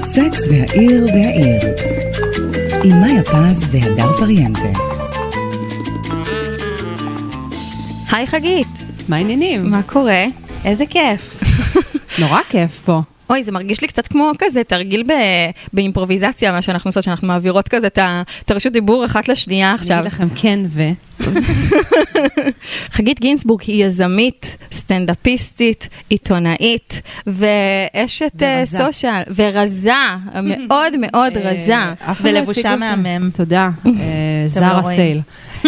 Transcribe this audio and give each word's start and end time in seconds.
סקס 0.00 0.48
והעיר 0.50 1.06
והעיר 1.06 1.60
עם 2.84 3.00
מאיה 3.00 3.24
פז 3.24 3.68
והדר 3.70 4.16
פריאנטה. 4.16 4.60
היי 8.12 8.26
חגית, 8.26 8.66
מה 9.08 9.16
העניינים? 9.16 9.70
מה 9.70 9.82
קורה? 9.82 10.24
איזה 10.64 10.86
כיף. 10.86 11.42
נורא 12.20 12.40
כיף 12.48 12.80
פה. 12.84 13.00
אוי, 13.30 13.42
זה 13.42 13.52
מרגיש 13.52 13.80
לי 13.80 13.88
קצת 13.88 14.06
כמו 14.06 14.30
כזה 14.38 14.64
תרגיל 14.64 15.02
ב... 15.02 15.12
באימפרוביזציה, 15.72 16.52
מה 16.52 16.62
שאנחנו 16.62 16.88
עושות, 16.88 17.04
שאנחנו 17.04 17.28
מעבירות 17.28 17.68
כזה 17.68 17.86
את 17.86 18.50
הרשות 18.50 18.72
דיבור 18.72 19.04
אחת 19.04 19.28
לשנייה 19.28 19.70
אני 19.70 19.78
עכשיו. 19.78 20.00
אגיד 20.00 20.12
לכם 20.12 20.28
כן 20.34 20.60
ו... 20.68 20.82
חגית 22.94 23.20
גינזבורג 23.20 23.60
היא 23.66 23.84
יזמית, 23.84 24.56
סטנדאפיסטית, 24.72 25.88
עיתונאית, 26.08 27.02
ואשת 27.26 28.42
אה, 28.42 28.58
ורזה. 28.60 28.78
סושיאל, 28.78 29.22
ורזה, 29.34 29.92
מאוד 30.42 30.92
מאוד 31.00 31.36
רזה. 31.36 31.74
אה, 31.74 31.94
פעם 31.96 32.26
לא 32.26 32.38
ולבושה 32.38 32.76
מהמם. 32.76 33.30
תודה, 33.30 33.70
אה, 33.86 33.92
לא 34.42 34.48
זרה. 34.48 34.82
סייל. 34.84 35.20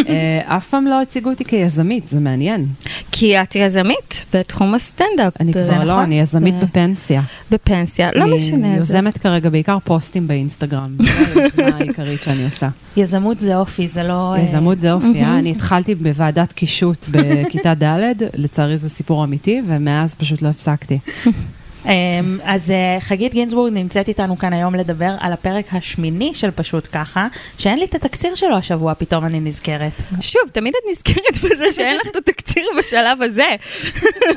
אה, 0.09 0.57
אף 0.57 0.69
פעם 0.69 0.87
לא 0.87 1.03
הציגו 1.03 1.31
אותי 1.31 1.45
כיזמית, 1.45 2.09
זה 2.09 2.21
מעניין. 2.21 2.67
כי 3.13 3.43
את 3.43 3.57
יזמית 3.57 4.25
בתחום 4.35 4.75
הסטנדאפ. 4.75 5.33
אני 5.41 5.53
כבר 5.53 5.63
לא, 5.79 5.85
נכון? 5.85 6.03
אני 6.03 6.21
יזמית 6.21 6.55
זה- 6.61 6.67
בפנסיה. 6.67 7.23
בפנסיה, 7.51 8.11
לא 8.15 8.37
משנה. 8.37 8.67
אני 8.67 8.77
יוזמת 8.77 9.19
כרגע 9.19 9.49
בעיקר 9.51 9.79
פוסטים 9.85 10.27
באינסטגרם, 10.29 10.97
זו 10.99 11.05
היוזמה 11.41 11.77
העיקרית 11.77 12.23
שאני 12.23 12.45
עושה. 12.45 12.69
יזמות 12.97 13.41
זה 13.41 13.57
אופי, 13.57 13.89
זה 13.89 14.03
לא... 14.03 14.35
אה, 14.35 14.41
יזמות 14.41 14.81
זה 14.81 14.93
אופי, 14.93 15.23
אה? 15.23 15.39
אני 15.39 15.51
התחלתי 15.51 15.95
בוועדת 15.95 16.53
קישוט 16.53 17.07
בכיתה 17.11 17.75
ד', 17.75 18.03
לצערי 18.35 18.79
זה 18.79 18.89
סיפור 18.91 19.25
אמיתי, 19.25 19.63
ומאז 19.67 20.15
פשוט 20.15 20.43
לא 20.43 20.49
הפסקתי. 20.49 20.99
אמ, 21.87 22.39
אז 22.45 22.71
אה, 22.71 23.01
חגית 23.01 23.33
גינזבורג 23.33 23.73
נמצאת 23.73 24.09
איתנו 24.09 24.39
כאן 24.39 24.53
היום 24.53 24.75
לדבר 24.75 25.15
על 25.21 25.33
הפרק 25.33 25.65
השמיני 25.73 26.35
של 26.35 26.51
פשוט 26.51 26.89
ככה, 26.93 27.27
שאין 27.59 27.79
לי 27.79 27.85
את 27.85 27.95
התקציר 27.95 28.35
שלו 28.35 28.57
השבוע, 28.57 28.95
פתאום 28.95 29.25
אני 29.25 29.41
נזכרת. 29.41 29.93
שוב, 30.21 30.43
תמיד 30.53 30.75
את 30.77 30.91
נזכרת 30.91 31.37
בזה 31.45 31.73
שאין 31.73 31.97
לך 31.97 32.07
את 32.07 32.17
התקציר 32.17 32.65
בשלב 32.79 33.23
הזה. 33.23 33.49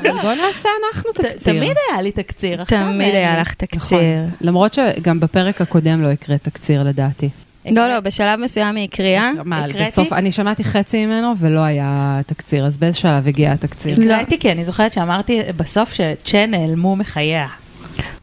אבל 0.00 0.20
בוא 0.22 0.34
נעשה 0.34 0.68
אנחנו 0.84 1.12
תקציר. 1.12 1.54
תמיד 1.54 1.76
היה 1.90 2.02
לי 2.02 2.12
תקציר. 2.12 2.64
תמיד 2.64 3.14
אה, 3.14 3.18
היה 3.18 3.40
לך 3.40 3.54
נכון. 3.62 3.66
תקציר. 3.68 3.98
למרות 4.40 4.74
שגם 4.74 5.20
בפרק 5.20 5.60
הקודם 5.60 6.02
לא 6.02 6.08
הקראת 6.08 6.42
תקציר 6.42 6.82
לדעתי. 6.82 7.28
לא, 7.70 7.88
לא, 7.88 8.00
בשלב 8.00 8.40
מסוים 8.40 8.76
היא 8.76 8.84
הקריאה. 8.84 9.30
מה, 9.44 9.64
הקראתי? 9.64 9.90
בסוף, 9.90 10.12
אני 10.12 10.32
שמעתי 10.32 10.64
חצי 10.64 11.06
ממנו 11.06 11.34
ולא 11.38 11.60
היה 11.60 12.20
תקציר, 12.26 12.66
אז 12.66 12.76
באיזה 12.76 12.98
שלב 12.98 13.28
הגיע 13.28 13.52
התקציר? 13.52 13.98
לא. 13.98 14.14
הקראתי 14.14 14.38
כי 14.38 14.52
אני 14.52 14.64
זוכרת 14.64 14.92
שאמרתי 14.92 15.40
בסוף 15.56 15.94
שצ'ה 15.94 16.46
נעלמו 16.46 16.96
מחייה. 16.96 17.46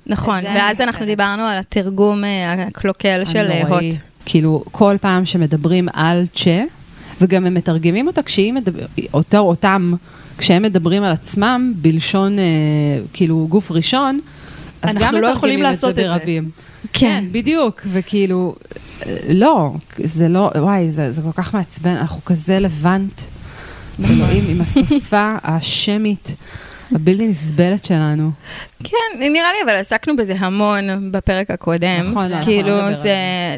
נכון, 0.06 0.46
ואז 0.46 0.82
אנחנו. 0.82 1.06
דיברנו 1.06 1.44
על 1.44 1.58
התרגום 1.58 2.24
אה, 2.24 2.54
הקלוקל 2.54 3.26
של 3.26 3.52
אה. 3.52 3.68
הוט. 3.68 3.84
כאילו, 4.26 4.64
כל 4.72 4.96
פעם 5.02 5.26
שמדברים 5.26 5.88
על 5.94 6.26
צ'ה, 6.36 6.64
וגם 7.22 7.46
הם 7.46 7.54
מתרגמים 7.54 8.08
אותה 8.08 8.24
כשהיא 8.24 8.54
מדבר, 8.54 8.86
אותו, 9.14 9.38
אותם, 9.38 9.94
כשהם 10.38 10.64
מדברים 10.64 11.04
על 11.04 11.12
עצמם 11.12 11.74
בלשון, 11.76 12.40
אה, 12.40 12.44
כאילו, 13.14 13.48
גוף 13.50 13.72
ראשון, 13.72 14.20
אז 14.82 14.90
אנחנו 14.90 15.06
גם 15.06 15.14
לא 15.14 15.20
מתרגמים 15.20 15.38
יכולים 15.38 15.62
לעשות 15.62 15.90
את 15.90 15.96
זה. 15.96 16.08
ברבים. 16.08 16.50
כן. 16.94 17.00
כן, 17.00 17.26
בדיוק, 17.32 17.82
וכאילו, 17.92 18.56
אה, 18.62 18.71
לא, 19.30 19.72
זה 19.98 20.28
לא, 20.28 20.52
וואי, 20.56 20.90
זה, 20.90 21.12
זה 21.12 21.22
כל 21.22 21.42
כך 21.42 21.54
מעצבן, 21.54 21.96
אנחנו 21.96 22.26
כזה 22.26 22.60
לבנט, 22.60 23.22
אלוהים, 24.06 24.46
עם 24.50 24.62
השפה 24.62 25.36
השמית 25.44 26.36
הבלתי 26.96 27.28
נסבלת 27.28 27.86
שלנו. 27.86 28.32
כן, 28.84 29.20
נראה 29.20 29.30
לי, 29.52 29.58
אבל 29.66 29.76
עסקנו 29.80 30.16
בזה 30.16 30.34
המון 30.40 31.12
בפרק 31.12 31.52
הקודם. 31.52 32.10
נכון, 32.12 32.28
זה 32.28 32.36
כאילו, 32.44 32.78
נכון, 32.78 32.90
נדבר 32.90 33.02
זה... 33.02 33.16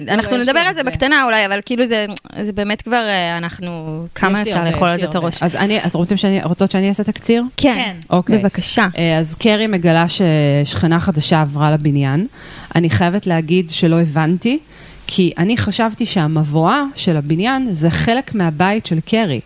אנחנו 0.07 0.37
לא, 0.37 0.43
נדבר 0.43 0.59
על 0.59 0.73
זה. 0.73 0.83
בקטנה 0.83 1.25
אולי, 1.25 1.45
אבל 1.45 1.59
כאילו 1.65 1.85
זה 1.85 2.05
זה 2.41 2.51
באמת 2.51 2.81
כבר, 2.81 3.05
אה, 3.07 3.37
אנחנו... 3.37 4.03
כמה 4.15 4.41
אפשר 4.41 4.63
לאכול 4.63 4.87
על 4.87 4.99
זה 4.99 5.05
את. 5.05 5.15
הראש? 5.15 5.43
אז 5.43 5.55
אני, 5.55 5.79
את 5.85 5.95
רוצות 6.43 6.71
שאני 6.71 6.89
אעשה 6.89 7.03
תקציר? 7.03 7.43
כן, 7.57 7.95
אוקיי. 8.09 8.37
בבקשה. 8.37 8.87
אה, 8.97 9.17
אז 9.17 9.35
קרי 9.35 9.67
מגלה 9.67 10.05
ששכנה 10.09 10.99
חדשה 10.99 11.41
עברה 11.41 11.71
לבניין. 11.71 12.27
אני 12.75 12.89
חייבת 12.89 13.27
להגיד 13.27 13.69
שלא 13.69 14.01
הבנתי, 14.01 14.59
כי 15.07 15.33
אני 15.37 15.57
חשבתי 15.57 16.05
שהמבואה 16.05 16.83
של 16.95 17.17
הבניין 17.17 17.73
זה 17.73 17.89
חלק 17.89 18.35
מהבית 18.35 18.85
של 18.85 18.99
קרי. 19.05 19.39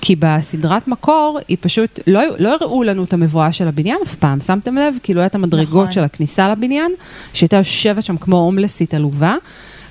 כי 0.00 0.16
בסדרת 0.18 0.88
מקור, 0.88 1.38
היא 1.48 1.56
פשוט, 1.60 2.00
לא, 2.06 2.20
לא 2.38 2.56
הראו 2.60 2.82
לנו 2.82 3.04
את 3.04 3.12
המבואה 3.12 3.52
של 3.52 3.68
הבניין 3.68 3.98
אף 4.02 4.14
פעם, 4.14 4.40
שמתם 4.40 4.74
לב? 4.78 4.94
כאילו 5.02 5.20
היה 5.20 5.26
את 5.26 5.34
המדרגות 5.34 5.82
נכון. 5.82 5.92
של 5.92 6.04
הכניסה 6.04 6.48
לבניין, 6.48 6.92
שהייתה 7.32 7.56
יושבת 7.56 8.04
שם 8.04 8.16
כמו 8.16 8.36
הומלסית 8.36 8.94
עלובה, 8.94 9.36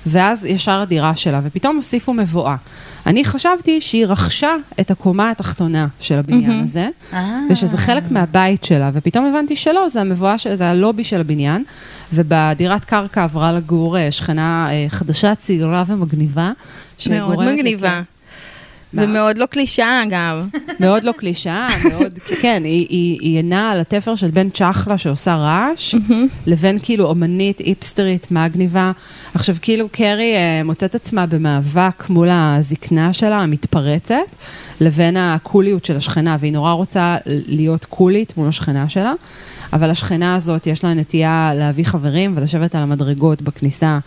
ואז 0.06 0.44
ישר 0.44 0.80
הדירה 0.80 1.16
שלה, 1.16 1.40
ופתאום 1.44 1.76
הוסיפו 1.76 2.12
מבואה. 2.14 2.56
אני 3.06 3.24
חשבתי 3.24 3.80
שהיא 3.80 4.06
רכשה 4.06 4.50
את 4.80 4.90
הקומה 4.90 5.30
התחתונה 5.30 5.86
של 6.00 6.14
הבניין 6.14 6.50
מהמם. 6.50 6.62
הזה, 6.62 6.88
אה. 7.12 7.38
ושזה 7.50 7.76
חלק 7.76 8.02
מהבית 8.10 8.64
שלה, 8.64 8.90
ופתאום 8.94 9.26
הבנתי 9.26 9.56
שלא, 9.56 9.88
זה 9.88 10.00
המבואה, 10.00 10.38
של- 10.38 10.54
זה 10.56 10.66
הלובי 10.70 11.04
של 11.04 11.20
הבניין, 11.20 11.64
ובדירת 12.14 12.84
קרקע 12.84 13.24
עברה 13.24 13.52
לגור 13.52 13.98
אה, 13.98 14.10
שכנה 14.10 14.68
אה, 14.70 14.86
חדשה, 14.88 15.34
צעירה 15.34 15.84
ומגניבה. 15.86 16.52
מאוד 17.08 17.36
מגניבה. 17.54 18.00
ומאוד 18.94 19.38
לא 19.38 19.46
קלישאה, 19.46 20.02
אגב. 20.02 20.46
מאוד 20.80 21.04
לא 21.04 21.12
קלישאה, 21.12 21.68
מאוד, 21.90 22.18
כן, 22.40 22.62
היא, 22.64 23.44
נעה 23.44 23.70
על 23.70 23.80
התפר 23.80 24.16
של 24.16 24.30
בין 24.30 24.50
צ'חלה 24.50 24.98
שעושה 24.98 25.34
רעש, 25.34 25.94
לבין 26.46 26.78
כאילו 26.82 27.04
אומנית, 27.04 27.60
איפסטרית, 27.60 28.30
מגניבה. 28.30 28.92
עכשיו, 29.34 29.56
כאילו 29.62 29.88
קרי 29.92 30.36
אה, 30.36 30.62
מוצאת 30.64 30.94
עצמה 30.94 31.26
במאבק 31.26 32.04
מול 32.08 32.28
הזקנה 32.30 33.12
שלה, 33.12 33.36
המתפרצת, 33.36 34.14
לבין 34.80 35.16
הקוליות 35.16 35.84
של 35.84 35.96
השכנה, 35.96 36.36
והיא 36.40 36.52
נורא 36.52 36.72
רוצה 36.72 37.16
להיות 37.26 37.84
קולית 37.84 38.36
מול 38.36 38.48
השכנה 38.48 38.88
שלה. 38.88 39.12
אבל 39.72 39.90
השכנה 39.90 40.34
הזאת, 40.34 40.66
יש 40.66 40.84
לה 40.84 40.94
נטייה 40.94 41.52
להביא 41.54 41.84
חברים 41.84 42.32
ולשבת 42.36 42.74
על 42.74 42.82
המדרגות 42.82 43.42
בכניסה 43.42 43.98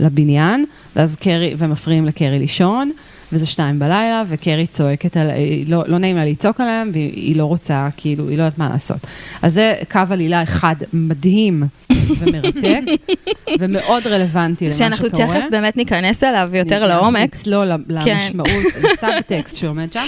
לבניין, 0.00 0.64
ואז 0.96 1.16
קרי, 1.20 1.54
ומפריעים 1.58 2.06
לקרי 2.06 2.38
לישון, 2.38 2.90
וזה 3.32 3.46
שתיים 3.46 3.78
בלילה, 3.78 4.22
וקרי 4.28 4.66
צועקת 4.66 5.16
על, 5.16 5.30
היא 5.30 5.70
לא, 5.70 5.84
לא 5.86 5.98
נעים 5.98 6.16
לה 6.16 6.24
לצעוק 6.24 6.60
עליהם, 6.60 6.90
והיא 6.92 7.36
לא 7.36 7.44
רוצה, 7.44 7.88
כאילו, 7.96 8.28
היא 8.28 8.38
לא 8.38 8.42
יודעת 8.42 8.58
מה 8.58 8.68
לעשות. 8.68 8.96
אז 9.42 9.54
זה 9.54 9.74
קו 9.90 10.00
עלילה 10.10 10.42
אחד 10.42 10.74
מדהים 10.92 11.62
ומרתק, 12.18 12.80
ומאוד 13.58 14.06
רלוונטי 14.06 14.64
למה 14.64 14.74
שקורה. 14.74 14.90
שאנחנו 14.90 15.08
תכף 15.08 15.44
באמת 15.50 15.76
ניכנס 15.76 16.24
אליו 16.24 16.50
יותר 16.52 16.86
לעומק. 16.86 17.34
נצלול 17.34 17.70
כן. 18.04 18.16
למשמעות, 18.16 18.74
לסאבטקסט 18.82 19.56
שעומד 19.56 19.92
שם. 19.92 20.06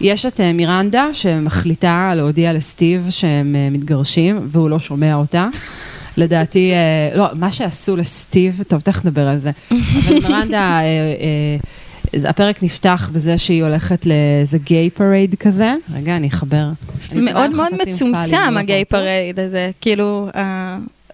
יש 0.00 0.26
את 0.26 0.40
אה, 0.40 0.52
מירנדה 0.52 1.06
שמחליטה 1.12 2.12
להודיע 2.16 2.52
לסטיב 2.52 3.06
שהם 3.10 3.56
אה, 3.56 3.68
מתגרשים, 3.70 4.38
והוא 4.42 4.70
לא 4.70 4.78
שומע 4.78 5.14
אותה. 5.14 5.48
לדעתי, 6.16 6.72
אה, 6.72 7.16
לא, 7.18 7.26
מה 7.34 7.52
שעשו 7.52 7.96
לסטיב, 7.96 8.62
טוב, 8.68 8.80
תכף 8.80 9.04
נדבר 9.04 9.28
על 9.28 9.38
זה. 9.38 9.50
אבל 9.70 10.14
מירנדה, 10.14 10.58
אה, 10.58 10.82
אה, 10.82 11.56
הפרק 12.28 12.62
נפתח 12.62 13.10
בזה 13.12 13.38
שהיא 13.38 13.64
הולכת 13.64 14.06
לאיזה 14.06 14.58
gay 14.58 14.90
pride 14.90 15.34
כזה. 15.34 15.74
רגע, 15.94 16.16
אני 16.16 16.28
אחבר. 16.28 16.66
מאוד 17.14 17.50
מאוד 17.50 17.72
מצומצם 17.86 18.56
ה 18.56 18.62
gay? 18.62 18.84
pride 18.84 19.40
הזה, 19.40 19.70
כאילו, 19.80 20.28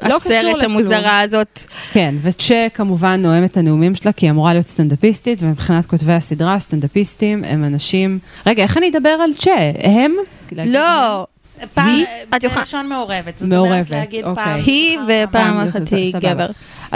לא 0.03 0.17
לכלום. 0.27 0.61
המוזרה 0.61 1.21
הזאת. 1.21 1.61
כן, 1.93 2.15
וצ'ה 2.23 2.67
כמובן 2.75 3.23
נואם 3.23 3.45
את 3.45 3.57
הנאומים 3.57 3.95
שלה, 3.95 4.13
כי 4.13 4.27
היא 4.27 4.31
אמורה 4.31 4.53
להיות 4.53 4.69
סטנדאפיסטית, 4.69 5.43
ומבחינת 5.43 5.87
כותבי 5.87 6.13
הסדרה, 6.13 6.59
סטנדאפיסטים 6.59 7.45
הם 7.45 7.65
אנשים... 7.65 8.19
רגע, 8.47 8.63
איך 8.63 8.77
אני 8.79 8.89
אדבר 8.89 9.09
על 9.09 9.31
צ'ה? 9.39 9.71
הם? 9.83 10.15
לא, 10.53 11.27
פעם, 11.75 11.89
היא? 11.89 12.05
אה, 12.07 12.37
את 12.37 12.45
יכולה- 12.45 12.61
בלשון 12.61 12.89
מעורבת. 12.89 13.39
זאת 13.39 13.49
מעורבת, 13.49 13.71
אומרת 13.73 13.91
להגיד 13.91 14.25
אוקיי. 14.25 14.45
פעם 14.45 14.61
היא 14.67 14.99
ופעם 14.99 15.29
פעם 15.57 15.69
אחת 15.69 15.93
היא. 15.93 16.15
גבר. 16.21 16.47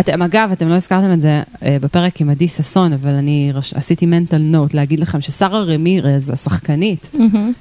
אתם, 0.01 0.23
אגב, 0.23 0.49
אתם 0.53 0.69
לא 0.69 0.75
הזכרתם 0.75 1.13
את 1.13 1.21
זה 1.21 1.43
אה, 1.63 1.77
בפרק 1.81 2.21
עם 2.21 2.31
עדי 2.31 2.49
ששון, 2.49 2.93
אבל 2.93 3.11
אני 3.11 3.51
רש... 3.55 3.75
עשיתי 3.75 4.07
mental 4.07 4.55
note 4.55 4.77
להגיד 4.77 5.01
לכם 5.01 5.21
ששרה 5.21 5.61
רמירז, 5.63 6.31
השחקנית, 6.31 7.11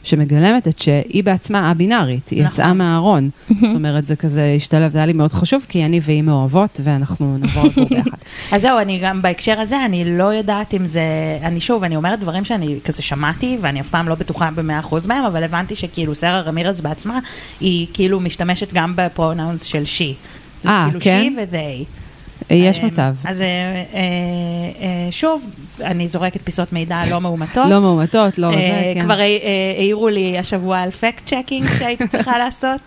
שמגלמת 0.03 0.67
את 0.67 0.79
שהיא 0.81 1.23
בעצמה 1.23 1.71
א-בינארית, 1.71 2.29
היא 2.29 2.43
נכון. 2.43 2.53
יצאה 2.53 2.73
מהארון. 2.73 3.29
זאת 3.49 3.75
אומרת, 3.75 4.07
זה 4.07 4.15
כזה 4.15 4.53
השתלב, 4.57 4.91
זה 4.91 4.97
היה 4.97 5.05
לי 5.07 5.13
מאוד 5.13 5.33
חשוב, 5.33 5.65
כי 5.69 5.85
אני 5.85 5.99
והיא 6.03 6.21
מאוהבות, 6.21 6.79
ואנחנו 6.83 7.37
נעבור 7.37 7.63
לגור 7.65 7.85
ביחד. 7.89 8.17
אז 8.51 8.61
זהו, 8.61 8.79
אני 8.79 8.99
גם 9.03 9.21
בהקשר 9.21 9.59
הזה, 9.59 9.85
אני 9.85 10.17
לא 10.17 10.33
יודעת 10.33 10.73
אם 10.73 10.87
זה... 10.87 11.01
אני 11.43 11.59
שוב, 11.61 11.83
אני 11.83 11.95
אומרת 11.95 12.19
דברים 12.19 12.45
שאני 12.45 12.79
כזה 12.85 13.01
שמעתי, 13.01 13.57
ואני 13.61 13.81
אף 13.81 13.89
פעם 13.89 14.07
לא 14.09 14.15
בטוחה 14.15 14.49
במאה 14.55 14.79
אחוז 14.79 15.05
מהם, 15.07 15.23
אבל 15.25 15.43
הבנתי 15.43 15.75
שכאילו 15.75 16.15
שרה 16.15 16.41
רמירז 16.41 16.81
בעצמה, 16.89 17.19
היא 17.59 17.87
כאילו 17.93 18.19
משתמשת 18.19 18.73
גם 18.73 18.93
ב 18.95 19.03
pronouns 19.03 19.63
של 19.63 19.83
she. 19.83 20.13
אה, 20.67 20.85
כאילו 20.87 20.99
כן? 21.01 21.33
she 21.37 21.39
ו-they. 21.39 21.99
יש 22.49 22.79
אה, 22.79 22.85
מצב. 22.85 23.13
אז 23.23 23.41
אה, 23.41 23.47
אה, 23.47 23.99
אה, 24.81 25.11
שוב, 25.11 25.49
אני 25.81 26.07
זורקת 26.07 26.41
פיסות 26.43 26.73
מידע 26.73 27.01
לא 27.11 27.21
מאומתות. 27.21 27.69
לא 27.69 27.81
מאומתות, 27.81 28.37
לא 28.37 28.51
זה, 28.51 28.91
כן. 28.95 29.03
כבר 29.03 29.17
העירו 29.77 30.09
לי 30.09 30.37
השבוע 30.37 30.79
על 30.79 30.91
fact 30.91 31.25
checking 31.25 31.67
שהייתי 31.79 32.07
צריכה 32.07 32.37
לעשות. 32.43 32.79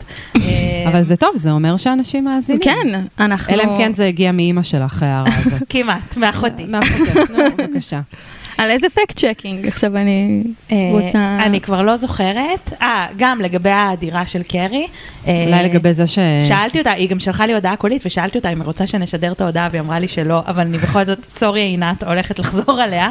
אבל 0.86 1.02
זה 1.02 1.16
טוב, 1.16 1.30
זה 1.36 1.50
אומר 1.50 1.76
שאנשים 1.76 2.24
מאזינים. 2.24 2.60
כן, 2.62 3.00
אנחנו... 3.18 3.54
אלא 3.54 3.62
אם 3.62 3.78
כן 3.78 3.94
זה 3.94 4.06
הגיע 4.06 4.32
מאימא 4.32 4.62
שלך, 4.62 5.02
ההערה 5.02 5.36
הזאת. 5.38 5.62
כמעט, 5.70 6.16
מאחותי. 6.16 6.64
מהחוקר, 6.64 7.20
נו, 7.30 7.38
בבקשה. 7.56 8.00
על 8.58 8.70
איזה 8.70 8.86
פקט 8.88 9.18
צ'קינג 9.18 9.66
עכשיו 9.66 9.96
אני 9.96 10.42
אה, 10.72 10.76
רוצה... 10.90 11.38
אני 11.46 11.60
כבר 11.60 11.82
לא 11.82 11.96
זוכרת. 11.96 12.72
אה, 12.82 13.06
גם 13.16 13.40
לגבי 13.40 13.70
הדירה 13.70 14.26
של 14.26 14.42
קרי. 14.42 14.86
אה, 15.26 15.44
אולי 15.46 15.64
לגבי 15.64 15.94
זה 15.94 16.06
ש... 16.06 16.18
שאלתי 16.48 16.78
אותה, 16.78 16.90
היא 16.90 17.08
גם 17.08 17.20
שלחה 17.20 17.46
לי 17.46 17.54
הודעה 17.54 17.76
קולית, 17.76 18.02
ושאלתי 18.06 18.38
אותה 18.38 18.48
אם 18.48 18.60
היא 18.60 18.66
רוצה 18.66 18.86
שנשדר 18.86 19.32
את 19.32 19.40
ההודעה, 19.40 19.68
והיא 19.70 19.80
אמרה 19.80 19.98
לי 19.98 20.08
שלא, 20.08 20.42
אבל 20.46 20.60
אני 20.60 20.78
בכל 20.78 21.04
זאת, 21.04 21.18
sorry 21.28 21.60
עינת, 21.60 22.04
הולכת 22.04 22.38
לחזור 22.38 22.80
עליה, 22.80 23.10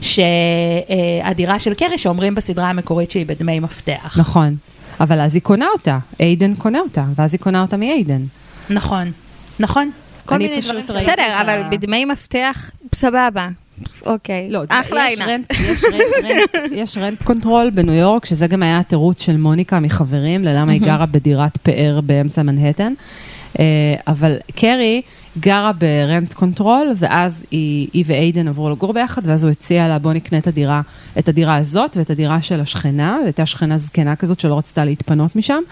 שהדירה 0.00 1.58
של 1.58 1.74
קרי, 1.74 1.98
שאומרים 1.98 2.34
בסדרה 2.34 2.70
המקורית 2.70 3.10
שהיא 3.10 3.26
בדמי 3.26 3.60
מפתח. 3.60 4.18
נכון. 4.18 4.56
אבל 5.00 5.20
אז 5.20 5.34
היא 5.34 5.42
קונה 5.42 5.66
אותה, 5.72 5.98
איידן 6.20 6.54
קונה 6.54 6.80
אותה, 6.80 7.04
ואז 7.16 7.34
היא 7.34 7.40
קונה 7.40 7.62
אותה 7.62 7.76
מאיידן. 7.76 8.22
נכון, 8.70 9.12
נכון. 9.60 9.90
כל 10.26 10.38
מיני 10.38 10.60
דברים 10.60 10.86
בסדר, 10.96 11.40
אבל 11.40 11.62
בדמי 11.70 12.04
מפתח, 12.04 12.70
סבבה. 12.94 13.48
אוקיי. 14.06 14.50
לא, 14.50 14.62
אחלה 14.68 15.04
יש 15.10 15.20
עינה. 15.20 15.32
rent, 15.32 15.52
יש, 16.72 16.96
rent, 16.96 17.22
control 17.22 17.70
בניו 17.70 17.94
יורק, 17.94 18.26
שזה 18.26 18.46
גם 18.46 18.62
היה 18.62 18.78
התירוץ 18.78 19.22
של 19.22 19.36
מוניקה 19.36 19.80
מחברים, 19.80 20.44
ללמה 20.44 20.72
היא 20.72 20.80
גרה 20.80 21.06
בדירת 21.06 21.56
פאר 21.56 22.00
באמצע 22.00 22.42
מנהטן. 22.42 22.92
אה, 23.58 23.64
אבל 24.06 24.36
קרי 24.54 25.02
גרה 25.38 25.72
ב 25.72 25.84
rent 25.84 26.32
control, 26.32 26.92
ואז 26.96 27.44
היא, 27.50 27.88
היא 27.92 28.04
ואיידן 28.06 28.48
עברו 28.48 28.70
לגור 28.70 28.92
ביחד, 28.92 29.22
ואז 29.24 29.44
הוא 29.44 29.50
הציע 29.50 29.88
לה, 29.88 29.98
בוא 29.98 30.12
נקנה 30.12 30.38
את 30.38 30.46
הדירה, 30.46 30.80
את 31.18 31.28
הדירה 31.28 31.56
הזאת 31.56 31.96
ואת 31.96 32.10
הדירה 32.10 32.42
של 32.42 32.60
השכנה, 32.60 33.18
הייתה 33.24 33.46
שכנה 33.46 33.78
זקנה 33.78 34.16
כזאת 34.16 34.40
שלא 34.40 34.58
רצתה 34.58 34.84
להתפנות 34.84 35.36
משם. 35.36 35.62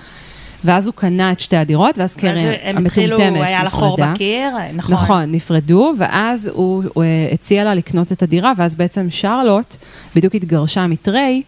ואז 0.65 0.87
הוא 0.87 0.95
קנה 0.95 1.33
את 1.33 1.41
שתי 1.41 1.57
הדירות, 1.57 1.99
ואז 1.99 2.11
ואז 2.11 2.21
קרי 2.21 2.57
הם 2.63 2.87
התחילו, 2.87 3.17
המטומטמת 3.17 3.47
היה 3.47 3.65
לה 3.65 3.71
חור 3.71 3.95
נפרדה. 3.95 4.13
בקיר, 4.13 4.49
נכון. 4.75 4.95
נכון, 4.95 5.33
נפרדו, 5.33 5.93
ואז 5.99 6.51
הוא, 6.53 6.85
הוא 6.95 7.05
אה, 7.05 7.29
הציע 7.33 7.65
לה 7.65 7.75
לקנות 7.75 8.13
את 8.13 8.23
הדירה, 8.23 8.53
ואז 8.57 8.75
בעצם 8.75 9.07
שרלוט 9.11 9.77
בדיוק 10.17 10.35
התגרשה 10.35 10.87
מטריי, 10.87 11.43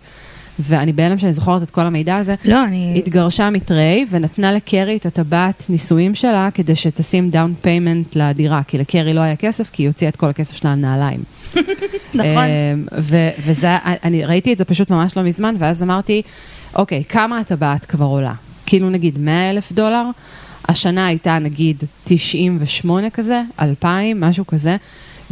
ואני 0.59 0.93
בהלם 0.93 1.19
שאני 1.19 1.33
זוכרת 1.33 1.63
את 1.63 1.71
כל 1.71 1.81
המידע 1.81 2.17
הזה, 2.17 2.35
לא, 2.45 2.65
אני... 2.65 2.95
התגרשה 2.99 3.51
מטריי 3.51 4.07
ונתנה 4.11 4.53
לקרי 4.53 4.97
את 4.97 5.07
הטבעת 5.07 5.65
נישואים 5.69 6.15
שלה 6.15 6.49
כדי 6.55 6.77
שתשים 6.77 7.31
down 7.31 7.55
payment 7.61 8.17
לדירה, 8.17 8.61
כי 8.67 8.79
לקרי 8.79 9.15
לא 9.15 9.21
היה 9.21 9.37
כסף, 9.37 9.71
כי 9.73 9.83
היא 9.83 9.89
הוציאה 9.89 10.09
את 10.09 10.17
כל 10.17 10.29
הכסף 10.29 10.57
שלה 10.57 10.73
על 10.73 10.79
נעליים. 10.79 11.21
נכון. 12.15 12.25
אה, 12.25 12.75
ו- 12.99 13.31
וזה, 13.47 13.77
אני 13.85 14.25
ראיתי 14.25 14.53
את 14.53 14.59
זה 14.59 14.65
פשוט 14.65 14.91
ממש 14.91 15.17
לא 15.17 15.23
מזמן, 15.23 15.55
ואז 15.59 15.83
אמרתי, 15.83 16.23
אוקיי, 16.75 17.03
כמה 17.09 17.39
הטבעת 17.39 17.85
כבר 17.85 18.07
עולה? 18.07 18.33
כאילו 18.67 18.91
נגיד 18.91 19.19
100 19.19 19.51
אלף 19.51 19.73
דולר, 19.73 20.05
השנה 20.69 21.07
הייתה 21.07 21.39
נגיד 21.39 21.77
98 22.05 23.11
כזה, 23.11 23.43
2,000, 23.61 24.21
משהו 24.21 24.47
כזה. 24.47 24.77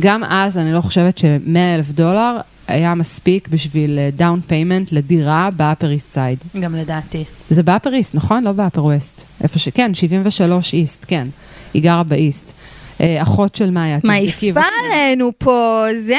גם 0.00 0.24
אז 0.24 0.58
אני 0.58 0.72
לא 0.72 0.80
חושבת 0.80 1.18
ש-100 1.18 1.58
אלף 1.74 1.90
דולר 1.90 2.36
היה 2.68 2.94
מספיק 2.94 3.48
בשביל 3.48 3.98
down 4.16 4.40
payment 4.46 4.92
לדירה 4.92 5.48
ב 5.56 5.62
Upper 5.62 5.90
East 5.90 6.12
Side. 6.12 6.38
גם 6.60 6.74
לדעתי. 6.74 7.24
זה 7.50 7.62
ב 7.62 7.68
Upper 7.68 7.94
East, 7.94 8.14
נכון? 8.14 8.44
לא 8.44 8.52
ב 8.52 8.58
Upper 8.58 8.84
West. 8.84 9.22
איפה 9.42 9.58
ש... 9.58 9.68
כן, 9.68 9.94
73 9.94 10.74
East, 10.74 11.04
כן. 11.08 11.28
היא 11.74 11.82
גרה 11.82 12.02
ב 12.02 12.11
East. 12.11 12.52
אה, 13.00 13.22
אחות 13.22 13.54
של 13.54 13.70
מאיה. 13.70 13.98
מעיפה 14.04 14.60
עלינו 14.84 15.32
פה, 15.38 15.84
זה, 16.06 16.14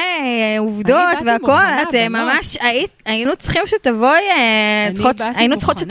עובדות 0.60 0.96
באתי 1.14 1.26
והכל, 1.26 1.90
את 1.90 1.96
אה. 1.96 2.10
ממש, 2.10 2.58
היינו 3.06 3.32
צריכים 3.40 3.62
שתבואי, 3.66 4.20
אה, 4.38 4.90
היינו 5.36 5.58
צריכות 5.58 5.82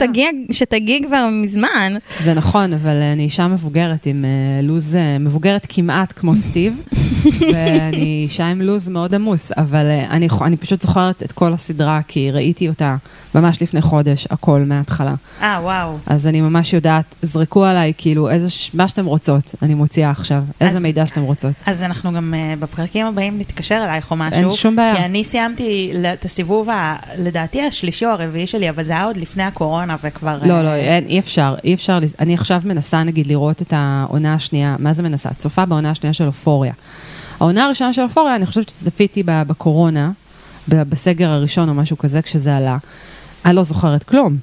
שתגיעי 0.51 1.03
כבר 1.07 1.27
מזמן. 1.43 1.93
זה 2.23 2.33
נכון, 2.33 2.73
אבל 2.73 2.95
אני 3.13 3.23
אישה 3.23 3.47
מבוגרת 3.47 4.05
עם 4.05 4.25
אה, 4.25 4.61
לו"ז, 4.63 4.95
אה, 4.95 5.17
מבוגרת 5.17 5.65
כמעט 5.69 6.13
כמו 6.15 6.35
סטיב, 6.35 6.81
ואני 7.53 8.21
אישה 8.23 8.47
עם 8.47 8.61
לו"ז 8.61 8.87
מאוד 8.87 9.15
עמוס, 9.15 9.51
אבל 9.57 9.85
אה, 9.85 10.05
אני, 10.41 10.57
פשוט 10.57 10.81
זוכרת 10.81 11.23
את 11.23 11.31
כל 11.31 11.53
הסדרה, 11.53 11.99
כי 12.07 12.31
ראיתי 12.31 12.69
אותה 12.69 12.95
ממש 13.35 13.61
לפני 13.61 13.81
חודש, 13.81 14.27
הכל 14.29 14.59
מההתחלה. 14.59 15.13
אה, 15.41 15.59
וואו. 15.61 15.97
אז 16.07 16.27
אני 16.27 16.41
ממש 16.41 16.73
יודעת, 16.73 17.05
זרקו 17.21 17.65
עליי, 17.65 17.93
כאילו, 17.97 18.29
איזה, 18.29 18.47
מה 18.73 18.87
שאתם 18.87 19.05
רוצות, 19.05 19.55
אני 19.61 19.73
מוציאה 19.73 20.09
עכשיו, 20.09 20.43
איזה 20.61 20.79
אז- 20.81 20.83
מידע 20.83 21.07
שאתם 21.07 21.21
רוצות. 21.21 21.51
אז 21.65 21.83
אנחנו 21.83 22.13
גם 22.13 22.33
uh, 22.33 22.59
בפרקים 22.59 23.05
הבאים 23.05 23.39
נתקשר 23.39 23.75
אלייך 23.83 24.11
או 24.11 24.15
משהו. 24.15 24.39
אין 24.39 24.51
שום 24.51 24.75
בעיה. 24.75 24.95
כי 24.95 25.05
אני 25.05 25.23
סיימתי 25.23 25.93
את 26.13 26.25
הסיבוב, 26.25 26.69
ה, 26.69 26.95
לדעתי 27.17 27.61
השלישי 27.61 28.05
או 28.05 28.09
הרביעי 28.11 28.47
שלי, 28.47 28.69
אבל 28.69 28.83
זה 28.83 28.93
היה 28.93 29.05
עוד 29.05 29.17
לפני 29.17 29.43
הקורונה 29.43 29.95
וכבר... 30.03 30.39
לא, 30.43 30.53
אה, 30.53 30.63
לא, 30.63 30.75
אין, 30.75 31.05
אי 31.05 31.19
אפשר, 31.19 31.55
אי 31.63 31.73
אפשר, 31.73 31.99
אני 32.19 32.33
עכשיו 32.33 32.61
מנסה 32.65 33.03
נגיד 33.03 33.27
לראות 33.27 33.61
את 33.61 33.73
העונה 33.75 34.33
השנייה, 34.33 34.75
מה 34.79 34.93
זה 34.93 35.03
מנסה? 35.03 35.29
צופה 35.39 35.65
בעונה 35.65 35.89
השנייה 35.91 36.13
של 36.13 36.23
אופוריה. 36.25 36.73
העונה 37.39 37.65
הראשונה 37.65 37.93
של 37.93 38.01
אופוריה, 38.01 38.35
אני 38.35 38.45
חושבת 38.45 38.69
שצפיתי 38.69 39.23
בקורונה, 39.25 40.11
בסגר 40.67 41.29
הראשון 41.29 41.69
או 41.69 41.73
משהו 41.73 41.97
כזה, 41.97 42.21
כשזה 42.21 42.57
עלה. 42.57 42.77
אני 43.45 43.55
לא 43.55 43.63
זוכרת 43.63 44.03
כלום. 44.03 44.37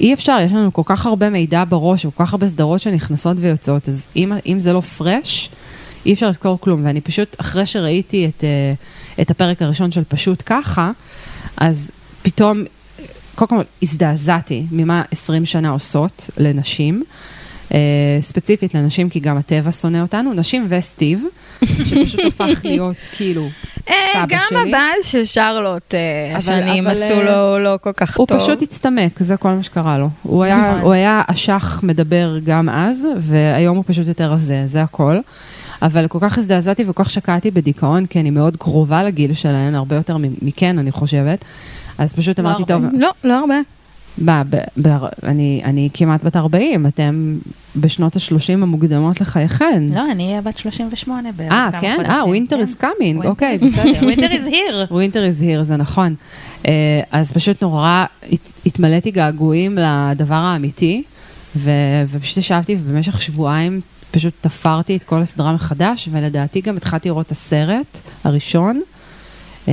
אי 0.00 0.14
אפשר, 0.14 0.38
יש 0.42 0.52
לנו 0.52 0.72
כל 0.72 0.82
כך 0.84 1.06
הרבה 1.06 1.30
מידע 1.30 1.64
בראש, 1.68 2.04
וכל 2.04 2.24
כך 2.24 2.32
הרבה 2.32 2.48
סדרות 2.48 2.80
שנכנסות 2.80 3.36
ויוצאות, 3.40 3.88
אז 3.88 4.00
אם, 4.16 4.32
אם 4.46 4.60
זה 4.60 4.72
לא 4.72 4.80
פרש, 4.80 5.50
אי 6.08 6.12
אפשר 6.12 6.28
לזכור 6.28 6.60
כלום. 6.60 6.84
ואני 6.84 7.00
פשוט, 7.00 7.36
אחרי 7.40 7.66
שראיתי 7.66 8.26
את, 8.26 8.44
אה, 8.44 8.72
את 9.22 9.30
הפרק 9.30 9.62
הראשון 9.62 9.92
של 9.92 10.04
פשוט 10.08 10.42
ככה, 10.46 10.90
אז 11.56 11.90
פתאום, 12.22 12.64
קודם 13.34 13.48
כל 13.48 13.62
הזדעזעתי 13.82 14.66
ממה 14.72 15.02
20 15.12 15.46
שנה 15.46 15.70
עושות 15.70 16.30
לנשים. 16.38 17.02
אה, 17.74 17.78
ספציפית 18.20 18.74
לנשים, 18.74 19.08
כי 19.08 19.20
גם 19.20 19.36
הטבע 19.36 19.72
שונא 19.72 19.98
אותנו, 19.98 20.34
נשים 20.34 20.66
וסטיב, 20.68 21.24
שפשוט 21.64 22.20
הפך 22.26 22.60
להיות 22.64 22.96
כאילו 23.16 23.48
אה, 23.88 24.24
גם. 24.28 24.56
הבעל 24.68 25.02
של 25.02 25.24
שרלוט, 25.24 25.94
השנים 26.36 26.86
עשו 26.86 27.22
לו 27.22 27.58
לא 27.58 27.78
כל 27.80 27.92
כך 27.92 28.16
הוא 28.16 28.26
טוב. 28.26 28.38
פשוט 28.38 28.62
הצטמק, 28.62 29.20
זה 29.20 29.36
כל 29.36 29.48
מה 29.48 29.62
שקרה 29.62 29.98
לו. 29.98 30.08
הוא 30.22 30.44
היה, 30.44 30.56
נכון. 30.56 30.80
הוא 30.80 30.92
היה 30.92 31.22
אשך 31.26 31.80
מדבר 31.82 32.38
גם 32.44 32.68
אז, 32.68 32.96
והיום 33.18 33.76
הוא 33.76 33.84
פשוט 33.86 34.06
יותר 34.06 34.32
רזה, 34.32 34.62
זה 34.66 34.82
הכל. 34.82 35.18
אבל 35.82 36.08
כל 36.08 36.18
כך 36.20 36.38
הזדעזעתי 36.38 36.84
וכל 36.88 37.04
כך 37.04 37.10
שקעתי 37.10 37.50
בדיכאון, 37.50 38.06
כי 38.06 38.20
אני 38.20 38.30
מאוד 38.30 38.56
קרובה 38.56 39.02
לגיל 39.02 39.34
שלהן, 39.34 39.74
הרבה 39.74 39.96
יותר 39.96 40.16
מכן, 40.42 40.78
אני 40.78 40.92
חושבת. 40.92 41.44
אז 41.98 42.12
פשוט 42.12 42.38
לא 42.38 42.48
אמרתי, 42.48 42.72
הרבה. 42.72 42.88
טוב, 42.88 43.00
לא, 43.00 43.10
לא 43.24 43.40
הרבה. 43.40 43.54
מה, 44.18 44.42
ב, 44.50 44.56
ב, 44.82 44.88
אני, 45.22 45.60
אני 45.64 45.88
כמעט 45.94 46.24
בת 46.24 46.36
40, 46.36 46.86
אתם 46.86 47.38
בשנות 47.76 48.16
ה-30 48.16 48.52
המוקדמות 48.52 49.20
לחייכן. 49.20 49.82
לא, 49.94 50.12
אני 50.12 50.28
אהיה 50.28 50.40
בת 50.40 50.58
38 50.58 51.32
בערך. 51.32 51.52
אה, 51.52 51.68
כמה 51.70 51.80
כן? 51.80 51.96
חודשים. 51.96 52.14
אה, 52.14 52.22
winter 52.22 52.48
כן. 52.48 52.62
is 52.62 52.82
coming, 52.84 53.22
Winter 53.24 53.26
אוקיי, 53.26 53.58
בסדר. 53.58 53.82
winter 54.00 54.30
is 54.30 54.48
here. 54.48 54.90
ווינטר 54.94 55.24
is 55.24 55.42
here, 55.42 55.62
זה 55.62 55.76
נכון. 55.76 56.14
Uh, 56.62 56.66
אז 57.12 57.32
פשוט 57.32 57.62
נורא 57.62 58.04
הת, 58.32 58.38
התמלאתי 58.66 59.10
געגועים 59.10 59.78
לדבר 59.78 60.34
האמיתי, 60.34 61.02
ו, 61.56 61.70
ופשוט 62.10 62.36
ישבתי 62.36 62.76
ובמשך 62.80 63.20
שבועיים 63.20 63.80
פשוט 64.10 64.34
תפרתי 64.40 64.96
את 64.96 65.04
כל 65.04 65.22
הסדרה 65.22 65.52
מחדש, 65.52 66.08
ולדעתי 66.12 66.60
גם 66.60 66.76
התחלתי 66.76 67.08
לראות 67.08 67.26
את 67.26 67.32
הסרט 67.32 68.00
הראשון, 68.24 68.82
uh, 69.64 69.68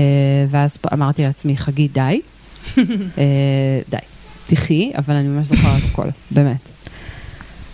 ואז 0.50 0.78
אמרתי 0.94 1.24
לעצמי, 1.24 1.58
חגי, 1.58 1.88
די. 1.88 2.22
uh, 2.76 2.80
די. 3.90 3.98
תחי, 4.48 4.92
אבל 4.98 5.16
אני 5.16 5.28
ממש 5.28 5.48
זוכרת 5.48 5.82
הכל, 5.92 6.08
באמת. 6.32 6.75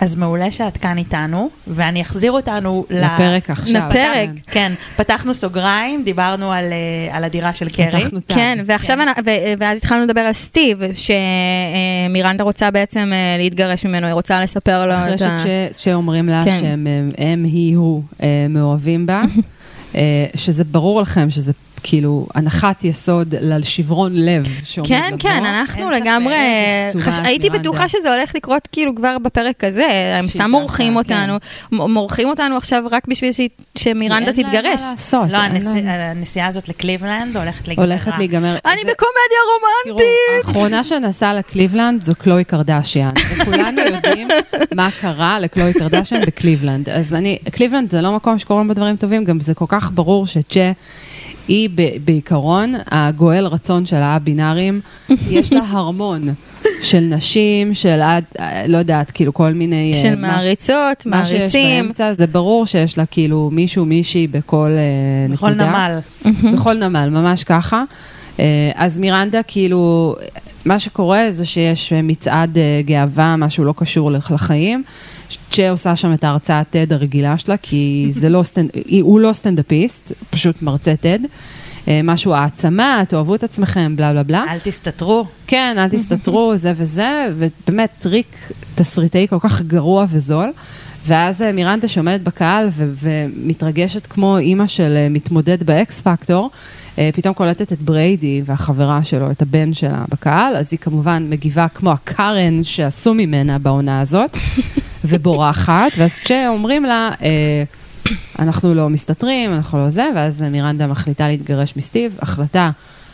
אז 0.02 0.16
מעולה 0.16 0.52
שאת 0.52 0.78
כאן 0.78 0.98
איתנו, 0.98 1.50
ואני 1.68 2.02
אחזיר 2.02 2.32
אותנו 2.32 2.86
ל- 2.90 3.06
לפרק 3.06 3.50
עכשיו. 3.50 3.82
לפרק. 3.90 4.30
כן, 4.52 4.72
פתחנו 4.96 5.34
סוגריים, 5.34 6.04
דיברנו 6.04 6.52
על, 6.52 6.66
אה, 6.74 7.18
על 7.18 7.24
הדירה 7.24 7.54
של 7.54 7.70
קרי. 7.70 8.02
פתחנו 8.04 8.20
טאב. 8.20 8.38
כן, 8.38 8.60
ועכשיו, 8.66 8.98
כן. 8.98 9.08
אנ- 9.08 9.22
ו- 9.26 9.32
ואז 9.60 9.78
התחלנו 9.78 10.04
לדבר 10.04 10.22
על 10.22 10.34
סטיב, 10.34 10.80
שמירנדה 10.96 12.44
רוצה 12.44 12.72
בעצם 12.72 13.10
אה, 13.14 13.38
להתגרש 13.38 13.86
ממנו, 13.86 14.08
היא 14.08 14.14
רוצה 14.14 14.40
לספר 14.40 14.88
לו 14.88 14.94
אחרי 14.96 15.16
את 15.16 15.22
ה... 15.22 15.38
שצ'- 15.44 15.82
שאומרים 15.84 16.30
לה 16.30 16.42
כן. 16.46 16.58
שהם 16.62 16.88
הם, 17.18 17.44
היא, 17.44 17.78
הוא 17.78 18.04
אה, 18.24 18.28
מאוהבים 18.50 19.06
בה, 19.06 19.22
אה, 19.96 20.02
שזה 20.36 20.64
ברור 20.64 21.02
לכם 21.02 21.30
שזה 21.30 21.54
כאילו 21.84 22.28
הנחת 22.36 22.84
יסוד 22.84 23.36
לשברון 23.42 24.12
לב 24.16 24.48
שעומד 24.64 24.88
כן, 24.90 25.08
לבוא. 25.08 25.18
כן, 25.20 25.46
אנחנו 25.46 25.82
אין 25.92 26.00
ספק, 26.00 26.02
לגמרי, 26.08 26.36
חש... 27.02 27.16
הייתי. 27.24 27.50
בטוחה 27.50 27.88
שזה 27.90 28.16
הולך 28.16 28.36
לקרות 28.36 28.68
כאילו 28.72 28.96
כבר 28.96 29.18
בפרק 29.24 29.64
הזה, 29.64 29.88
הם 30.20 30.30
סתם 30.30 30.52
מורחים 30.52 31.04
תעשה, 31.04 31.24
אותנו, 31.24 31.38
מורחים 31.94 32.30
אותנו 32.30 32.58
עכשיו 32.58 32.84
רק 32.92 33.08
בשביל 33.08 33.32
שהיא- 33.32 33.50
שמירנדה 33.78 34.32
אין 34.32 34.36
להם 34.38 34.46
מה 34.46 34.52
תתגרש. 34.60 34.82
לעשות, 34.92 35.30
לא, 35.32 35.38
הנסיעה 35.92 36.48
הזאת 36.48 36.70
לקליבלנד 36.70 37.38
הולכת 37.38 37.68
להיגמר. 37.68 37.86
הולכת 37.86 38.18
להיגמר. 38.18 38.58
אני 38.66 38.82
בקומדיה 38.82 39.42
תראו, 39.84 39.94
רומנטית! 39.94 40.48
האחרונה 40.48 40.84
שנסעה 40.84 41.34
לקליבלנד 41.34 42.04
זו 42.04 42.14
קלואי 42.16 42.44
קרדשיאן, 42.44 43.10
וכולנו 43.38 43.82
יודעים 43.82 44.28
מה 44.76 44.90
קרה 45.02 45.40
לקלואי 45.40 45.74
קרדשיאן 45.74 46.22
בקליבלנד. 46.26 46.90
אז 46.90 47.14
אני, 47.14 47.38
קליבלנד 47.52 47.92
זה 47.92 48.02
לא 48.02 48.12
מקום 48.12 48.40
שקורים 48.40 48.68
בו 48.68 48.74
דברים 48.74 48.96
טובים, 48.96 49.24
גם 49.26 49.40
זה 49.40 49.54
כל 49.54 49.66
כך 49.68 49.92
ברור 49.94 50.28
שצ'ה... 50.28 50.72
היא 51.48 51.70
ב- 51.76 51.98
בעיקרון 52.06 52.74
הגואל 52.92 53.46
רצון 53.46 53.86
של 53.86 53.96
הא-בינארים, 53.96 54.82
יש 55.30 55.54
לה 55.54 55.62
הרמון 55.68 56.22
של 56.84 57.00
נשים, 57.00 57.74
של 57.74 58.02
עד, 58.02 58.24
לא 58.68 58.78
יודעת, 58.78 59.12
כאילו 59.12 59.34
כל 59.34 59.52
מיני... 59.54 59.94
אה, 59.96 60.02
של 60.02 60.16
מה- 60.16 60.28
מעריצות, 60.28 61.06
מה 61.06 61.26
שיש 61.26 61.38
מעריצים. 61.40 61.84
באמצע, 61.86 62.14
זה 62.14 62.28
ברור 62.28 62.66
שיש 62.66 62.98
לה 62.98 63.06
כאילו 63.06 63.50
מישהו, 63.54 63.86
מישהי 63.86 64.28
בכל 64.28 64.70
אה, 64.78 65.34
בכל 65.34 65.50
נקודה. 65.50 65.70
נמל. 65.70 66.00
בכל 66.56 66.74
נמל, 66.78 67.10
ממש 67.10 67.44
ככה. 67.44 67.84
אה, 68.40 68.46
אז 68.76 69.00
מירנדה, 69.00 69.44
כאילו, 69.44 70.16
מה 70.66 70.80
שקורה 70.80 71.26
זה 71.30 71.46
שיש 71.46 71.94
מצעד 71.94 72.58
אה, 72.58 72.82
גאווה, 72.86 73.36
משהו 73.36 73.64
לא 73.66 73.74
קשור 73.78 74.12
לח- 74.12 74.32
לחיים. 74.32 74.84
צ'ה 75.52 75.70
עושה 75.70 75.96
שם 75.96 76.14
את 76.14 76.24
ההרצאת 76.24 76.76
TED 76.76 76.94
הרגילה 76.94 77.38
שלה, 77.38 77.58
כי 77.58 78.08
זה 78.10 78.30
לא 78.30 78.44
סטנד... 78.44 78.70
הוא 79.02 79.20
לא 79.20 79.34
סטנדאפיסט, 79.34 80.12
פשוט 80.30 80.62
מרצה 80.62 80.94
TED. 81.04 81.28
אה, 81.88 82.02
משהו 82.04 82.34
העצמה, 82.34 83.04
תאהבו 83.08 83.36
את 83.36 83.44
עצמכם, 83.44 83.96
בלה 83.96 84.12
בלה 84.12 84.24
בלה. 84.24 84.46
אל 84.50 84.60
תסתתרו. 84.60 85.26
כן, 85.48 85.76
אל 85.78 85.90
תסתתרו, 85.90 86.54
זה 86.56 86.74
וזה, 86.76 87.28
ובאמת 87.38 87.90
טריק 88.00 88.52
תסריטאי 88.76 89.28
כל 89.30 89.40
כך 89.40 89.62
גרוע 89.62 90.06
וזול. 90.12 90.52
ואז 91.08 91.42
אה, 91.42 91.52
מירנדה 91.52 91.88
שעומדת 91.88 92.22
בקהל 92.22 92.70
ומתרגשת 92.76 94.06
כמו 94.06 94.38
אימא 94.38 94.68
של 94.68 94.98
אה, 94.98 95.10
מתמודד 95.10 95.64
באקס 95.64 96.02
פקטור, 96.02 96.50
פתאום 96.96 97.34
קולטת 97.34 97.74
את 97.74 97.82
בריידי 97.82 98.42
והחברה 98.46 99.04
שלו, 99.04 99.32
את 99.32 99.42
הבן 99.42 99.74
שלה 99.74 100.04
בקהל, 100.10 100.56
אז 100.56 100.68
היא 100.72 100.80
כמובן 100.80 101.28
מגיבה 101.30 101.68
כמו 101.68 101.92
הקארן 101.92 102.64
שעשו 102.64 103.14
ממנה 103.14 103.60
בעונה 103.60 104.02
הזאת, 104.02 104.38
ובורחת, 105.10 105.92
ואז 105.98 106.14
כשאומרים 106.16 106.84
לה, 106.84 107.10
אה, 107.22 107.64
אנחנו 108.40 108.74
לא 108.74 108.90
מסתתרים, 108.90 109.54
אנחנו 109.54 109.78
לא 109.78 109.90
זה, 109.90 110.10
ואז 110.16 110.42
מירנדה 110.42 110.88
מחליטה 110.88 111.28
להתגרש 111.28 111.74
מסטיב, 111.78 112.18
החלטה 112.22 112.72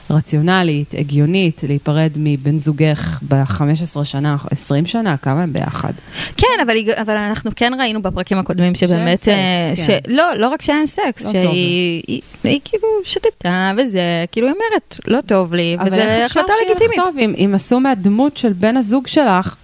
רציונלית, 0.10 0.94
הגיונית, 0.98 1.62
להיפרד 1.68 2.12
מבן 2.16 2.60
זוגך 2.60 3.20
ב-15 3.28 4.04
שנה, 4.04 4.36
20 4.52 4.86
שנה, 4.86 5.18
כמה 5.18 5.44
הם 5.44 5.54
ביחד? 5.54 5.94
כן, 6.38 6.48
אבל, 6.66 6.76
אבל 7.02 7.18
אנחנו 7.18 7.52
כן 7.56 7.74
ראינו 7.80 8.02
בפרקים 8.02 8.38
הקודמים 8.38 8.76
שבאמת, 8.76 9.20
סקס, 9.20 9.28
אה, 9.28 9.74
כן. 9.76 9.84
ש... 9.84 9.90
לא, 10.08 10.34
לא 10.38 10.48
רק 10.50 10.62
שאין 10.62 10.86
סקס, 10.86 11.26
לא 11.26 11.32
שהיא 11.32 11.44
היא, 11.48 12.02
היא, 12.08 12.22
היא 12.44 12.60
כאילו 12.66 12.88
שתתה 13.04 13.72
וזה, 13.78 14.02
כאילו 14.32 14.48
היא 14.48 14.56
אומרת, 14.56 15.00
לא 15.08 15.22
טוב 15.22 15.54
לי, 15.54 15.76
אבל 15.80 15.88
וזה 15.88 15.96
איך 15.96 16.26
אפשר 16.26 16.40
החלטה 16.40 16.54
שיהיה 16.60 16.76
לך 16.76 16.82
לגיטימית. 16.82 17.06
טוב 17.06 17.18
אם, 17.18 17.34
אם 17.38 17.52
עשו 17.56 17.80
מהדמות 17.80 18.38
של 18.38 18.54
בן 18.54 18.78
הזוג 18.78 19.08
שלך 19.08 19.56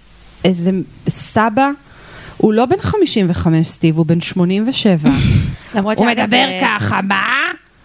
איזה 0.44 0.70
סבא, 1.08 1.70
הוא 2.36 2.52
לא 2.52 2.66
בן 2.66 2.80
55 2.80 3.68
סטיב, 3.68 3.96
הוא 3.96 4.06
בן 4.06 4.20
87. 4.20 5.10
למרות 5.74 5.98
הוא 5.98 6.06
מדבר 6.06 6.36
אה, 6.36 6.60
ככה, 6.62 7.00
מה? 7.02 7.24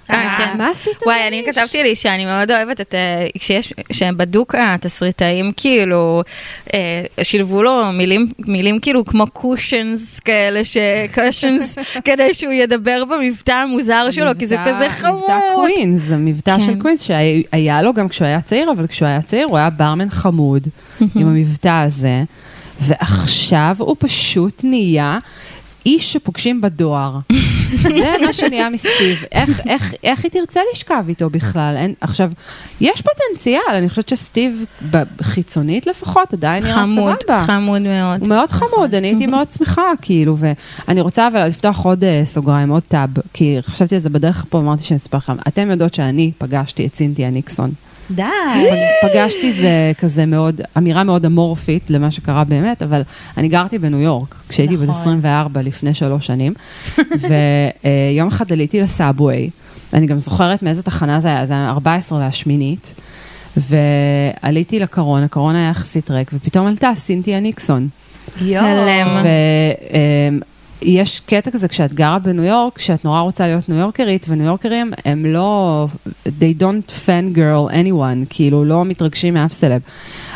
אה, 0.09 0.35
כן. 0.37 0.57
מה 0.57 0.69
עשית? 0.71 1.03
וואי, 1.05 1.27
אני 1.27 1.43
כתבתי 1.45 1.83
לי 1.83 1.95
שאני 1.95 2.25
מאוד 2.25 2.51
אוהבת 2.51 2.81
את, 2.81 2.95
אה, 2.95 3.27
כשיש, 3.37 3.73
שבדוק 3.91 4.55
התסריטאים 4.55 5.51
כאילו, 5.57 6.21
אה, 6.73 7.03
שילבו 7.23 7.63
לו 7.63 7.91
מילים, 7.93 8.31
מילים 8.39 8.79
כאילו 8.79 9.05
כמו 9.05 9.27
קושנס 9.27 10.19
כאלה, 10.19 10.61
קושנס, 11.13 11.77
כדי 12.05 12.33
שהוא 12.33 12.53
ידבר 12.53 13.03
במבטא 13.05 13.51
המוזר 13.51 14.11
שלו, 14.11 14.31
כי 14.39 14.45
זה 14.45 14.55
כזה 14.65 14.89
חמוד. 14.89 15.15
מבטא 15.15 15.39
קווינס, 15.55 16.01
זה 16.01 16.17
מבטא 16.17 16.57
כן. 16.57 16.65
של 16.65 16.75
קווינס 16.81 17.01
שהיה 17.01 17.81
לו 17.81 17.93
גם 17.93 18.09
כשהוא 18.09 18.27
היה 18.27 18.41
צעיר, 18.41 18.71
אבל 18.71 18.87
כשהוא 18.87 19.07
היה 19.07 19.21
צעיר 19.21 19.45
הוא 19.45 19.57
היה 19.57 19.69
ברמן 19.69 20.09
חמוד 20.09 20.63
עם 21.15 21.27
המבטא 21.27 21.83
הזה, 21.83 22.23
ועכשיו 22.81 23.75
הוא 23.79 23.95
פשוט 23.99 24.61
נהיה 24.63 25.19
איש 25.85 26.13
שפוגשים 26.13 26.61
בדואר. 26.61 27.17
זה 27.71 28.13
מה 28.25 28.33
שנהיה 28.33 28.69
מסטיב. 28.69 29.23
איך, 29.31 29.61
איך, 29.67 29.93
איך 30.03 30.23
היא 30.23 30.31
תרצה 30.31 30.59
לשכב 30.73 31.03
איתו 31.07 31.29
בכלל? 31.29 31.75
אין, 31.77 31.93
עכשיו, 32.01 32.31
יש 32.81 33.01
פוטנציאל, 33.01 33.61
אני 33.69 33.89
חושבת 33.89 34.09
שסטיב, 34.09 34.65
חיצונית 35.21 35.87
לפחות, 35.87 36.33
עדיין 36.33 36.63
נראה 36.63 36.75
חמוד, 36.75 37.15
סבבה. 37.23 37.43
חמוד 37.47 37.81
מאוד. 37.81 38.19
הוא 38.19 38.27
מאוד 38.27 38.49
חמוד, 38.49 38.95
אני 38.95 39.07
הייתי 39.07 39.27
מאוד 39.27 39.47
שמחה, 39.57 39.91
כאילו, 40.01 40.37
ואני 40.37 41.01
רוצה 41.01 41.27
אבל 41.27 41.47
לפתוח 41.47 41.85
עוד 41.85 42.03
אה, 42.03 42.21
סוגריים, 42.25 42.69
עוד 42.69 42.83
טאב, 42.87 43.09
כי 43.33 43.57
חשבתי 43.61 43.95
על 43.95 44.01
זה 44.01 44.09
בדרך 44.09 44.45
פה, 44.49 44.59
אמרתי 44.59 44.83
שאני 44.83 44.97
אספר 44.97 45.17
לכם. 45.17 45.35
אתם 45.47 45.71
יודעות 45.71 45.93
שאני 45.93 46.31
פגשתי 46.37 46.85
את 46.85 46.93
סינתיה 46.93 47.29
ניקסון. 47.29 47.71
די. 48.11 48.23
פג- 48.23 49.09
פגשתי 49.09 49.51
זה 49.53 49.69
כזה 49.99 50.25
מאוד, 50.25 50.61
אמירה 50.77 51.03
מאוד 51.03 51.25
אמורפית 51.25 51.83
למה 51.89 52.11
שקרה 52.11 52.43
באמת, 52.43 52.81
אבל 52.81 53.01
אני 53.37 53.47
גרתי 53.47 53.77
בניו 53.77 53.99
יורק, 53.99 54.35
כשהייתי 54.49 54.77
בת 54.77 54.87
נכון. 54.89 55.01
24 55.01 55.61
לפני 55.61 55.93
שלוש 55.93 56.27
שנים, 56.27 56.53
ויום 56.97 58.27
אחד 58.33 58.51
עליתי 58.51 58.81
לסאבווי, 58.81 59.49
אני 59.93 60.07
גם 60.07 60.19
זוכרת 60.19 60.63
מאיזה 60.63 60.83
תחנה 60.83 61.19
זה 61.19 61.27
היה, 61.27 61.45
זה 61.45 61.53
היה 61.53 61.69
14 61.69 62.19
והשמינית, 62.19 62.93
ועליתי 63.57 64.79
לקרון, 64.79 65.23
הקרון 65.23 65.55
היה 65.55 65.69
יחסית 65.69 66.11
ריק, 66.11 66.31
ופתאום 66.33 66.67
עלתה 66.67 66.91
סינתיה 66.97 67.39
ניקסון. 67.39 67.87
יואו. 68.41 68.65
ויש 70.81 71.19
קטע 71.19 71.51
כזה 71.51 71.67
כשאת 71.67 71.93
גרה 71.93 72.19
בניו 72.19 72.43
יורק, 72.43 72.79
שאת 72.79 73.05
נורא 73.05 73.21
רוצה 73.21 73.47
להיות 73.47 73.69
ניו 73.69 73.77
יורקרית, 73.77 74.25
וניו 74.29 74.45
יורקרים 74.45 74.93
הם 75.05 75.25
לא, 75.25 75.87
they 76.25 76.61
don't 76.61 77.05
fan 77.05 77.37
girl 77.37 77.71
anyone, 77.71 78.25
כאילו 78.29 78.65
לא 78.65 78.85
מתרגשים 78.85 79.33
מאף 79.33 79.53
סלב. 79.53 79.81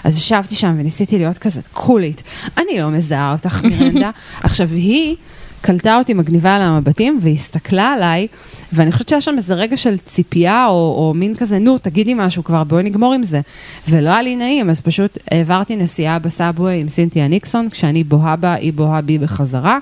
אז 0.03 0.17
ישבתי 0.17 0.55
שם 0.55 0.75
וניסיתי 0.79 1.17
להיות 1.17 1.37
כזה 1.37 1.61
קולית, 1.73 2.23
אני 2.57 2.79
לא 2.79 2.89
מזהה 2.89 3.31
אותך 3.31 3.63
מירנדה. 3.63 4.09
עכשיו 4.43 4.69
היא 4.69 5.15
קלטה 5.61 5.97
אותי 5.97 6.13
מגניבה 6.13 6.55
על 6.55 6.61
המבטים 6.61 7.19
והסתכלה 7.21 7.93
עליי, 7.93 8.27
ואני 8.73 8.91
חושבת 8.91 9.09
שהיה 9.09 9.21
שם 9.21 9.35
איזה 9.37 9.53
רגע 9.53 9.77
של 9.77 9.97
ציפייה, 9.97 10.65
או, 10.65 10.95
או 10.97 11.13
מין 11.15 11.35
כזה, 11.35 11.59
נו, 11.59 11.77
תגידי 11.77 12.13
משהו 12.13 12.43
כבר, 12.43 12.63
בואי 12.63 12.83
נגמור 12.83 13.13
עם 13.13 13.23
זה. 13.23 13.41
ולא 13.89 14.09
היה 14.09 14.21
לי 14.21 14.35
נעים, 14.35 14.69
אז 14.69 14.81
פשוט 14.81 15.17
העברתי 15.31 15.75
נסיעה 15.75 16.19
בסאבווי 16.19 16.81
עם 16.81 16.89
סינתיה 16.89 17.27
ניקסון, 17.27 17.69
כשאני 17.69 18.03
בוהה 18.03 18.35
בה, 18.35 18.53
היא 18.53 18.73
בוהה 18.73 19.01
בי 19.01 19.17
בחזרה, 19.17 19.79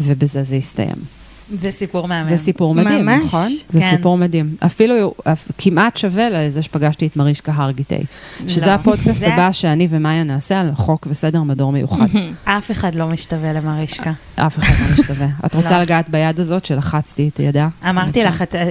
ובזה 0.00 0.42
זה 0.42 0.56
הסתיים. 0.56 1.17
זה 1.57 1.71
סיפור 1.71 2.07
מהמם. 2.07 2.29
זה 2.29 2.37
סיפור 2.37 2.75
מדהים, 2.75 3.05
ממש. 3.05 3.23
נכון? 3.25 3.51
זה 3.69 3.79
כן. 3.79 3.91
סיפור 3.95 4.17
מדהים. 4.17 4.55
אפילו 4.65 5.13
כמעט 5.57 5.97
שווה 5.97 6.29
לזה 6.29 6.61
שפגשתי 6.61 7.07
את 7.07 7.15
מרישקה 7.15 7.51
הרגיטי. 7.55 7.95
שזה 8.47 8.65
לא. 8.65 8.71
הפודקאסט 8.71 9.19
זה- 9.19 9.33
הבא 9.33 9.51
שאני 9.51 9.87
ומאיה 9.89 10.23
נעשה 10.23 10.59
על 10.59 10.71
חוק 10.75 11.07
וסדר 11.09 11.43
מדור 11.43 11.71
מיוחד. 11.71 12.05
אף 12.43 12.71
אחד 12.71 12.95
לא 12.95 13.07
משתווה 13.07 13.53
למרישקה. 13.53 14.11
אף 14.35 14.59
אחד 14.59 14.73
לא 14.79 14.97
משתווה. 14.99 15.27
את 15.45 15.55
רוצה 15.55 15.71
לא. 15.71 15.81
לגעת 15.81 16.09
ביד 16.09 16.39
הזאת 16.39 16.65
שלחצתי 16.65 17.29
את 17.33 17.39
ידה? 17.39 17.67
אמרתי 17.89 18.23
לך, 18.23 18.41
את, 18.41 18.55
אה, 18.55 18.61
אה, 18.61 18.67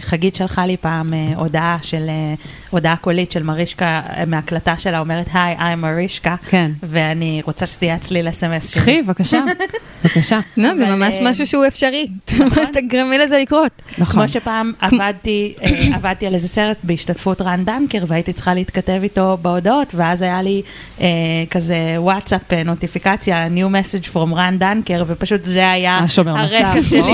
חגית 0.00 0.34
שלחה 0.34 0.66
לי 0.66 0.76
פעם 0.76 1.14
אה, 1.14 1.32
הודעה 1.36 1.78
של, 1.82 2.04
אה, 2.08 2.34
הודעה 2.70 2.96
קולית 2.96 3.32
של 3.32 3.42
מרישקה, 3.42 3.84
אה, 4.16 4.24
מהקלטה 4.26 4.74
שלה 4.78 4.98
אומרת, 5.00 5.26
היי, 5.32 5.56
I'm 5.58 5.76
מרישקה, 5.76 6.34
כן. 6.48 6.70
ואני 6.82 7.42
רוצה 7.44 7.66
שזה 7.66 7.86
יהיה 7.86 7.98
צליל 7.98 8.28
אס.אם.אס 8.28 8.68
שלי. 8.70 8.80
קחי, 8.80 9.02
בבקשה. 9.02 9.40
בבקשה. 10.04 10.40
לא, 10.56 10.78
זה 10.78 10.86
ממש 10.86 11.14
אה, 11.14 11.30
משהו 11.30 11.46
שהוא 11.46 11.64
אפשרי. 11.66 12.01
ממש 12.38 12.68
תגרמי 12.72 13.18
לזה 13.24 13.38
לקרות. 13.38 13.72
נכון. 13.98 14.14
כמו 14.14 14.28
שפעם 14.28 14.72
עבדתי, 14.80 15.54
אה, 15.62 15.68
עבדתי 15.96 16.26
על 16.26 16.34
איזה 16.34 16.48
סרט 16.48 16.76
בהשתתפות 16.82 17.40
רן 17.40 17.64
דנקר 17.64 18.04
והייתי 18.06 18.32
צריכה 18.32 18.54
להתכתב 18.54 19.00
איתו 19.02 19.36
בהודעות 19.42 19.94
ואז 19.94 20.22
היה 20.22 20.42
לי 20.42 20.62
אה, 21.00 21.06
כזה 21.50 21.76
וואטסאפ 21.96 22.52
אה, 22.52 22.62
נוטיפיקציה, 22.62 23.46
new 23.46 23.72
message 23.72 24.14
from 24.14 24.34
רן 24.34 24.58
דנקר 24.58 25.04
ופשוט 25.06 25.44
זה 25.44 25.70
היה 25.70 26.04
הרקע. 26.16 26.82
שלי. 26.82 27.12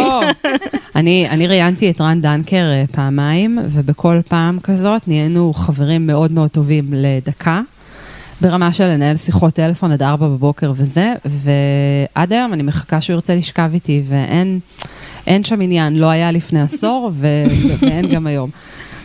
אני, 0.97 1.27
אני 1.31 1.47
ראיינתי 1.47 1.91
את 1.91 2.01
רן 2.01 2.21
דנקר 2.21 2.65
אה, 2.65 2.85
פעמיים, 2.93 3.59
ובכל 3.73 4.21
פעם 4.29 4.59
כזאת 4.63 5.09
נהיינו 5.09 5.53
חברים 5.55 6.07
מאוד 6.07 6.33
מאוד 6.33 6.51
טובים 6.51 6.85
לדקה, 6.93 7.61
ברמה 8.41 8.73
של 8.73 8.85
לנהל 8.85 9.17
שיחות 9.17 9.55
טלפון 9.55 9.93
עד 9.93 10.03
ארבע 10.03 10.29
בבוקר 10.29 10.73
וזה, 10.77 11.15
ועד 11.25 12.33
היום 12.33 12.53
אני 12.53 12.63
מחכה 12.63 13.01
שהוא 13.01 13.15
ירצה 13.15 13.35
לשכב 13.35 13.71
איתי, 13.75 14.03
ואין 14.09 14.61
אין 15.27 15.45
שם 15.45 15.61
עניין, 15.61 15.97
לא 15.97 16.07
היה 16.07 16.33
לפני 16.33 16.61
עשור, 16.61 17.11
ו, 17.15 17.27
ואין 17.81 18.09
גם 18.09 18.27
היום. 18.27 18.51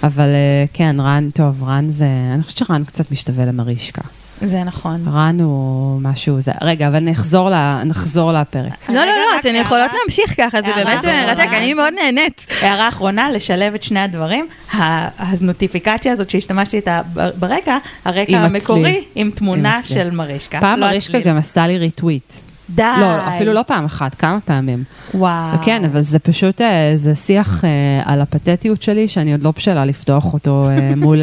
אבל 0.04 0.28
אה, 0.28 0.66
כן, 0.74 0.96
רן, 1.00 1.30
טוב, 1.34 1.64
רן 1.64 1.90
זה, 1.90 2.08
אני 2.34 2.44
חושבת 2.44 2.68
שרן 2.68 2.84
קצת 2.84 3.12
משתווה 3.12 3.46
למרישקה. 3.46 4.02
זה 4.46 4.64
נכון. 4.64 5.02
קראנו 5.12 6.00
משהו, 6.02 6.42
זה, 6.42 6.52
רגע, 6.62 6.88
אבל 6.88 7.00
נחזור, 7.00 7.50
ל, 7.50 7.84
נחזור 7.84 8.32
לפרק. 8.34 8.90
לא, 8.90 8.96
לא, 8.96 9.06
לא, 9.06 9.40
אתן 9.40 9.50
הערה- 9.50 9.62
יכולות 9.62 9.92
להמשיך 10.02 10.34
ככה, 10.38 10.58
זה 10.66 10.72
באמת. 10.76 11.06
מרתק, 11.06 11.50
אני 11.58 11.74
מאוד 11.74 11.94
נהנית. 12.04 12.46
הערה 12.62 12.90
אחרונה, 12.90 13.32
לשלב 13.32 13.74
את 13.74 13.84
שני 13.84 14.00
הדברים. 14.00 14.48
ה- 14.74 15.08
הנוטיפיקציה 15.18 16.12
הזאת 16.12 16.30
שהשתמשתי 16.30 16.78
איתה 16.78 17.02
ברקע, 17.40 17.78
הרקע 18.06 18.38
עם 18.38 18.44
המקורי. 18.44 19.04
עם 19.16 19.32
תמונה. 19.36 19.80
של 19.84 20.12
מרישקה. 20.12 20.60
פעם 20.62 20.80
לא 20.80 20.88
מרישקה. 20.88 21.20
גם 21.20 21.38
עשתה 21.38 21.68
לי 21.68 21.78
ריטוויט. 21.78 22.34
די. 22.70 22.84
לא, 23.00 23.06
אפילו 23.28 23.54
לא 23.54 23.62
פעם 23.68 23.86
אחת, 23.86 24.16
כמה 24.16 24.38
פעמים. 24.46 24.84
וואו. 25.14 25.62
וכן, 25.62 25.86
אבל 25.86 26.02
זה 26.02 26.20
פשוט, 26.20 26.62
אה, 26.62 26.92
זה 26.96 27.16
שיח 27.16 27.64
אה, 27.66 27.70
על 28.06 28.22
הפתטיות 28.22 28.82
שלי, 28.84 29.08
שאני 29.08 29.32
עוד 29.32 29.42
לא 29.44 29.54
בשלה 29.58 29.86
לפתוח 29.86 30.34
אותו 30.34 30.68
אה, 30.70 30.96
מול, 30.96 31.20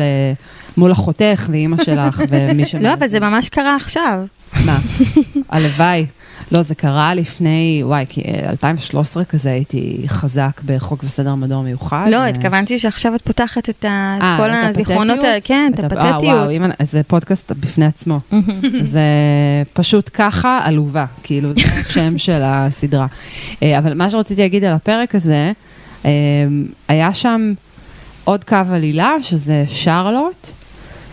מול 0.80 0.92
אחותך 0.92 1.46
ואימא 1.50 1.84
שלך 1.84 2.22
ומי 2.30 2.66
ש... 2.66 2.74
לא, 2.74 2.92
אבל 2.94 3.06
זה 3.06 3.20
ממש 3.20 3.48
קרה 3.48 3.76
עכשיו. 3.76 4.24
מה? 4.64 4.78
הלוואי. 5.48 6.06
לא, 6.52 6.62
זה 6.62 6.74
קרה 6.74 7.14
לפני, 7.14 7.80
וואי, 7.84 8.04
כי 8.08 8.20
אה, 8.20 8.50
2013 8.50 9.24
כזה 9.24 9.50
הייתי 9.50 10.04
חזק 10.08 10.60
בחוק 10.66 11.04
וסדר 11.04 11.34
מדור 11.34 11.62
מיוחד. 11.62 12.06
לא, 12.10 12.16
ו- 12.16 12.24
התכוונתי 12.24 12.78
שעכשיו 12.78 13.14
את 13.14 13.22
פותחת 13.22 13.68
את 13.70 13.84
אה, 13.84 14.36
כל 14.38 14.50
הזיכרונות, 14.50 15.18
הפתטיות? 15.18 15.36
ה- 15.44 15.46
כן, 15.46 15.72
את 15.74 15.80
אה, 15.80 15.86
הפתטיות. 15.86 16.22
וואו, 16.22 16.70
זה 16.82 17.02
פודקאסט 17.02 17.52
בפני 17.52 17.86
עצמו. 17.86 18.20
זה 18.94 19.02
פשוט 19.72 20.10
ככה 20.14 20.60
עלובה, 20.62 21.04
כאילו, 21.22 21.48
זה 21.54 21.62
השם 21.86 22.18
של 22.18 22.40
הסדרה. 22.44 23.06
אה, 23.62 23.78
אבל 23.78 23.94
מה 23.94 24.10
שרציתי 24.10 24.42
להגיד 24.42 24.64
על 24.64 24.72
הפרק 24.72 25.14
הזה, 25.14 25.52
אה, 26.04 26.10
היה 26.88 27.14
שם 27.14 27.52
עוד 28.24 28.44
קו 28.44 28.56
עלילה, 28.72 29.14
שזה 29.22 29.64
שרלוט. 29.68 30.50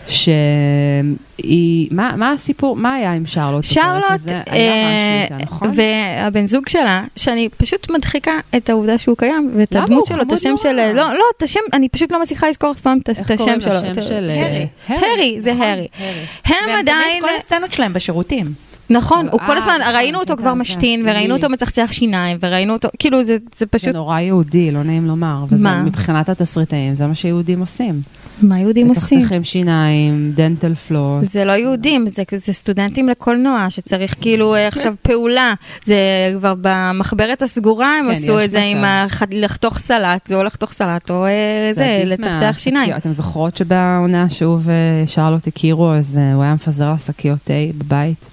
שהיא, 0.08 1.88
מה, 1.90 2.12
מה 2.16 2.32
הסיפור, 2.32 2.76
מה 2.76 2.94
היה 2.94 3.12
עם 3.12 3.26
שרלוט? 3.26 3.64
שרלוט, 3.64 4.28
אה, 4.28 5.22
איתה, 5.22 5.36
נכון? 5.36 5.70
והבן 5.74 6.46
זוג 6.46 6.68
שלה, 6.68 7.04
שאני 7.16 7.48
פשוט 7.56 7.90
מדחיקה 7.90 8.32
את 8.56 8.70
העובדה 8.70 8.98
שהוא 8.98 9.16
קיים, 9.16 9.50
ואת? 9.56 9.76
הדמות 9.76 9.98
הוא 9.98 10.06
שלו, 10.06 10.22
את 10.22 10.32
השם. 10.32 10.54
של... 10.56 10.92
לא, 10.92 11.14
לא, 11.14 11.24
את 11.36 11.42
השם, 11.42 11.60
אני 11.72 11.88
פשוט 11.88 12.12
לא 12.12 12.22
מצליחה 12.22 12.48
לזכור 12.48 12.70
אף 12.70 12.80
פעם 12.80 12.98
את 12.98 13.10
את 13.10 13.18
איך 13.18 13.30
השם 13.30 13.36
קוראים 13.36 13.60
שלו. 13.60 13.70
לשם 13.72 14.02
של, 14.02 14.30
אה, 14.30 14.46
הרי. 14.46 14.66
הרי. 14.88 15.06
הרי, 15.14 15.40
זה 15.40 15.52
נכון, 15.52 15.66
הרי. 15.66 15.86
הם 15.98 16.10
והם 16.44 16.64
תמיד 16.64 16.78
עדיין... 16.78 17.22
כל 17.22 17.28
הסצנות 17.38 17.72
שלהם 17.72 17.92
בשירותים. 17.92 18.52
נכון, 18.90 19.28
הוא 19.32 19.40
אה, 19.40 19.46
כל 19.46 19.56
הזמן, 19.56 19.76
נכון, 19.80 19.94
ראינו 19.94 20.18
אותו 20.18 20.32
הקטע 20.32 20.42
כבר. 20.42 20.54
משתין, 20.54 21.02
וראינו. 21.06 21.34
אותו 21.34 21.48
מצחצח 21.48 21.88
שיניים, 21.92 22.38
וראינו 22.40 22.72
אותו, 22.72 22.88
כאילו 22.98 23.22
זה 23.24 23.32
זה 23.32 23.38
זה 23.58 23.66
פשוט... 23.66 23.94
נורא 23.94 24.20
יהודי, 24.20 24.70
לא 24.70 24.82
נעים 24.82 25.06
לומר. 25.06 25.44
וזה 25.50 25.64
מה? 25.64 25.82
מבחינת 25.82 26.28
התסריטאים, 26.28 26.94
זה 26.94 27.06
מה 27.06 27.14
שיהודים 27.14 27.60
עושים. 27.60 28.00
מה 28.42 28.60
יהודים 28.60 28.88
עושים? 28.88 29.18
מצחצחים 29.18 29.44
שיניים, 29.44 30.32
דנטל 30.34 30.74
פלוס. 30.74 31.32
זה 31.32 31.44
לא 31.44 31.52
יהודים, 31.52 32.06
זה, 32.08 32.22
זה 32.36 32.52
סטודנטים 32.52 33.08
לקולנוע 33.08 33.66
שצריך 33.70 34.14
כאילו 34.20 34.54
אה, 34.54 34.68
עכשיו 34.68 34.94
פעולה. 35.02 35.54
זה 35.84 35.96
כבר 36.38 36.54
במחברת 36.60 37.42
הסגורה 37.42 37.98
הם 37.98 38.04
כן, 38.06 38.10
עשו 38.10 38.44
את 38.44 38.50
זה 38.50 38.62
עם. 38.62 38.84
הח- 38.84 39.22
לחתוך 39.30 39.78
סלט, 39.78 40.26
זה 40.26 40.34
או 40.36 40.42
לחתוך 40.42 40.72
סלט 40.72 41.10
או 41.10 41.26
אה, 41.26 41.30
זה, 41.72 42.02
לצחצח. 42.04 42.58
שיניים. 42.58 42.96
אתם 42.96 43.12
זוכרות 43.12 43.56
שבעונה 43.56 44.30
שהוא 44.30 44.58
ושרלוט 45.04 45.46
הכירו, 45.46 45.92
אז 45.92 46.18
אה, 46.18 46.34
הוא 46.34 46.42
היה 46.42 46.54
מפזר 46.54 46.90
לה 46.90 46.98
שקיות 46.98 47.38
תה 47.44 47.52
בבית? 47.78 48.24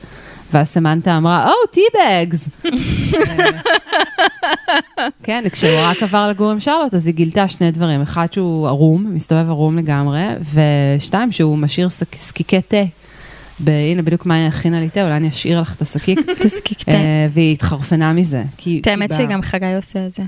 ואז 0.55 0.67
סמנטה 0.67 1.17
אמרה, 1.17 1.47
או, 1.47 1.67
טי-בגס. 1.71 2.49
כן, 5.23 5.43
כשהוא 5.51 5.79
רק 5.81 6.03
עבר 6.03 6.29
לגור 6.29 6.51
עם 6.51 6.59
שרלוט, 6.59 6.93
אז 6.93 7.07
היא 7.07 7.15
גילתה 7.15 7.47
שני 7.47 7.71
דברים. 7.71 8.01
אחד, 8.01 8.27
שהוא 8.33 8.67
ערום, 8.67 9.05
מסתובב 9.15 9.49
ערום 9.49 9.77
לגמרי, 9.77 10.21
ושתיים, 10.97 11.31
שהוא 11.31 11.57
משאיר 11.57 11.89
שק- 11.89 12.15
שקיקי 12.27 12.61
תה. 12.61 12.83
הנה, 13.67 14.01
בדיוק 14.01 14.25
מה 14.25 14.35
היא 14.35 14.47
הכינה 14.47 14.79
לי 14.79 14.89
תה, 14.89 15.03
אולי 15.03 15.15
אני 15.17 15.29
אשאיר 15.29 15.61
לך 15.61 15.75
את 15.75 15.81
השקיק. 15.81 16.19
תזקיק 16.43 16.83
תה. 16.83 16.91
אה, 16.91 17.27
והיא 17.33 17.53
התחרפנה 17.53 18.13
מזה. 18.13 18.43
את 18.81 18.87
האמת 18.87 19.13
שגם 19.17 19.41
חגי 19.41 19.75
עושה 19.75 20.05
את 20.07 20.13
זה. 20.15 20.23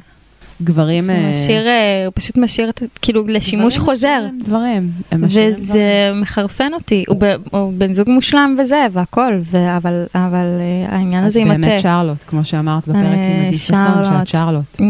גברים... 0.61 1.03
שהוא 1.03 1.55
אה, 1.55 1.67
אה, 1.67 2.05
הוא 2.05 2.13
פשוט 2.15 2.37
משאיר 2.37 2.69
את- 2.69 2.83
כאילו 3.01 3.27
לשימוש 3.27 3.77
חוזר. 3.77 4.25
דברים. 4.45 4.91
הם 5.11 5.25
משאירים 5.25 5.51
דברים. 5.53 5.69
וזה 5.69 5.81
מחרפן 6.21 6.73
אותי, 6.73 7.03
הוא 7.51 7.73
בן 7.73 7.93
זוג 7.93 8.09
מושלם 8.09 8.55
וזה, 8.59 8.85
והכל, 8.91 9.33
ו- 9.51 9.77
אבל 9.77 10.03
אבל, 10.15 10.45
אה, 10.59 10.95
העניין 10.95 11.23
הזה 11.23 11.39
עם 11.39 11.51
התה. 11.51 11.59
באמת 11.61 11.81
שרלוט, 11.81 12.17
כמו 12.27 12.45
שאמרת 12.45 12.87
בפרק 12.87 13.03
עם 13.05 13.45
עדי 13.47 13.57
ששון. 13.57 13.77
שאת 14.05 14.27
שרלוט. 14.27 14.81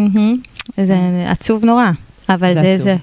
זה 0.86 0.96
עצוב 1.28 1.66
נורא, 1.66 1.86
אבל 2.30 2.54
זה 2.54 2.78
זה. 2.78 2.96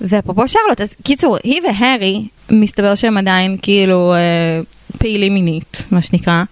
ואפרופו 0.00 0.48
שרלוט, 0.48 0.80
אז 0.80 0.94
קיצור, 1.02 1.36
היא 1.44 1.60
והארי, 1.64 2.24
מסתבר 2.50 2.94
שהם 2.94 3.16
עדיין 3.16 3.56
כאילו 3.62 4.14
פעילים 4.98 5.34
מינית, 5.34 5.82
מה 5.90 6.02
שנקרא, 6.02 6.42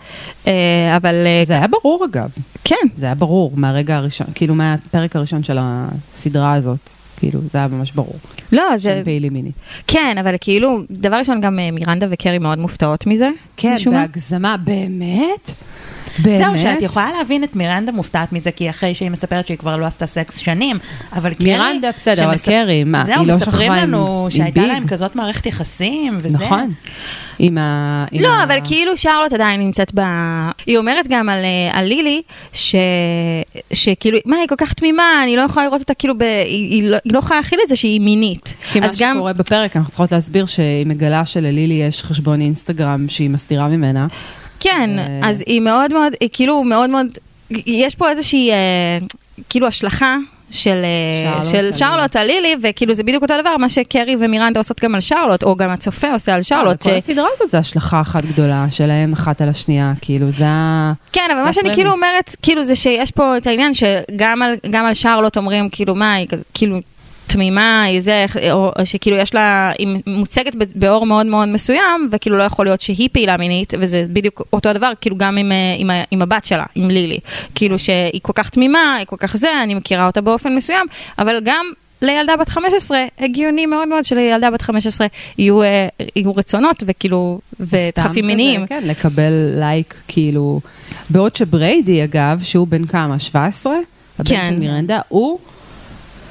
אבל 0.97 1.15
זה 1.47 1.53
היה 1.53 1.67
ברור 1.67 2.05
אגב, 2.11 2.29
כן, 2.69 2.87
זה 2.97 3.07
היה 3.07 3.15
ברור 3.15 3.53
מהרגע 3.57 3.97
הראשון, 3.97 4.27
כאילו 4.35 4.55
מהפרק 4.55 5.17
הראשון 5.17 5.43
של 5.43 5.59
הסדרה 5.61 6.53
הזאת, 6.53 6.79
כאילו 7.17 7.41
זה 7.53 7.59
היה 7.59 7.69
ממש 7.69 7.93
ברור, 7.93 8.17
לא, 8.53 8.77
זה, 8.77 8.83
שהם 8.83 9.05
פעילים 9.05 9.33
מינית. 9.33 9.55
כן, 9.87 10.17
אבל 10.21 10.35
כאילו, 10.41 10.79
דבר 10.91 11.17
ראשון, 11.17 11.41
גם 11.41 11.59
אה, 11.59 11.71
מירנדה 11.71 12.07
וקרי 12.11 12.39
מאוד 12.39 12.59
מופתעות 12.59 13.07
מזה. 13.07 13.31
כן. 13.57 13.77
בהגזמה, 13.91 14.57
באמת? 14.57 15.53
באמת? 16.19 16.39
זהו, 16.39 16.59
שאת 16.59 16.83
יכולה 16.83 17.11
להבין 17.19 17.45
את 17.45 17.57
מירנדה 17.57 17.93
מופתעת 17.93 18.33
מזה, 18.33 18.51
כי 18.51 18.71
אחרי 18.71 18.95
שהיא 18.95 19.11
מספרת 19.11 19.47
שהיא 19.47 19.59
כבר 19.59 19.77
לא 19.77 19.87
עשתה 19.87 20.07
סקס 20.07 20.39
שנים, 20.39 20.79
אבל 21.13 21.35
קרי... 21.35 21.47
מירנדה, 21.47 21.91
בסדר, 21.97 22.25
אבל 22.25 22.37
שמס- 22.37 22.45
קרי, 22.49 22.85
מה, 22.85 23.05
זהו, 23.05 23.21
היא 23.21 23.29
לא 23.29 23.35
מספרים 23.37 23.55
שכבה 23.73 23.83
עם- 23.83 23.89
לנו 23.89 24.25
עם 24.25 24.31
שהייתה 24.31 24.61
ביג? 24.61 24.69
להם 24.71 24.87
כזאת 24.89 25.17
מערכת 25.17 25.47
יחסים, 25.47 26.19
וזה... 26.23 26.39
נכון. 26.45 26.73
עם 27.39 27.59
ה... 27.59 28.05
עם 28.13 28.23
לא, 28.23 28.29
ה- 28.29 28.45
אבל 28.45 28.59
כאילו 28.65 28.97
שרלוט 28.97 29.33
עדיין 29.33 29.61
נמצאת 29.61 29.95
ב... 29.95 30.01
היא 30.67 30.79
אומרת 30.79 31.07
גם 31.09 31.29
על, 31.29 31.39
אה, 31.45 31.79
על 31.79 31.85
לילי, 31.87 32.23
ש... 32.53 32.75
שכאילו, 33.73 34.19
מה, 34.25 34.37
היא 34.37 34.49
כל 34.49 34.55
כך 34.59 34.73
תמימה, 34.73 35.03
אני 35.23 35.37
לא 35.37 35.43
יכולה 35.43 35.67
לראות 35.67 35.81
אותה 35.81 35.95
כאילו, 35.95 36.19
ב... 36.19 36.23
היא, 36.23 36.71
היא, 36.71 36.83
לא, 36.91 36.97
היא 37.05 37.13
לא 37.13 37.19
יכולה 37.19 37.41
להכיל 37.41 37.59
את 37.65 37.69
זה 37.69 37.77
שהיא 37.77 38.01
מינית. 38.01 38.55
כי 38.73 38.81
מה 38.81 38.87
אז 38.87 38.97
גם, 38.99 39.15
שקורה 39.17 39.33
בפרק, 39.33 39.77
אנחנו 39.77 39.91
צריכות 39.91 40.13
להסביר 40.13 40.47
שהיא 40.47 40.87
מגלה 40.87 41.27
שללילי 41.27 41.75
יש 41.75 42.03
חשבון 42.03 42.41
אינסטגרם 42.41 43.07
שהיא 43.09 43.31
מסתירה 43.31 43.69
ממנה. 43.69 44.07
כן, 44.61 44.91
ו- 44.99 45.21
אז 45.25 45.43
היא 45.47 45.61
מאוד 45.61 45.93
מאוד, 45.93 46.13
היא 46.21 46.29
כאילו 46.33 46.65
מאוד 46.65 46.91
מאוד, 46.91 47.07
יש 47.67 47.95
פה 47.95 48.11
איזושהי, 48.11 48.51
אה, 48.51 48.57
כאילו 49.49 49.67
השלכה. 49.67 50.17
של 50.51 50.83
אה, 50.85 51.43
שרלוט 51.43 51.51
של 51.51 51.67
על 51.67 51.73
שרלוט 51.73 52.17
על 52.17 52.27
לילי, 52.27 52.55
וכאילו 52.63 52.95
זה 52.95 53.03
בדיוק 53.03 53.23
אותו 53.23 53.35
דבר, 53.41 53.57
מה 53.57 53.69
שקרי 53.69 54.17
ומירנדה 54.21 54.61
עושות 54.61 54.83
גם 54.83 54.95
על 54.95 55.01
שרלוט, 55.01 55.43
או 55.43 55.57
גם 55.57 55.71
הצופה 55.71 56.13
עושה 56.13 56.35
על 56.35 56.43
שרלוט. 56.43 56.83
כל 56.83 56.95
הסדרה 56.95 57.27
הזאת 57.35 57.51
זה 57.51 57.59
השלכה 57.59 58.01
אחת 58.01 58.25
גדולה 58.25 58.67
שלהם 58.71 59.13
אחת 59.13 59.41
על 59.41 59.49
השנייה, 59.49 59.93
כאילו 60.01 60.31
זה 60.31 60.45
ה... 60.47 60.93
כן, 61.13 61.29
אבל 61.33 61.43
מה 61.43 61.53
שאני. 61.53 61.75
כאילו 61.75 61.93
אומרת, 61.93 62.37
כאילו 62.43 62.65
זה 62.65 62.77
שיש 62.77 63.11
פה 63.11 63.37
את 63.37 63.47
העניין 63.47 63.73
שגם 63.75 64.43
על, 64.87 64.95
שרלוט 64.95 65.37
אומרים, 65.37 65.69
כאילו, 65.71 65.95
מה, 65.95 66.17
כאילו, 66.55 66.77
תמימה, 67.27 67.83
היא 67.83 68.01
זה, 68.01 68.27
או 68.53 68.73
שכאילו 68.85 69.17
יש 69.17 69.35
לה, 69.35 69.73
היא 69.79 69.89
מוצגת 70.07 70.53
באור 70.75 71.07
מאוד 71.07 71.27
מאוד 71.27 71.49
מסוים, 71.49 72.09
וכאילו 72.13 72.39
לא 72.39 72.43
יכול 72.43 72.67
להיות 72.67 72.81
שהיא 72.81 73.09
פעילה 73.13 73.37
מינית, 73.37 73.73
וזה 73.79 74.07
בדיוק 74.13 74.43
אותו 74.53 74.69
הדבר, 74.69 74.93
כאילו 75.01 75.17
גם 75.17 75.37
עם, 75.37 75.53
אה, 75.53 75.75
עם, 75.79 75.91
עם 76.11 76.23
הבת 76.23 76.45
שלה, 76.45 76.65
עם 76.75 76.91
לילי. 76.91 77.19
כאילו 77.55 77.79
שהיא 77.79 78.21
כל 78.23 78.33
כך 78.35 78.51
תמימה, 78.51 78.95
היא 78.99 79.07
כל 79.07 79.17
כך 79.19 79.37
זה, 79.37 79.63
אני 79.63 79.75
מכירה 79.75 80.07
אותה 80.07 80.21
באופן 80.21 80.57
מסוים, 80.57 80.87
אבל 81.19 81.41
גם... 81.45 81.67
לילדה 82.03 82.37
בת 82.37 82.49
15, 82.49 83.05
הגיוני 83.19 83.67
מאוד 83.67 83.89
מאוד 83.89 84.05
שלילדה 84.05 84.51
בת 84.51 84.63
15 84.63 85.07
יהיו, 85.39 85.63
אה, 85.63 85.89
יהיו 86.17 86.37
רצונות 86.37 86.83
וכאילו, 86.87 87.41
ודחפים 87.61 88.27
מיניים. 88.27 88.67
כן, 88.67 88.83
לקבל 88.85 89.33
לייק, 89.55 89.95
כאילו... 90.09 90.61
בעוד 91.11 91.37
שבריידי, 91.37 92.05
אגב, 92.05 92.41
שהוא 92.43 92.67
בן 92.67 92.87
כמה? 92.87 93.19
17? 93.19 93.73
הבן 94.19 94.29
כן. 94.29 94.51
של 94.51 94.59
מירנדה, 94.59 95.01
הוא 95.09 95.39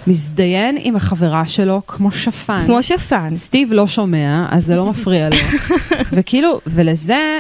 מזדיין 0.08 0.78
עם 0.80 0.96
החברה 0.96 1.48
שלו 1.48 1.82
כמו 1.88 2.12
שפן. 2.12 2.64
כמו 2.66 2.84
שפן. 2.84 3.36
סטיב 3.36 3.74
לא 3.74 3.88
שומע, 3.88 4.46
אז 4.52 4.66
זה 4.66 4.76
לא 4.76 4.86
מפריע 4.86 5.30
לו. 5.30 5.36
וכאילו, 6.14 6.60
ולזה 6.68 7.40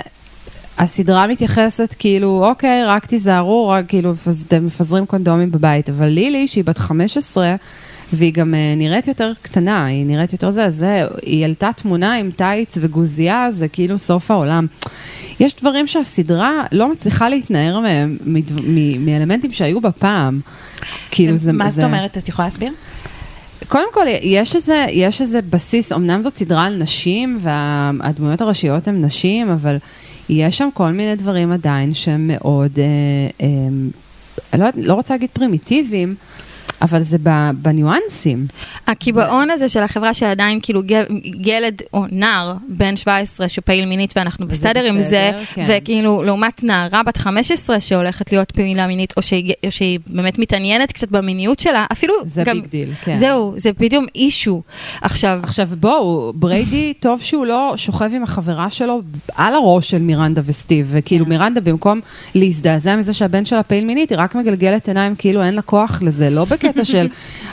הסדרה 0.77 1.27
מתייחסת 1.27 1.95
כאילו, 1.99 2.45
אוקיי, 2.49 2.85
רק 2.85 3.05
תיזהרו, 3.05 3.67
רק 3.67 3.85
כאילו, 3.87 4.13
אתם 4.47 4.65
מפזרים 4.65 5.05
קונדומים 5.05 5.51
בבית. 5.51 5.89
אבל 5.89 6.07
לילי, 6.07 6.47
שהיא 6.47 6.63
בת 6.63 6.77
15, 6.77 7.55
והיא 8.15 8.33
גם 8.33 8.53
אה, 8.53 8.73
נראית 8.77 9.07
יותר 9.07 9.31
קטנה, 9.41 9.85
היא 9.85 10.05
נראית 10.05 10.33
יותר 10.33 10.51
זה, 10.51 10.69
זה, 10.69 11.03
היא 11.21 11.41
העלתה 11.43 11.69
תמונה 11.75 12.15
עם 12.15 12.31
טייץ 12.31 12.77
וגוזייה, 12.81 13.51
זה 13.51 13.67
כאילו 13.67 13.99
סוף 13.99 14.31
העולם. 14.31 14.67
יש 15.39 15.55
דברים 15.55 15.87
שהסדרה 15.87 16.63
לא 16.71 16.91
מצליחה 16.91 17.29
להתנער 17.29 17.79
מהם, 17.79 18.17
מאלמנטים 18.99 19.53
שהיו 19.53 19.81
בה 19.81 19.91
פעם. 19.91 20.39
כאילו 21.11 21.37
זה... 21.37 21.51
מה 21.51 21.71
זאת 21.71 21.83
אומרת? 21.83 22.17
את 22.17 22.29
יכולה 22.29 22.47
להסביר? 22.47 22.71
קודם 23.67 23.87
כל, 23.93 24.05
יש 24.21 24.55
איזה, 24.55 24.85
יש 24.89 25.21
איזה 25.21 25.39
בסיס, 25.41 25.91
אמנם 25.91 26.21
זאת 26.21 26.37
סדרה 26.37 26.65
על 26.65 26.75
נשים, 26.75 27.39
והדמויות 27.41 28.41
הראשיות 28.41 28.87
הן 28.87 29.05
נשים, 29.05 29.49
אבל 29.49 29.77
יש 30.29 30.57
שם 30.57 30.69
כל 30.73 30.91
מיני 30.91 31.15
דברים 31.15 31.51
עדיין 31.51 31.93
שהם 31.93 32.27
מאוד, 32.27 32.79
אה, 32.79 33.47
אה, 34.53 34.57
לא, 34.57 34.65
לא 34.75 34.93
רוצה 34.93 35.13
להגיד 35.13 35.29
פרימיטיביים, 35.33 36.15
אבל 36.85 37.03
זה 37.03 37.17
בניואנסים. 37.57 38.45
הקיבעון 38.87 39.49
הזה 39.49 39.69
של 39.69 39.83
החברה 39.83 40.13
שעדיין 40.13 40.59
כאילו 40.61 40.81
ילד 41.39 41.81
או 41.93 42.05
נער 42.11 42.53
בן 42.67 42.97
17 42.97 43.49
שפעיל 43.49 43.85
מינית 43.85 44.13
ואנחנו 44.15 44.47
בסדר 44.47 44.83
עם 44.83 45.01
זה, 45.01 45.31
כן. 45.53 45.65
וכאילו 45.67 46.23
לעומת 46.23 46.63
נערה 46.63 47.03
בת 47.03 47.17
15 47.17 47.79
שהולכת 47.79 48.31
להיות 48.31 48.51
פעילה 48.51 48.87
מינית 48.87 49.13
או 49.17 49.21
שהיא, 49.69 49.99
באמת 50.07 50.39
מתעניינת 50.39 50.91
קצת 50.91 51.09
במיניות 51.09 51.59
שלה, 51.59 51.85
אפילו 51.91 52.13
זה 52.25 52.43
גם... 52.43 52.61
ביג 52.61 52.69
דיל, 52.69 52.93
כן. 53.03 53.15
זהו, 53.15 53.53
זה 53.57 53.69
בדיוק 53.79 54.05
issue. 54.15 54.61
עכשיו, 55.01 55.39
עכשיו 55.43 55.67
בואו, 55.79 56.33
בריידי, 56.35 56.93
טוב 56.99 57.21
שהוא 57.21 57.45
לא 57.45 57.73
שוכב 57.75 58.09
עם 58.13 58.23
החברה 58.23 58.69
שלו 58.69 59.01
על 59.35 59.55
הראש 59.55 59.89
של 59.89 60.01
מירנדה 60.01 60.41
וסטיב, 60.45 60.87
וכאילו 60.89 61.25
מירנדה 61.25 61.61
במקום 61.61 61.99
להזדעזע 62.35 62.95
מזה 62.95 63.13
שהבן 63.13 63.45
שלה 63.45 63.63
פעיל 63.63 63.85
מינית, 63.85 64.09
היא 64.09 64.19
רק 64.19 64.35
מגלגלת 64.35 64.87
עיניים 64.87 65.15
כאילו 65.15 65.43
אין 65.43 65.53
לה 65.53 65.61
כוח 65.61 66.01
לזה, 66.01 66.29
לא 66.29 66.45
בקטע 66.45 66.74
של... 66.83 67.07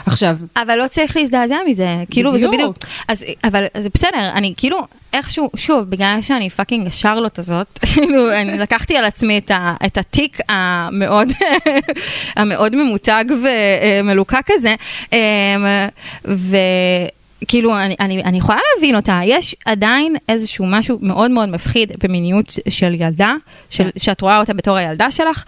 עכשיו, 0.05 0.37
אבל 0.55 0.75
לא 0.75 0.87
צריך 0.87 1.17
להזדעזע 1.17 1.57
מזה, 1.67 1.87
כאילו, 2.09 2.37
זה 2.37 2.47
בדיוק. 2.47 2.77
אז, 3.07 3.25
אבל 3.43 3.65
זה 3.77 3.89
בסדר, 3.93 4.29
אני 4.33 4.53
כאילו, 4.57 4.77
איכשהו, 5.13 5.49
שוב, 5.55 5.89
בגלל 5.89 6.19
שאני 6.21 6.49
fucking 6.49 6.87
השרלוט 6.87 7.39
הזאת, 7.39 7.79
כאילו, 7.93 8.33
אני 8.33 8.57
לקחתי 8.57 8.97
על 8.97 9.05
עצמי 9.05 9.37
את, 9.37 9.51
ה, 9.51 9.75
את 9.85 9.97
התיק 9.97 10.37
המאוד, 10.49 11.31
המאוד 12.35 12.75
ממותג 12.75 13.25
ומלוקק 13.29 14.47
הזה, 14.49 14.75
אמ, 15.13 15.17
וכאילו, 17.43 17.77
אני, 17.77 17.95
אני, 17.99 18.23
אני 18.23 18.37
יכולה 18.37 18.59
להבין 18.75 18.95
אותה, 18.95 19.19
יש 19.25 19.55
עדיין 19.65 20.15
איזשהו 20.29 20.65
משהו 20.65 20.97
מאוד 21.01 21.31
מאוד 21.31 21.49
מפחיד 21.49 21.91
במיניות 22.03 22.57
של 22.69 22.93
ילדה, 22.93 23.33
של, 23.69 23.89
שאת 23.97 24.21
רואה 24.21 24.39
אותה 24.39 24.53
בתור 24.53 24.77
הילדה 24.77 25.11
שלך, 25.11 25.43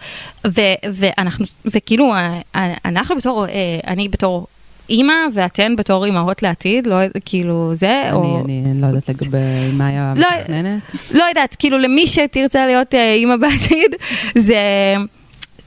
ו, 0.46 0.60
ואנחנו, 0.92 1.46
וכאילו, 1.64 2.14
אה, 2.14 2.40
אנחנו 2.84 3.16
בתור, 3.16 3.46
אה, 3.46 3.78
אני 3.86 4.08
בתור... 4.08 4.46
אימא 4.90 5.12
ואתן 5.34 5.76
בתור 5.76 6.04
אימהות 6.04 6.42
לעתיד, 6.42 6.86
לא 6.86 6.96
כאילו 7.24 7.70
זה, 7.74 8.08
או... 8.12 8.42
אני, 8.44 8.62
אני 8.64 8.80
לא 8.82 8.86
יודעת 8.86 9.08
לגבי 9.08 9.36
מאיה 9.72 10.12
לא- 10.16 10.28
מתכננת. 10.40 10.80
לא 11.10 11.24
יודעת, 11.24 11.56
כאילו 11.58 11.78
למי 11.78 12.06
שתרצה 12.06 12.66
להיות 12.66 12.94
אה, 12.94 13.12
אימא 13.12 13.36
בעתיד, 13.36 13.94
זה... 14.38 14.56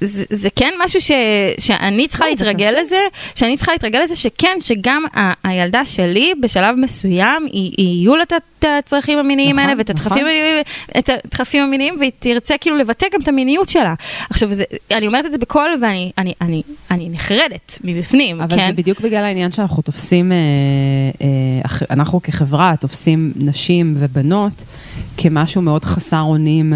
זה, 0.02 0.24
זה 0.30 0.50
כן 0.56 0.74
משהו 0.86 1.02
ש, 1.02 1.12
שאני 1.60 2.08
צריכה 2.08 2.26
להתרגל. 2.26 2.76
לזה, 2.82 2.96
שאני 3.36 3.58
צריכה 3.58 3.72
להתרגל 3.72 4.00
לזה 4.04 4.16
שכן, 4.16 4.58
שגם 4.62 5.04
ה, 5.18 5.34
הילדה 5.48 5.86
שלי 5.86 6.34
בשלב 6.42 6.76
מסוים, 6.76 7.46
היא, 7.52 7.72
היא 7.78 7.88
יהיו 8.00 8.16
לה 8.16 8.24
את- 8.24 8.34
הצרכים 8.64 9.18
המיניים 9.20 9.56
נכון, 9.56 9.70
האלה 9.70 9.78
ואת 9.80 9.90
נכון. 9.92 10.12
הדחפים 10.18 10.26
את 11.00 11.10
הדחפים 11.26 11.64
המיניים, 11.64 11.96
והיא 12.00 12.12
תרצה 12.20 12.56
כאילו 12.62 12.78
לבטא 12.78 13.06
גם 13.14 13.22
את 13.22 13.28
המיניות 13.28 13.70
שלה. 13.70 13.94
עכשיו, 14.30 14.54
זה, 14.54 14.64
אני 14.92 15.08
אומרת 15.08 15.26
את 15.26 15.32
זה 15.32 15.38
בקול 15.38 15.70
ואני 15.82 16.12
אני, 16.18 16.34
אני, 16.42 16.62
אני 16.92 17.10
נחרדת 17.10 17.80
מבפנים, 17.84 18.42
אבל 18.42 18.56
כן? 18.58 18.68
זה 18.68 18.74
בדיוק 18.74 19.00
בגלל 19.00 19.24
העניין 19.24 19.52
שאנחנו 19.52 19.84
תופסים, 19.84 20.32
אה, 20.32 20.38
אה, 21.22 21.86
אנחנו 21.92 22.22
כחברה 22.24 22.74
תופסים 22.80 23.32
נשים 23.36 23.96
ובנות 24.00 24.64
כמשהו 25.18 25.62
מאוד 25.62 25.86
חסר 25.86 26.22
אונים, 26.22 26.74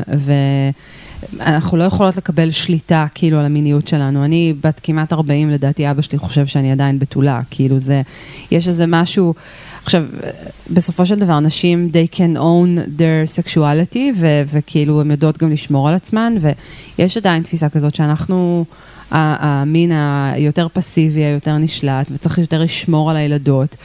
ואנחנו 1.38 1.78
לא 1.78 1.84
יכולות 1.84 2.18
לקבל 2.18 2.52
שליטה 2.52 3.06
כאילו 3.16 3.40
על 3.40 3.46
המיניות 3.46 3.88
שלנו. 3.88 4.26
אני 4.26 4.54
בת 4.64 4.80
כמעט 4.84 5.14
40, 5.14 5.50
לדעתי 5.50 5.92
אבא 5.92 6.02
שלי 6.02 6.18
חושב 6.18 6.46
שאני 6.46 6.72
עדיין 6.72 7.00
בתולה, 7.00 7.42
כאילו 7.50 7.80
זה, 7.80 8.02
יש 8.52 8.68
איזה 8.68 8.86
משהו... 8.88 9.34
עכשיו, 9.84 10.06
בסופו 10.74 11.06
של 11.06 11.20
דבר, 11.20 11.40
נשים, 11.40 11.90
they 11.94 12.16
can 12.16 12.38
own 12.38 13.00
their 13.00 13.40
sexuality, 13.40 14.00
ו- 14.20 14.42
וכאילו, 14.52 15.02
הן 15.02 15.12
יודעות 15.12 15.38
גם 15.38 15.52
לשמור 15.52 15.90
על 15.90 15.96
עצמן, 15.96 16.34
ויש 16.98 17.18
עדיין 17.18 17.44
תפיסה 17.44 17.70
כזאת 17.70 17.96
שאנחנו, 17.96 18.66
המין 19.12 19.92
היותר 20.34 20.68
פסיבי, 20.74 21.24
היותר 21.24 21.58
נשלט, 21.58 22.12
וצריך 22.12 22.38
יותר 22.38 22.64
לשמור 22.64 23.10
על 23.10 23.16
הילדות. 23.16 23.76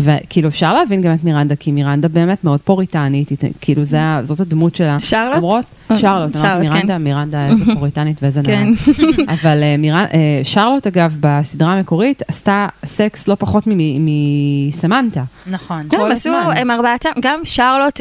וכאילו, 0.00 0.48
אפשר 0.48 0.74
להבין 0.74 1.02
גם 1.02 1.14
את 1.14 1.24
מירנדה, 1.24 1.56
כי 1.56 1.72
מירנדה 1.72 2.08
באמת 2.08 2.44
מאוד 2.44 2.60
פוריטנית, 2.60 3.28
כאילו, 3.60 3.84
זה, 3.84 3.98
זאת 4.22 4.40
הדמות 4.40 4.76
שלה. 4.76 4.96
שרלוט? 5.00 5.36
למרות, 5.36 5.64
אה, 5.90 5.98
שרלוט, 5.98 6.32
שרלוט, 6.32 6.60
מירנדה, 6.60 6.94
כן. 6.94 7.02
מירנדה, 7.02 7.46
איזה 7.46 7.64
פוריטנית 7.74 8.16
ואיזה 8.22 8.40
כן. 8.44 8.68
נאה. 8.68 9.34
אבל 9.34 9.62
אה, 9.62 9.76
אה, 10.14 10.40
שרלוט, 10.42 10.86
אגב, 10.86 11.16
בסדרה 11.20 11.72
המקורית, 11.72 12.22
עשתה 12.28 12.66
סקס 12.84 13.28
לא 13.28 13.34
פחות 13.34 13.64
מסמנטה. 13.66 15.22
נכון. 15.46 15.88
כולם 15.88 16.12
עשו. 16.12 16.30
הם 16.56 16.70
ארבעתם, 16.70 17.08
גם 17.22 17.40
שרלוט, 17.44 18.00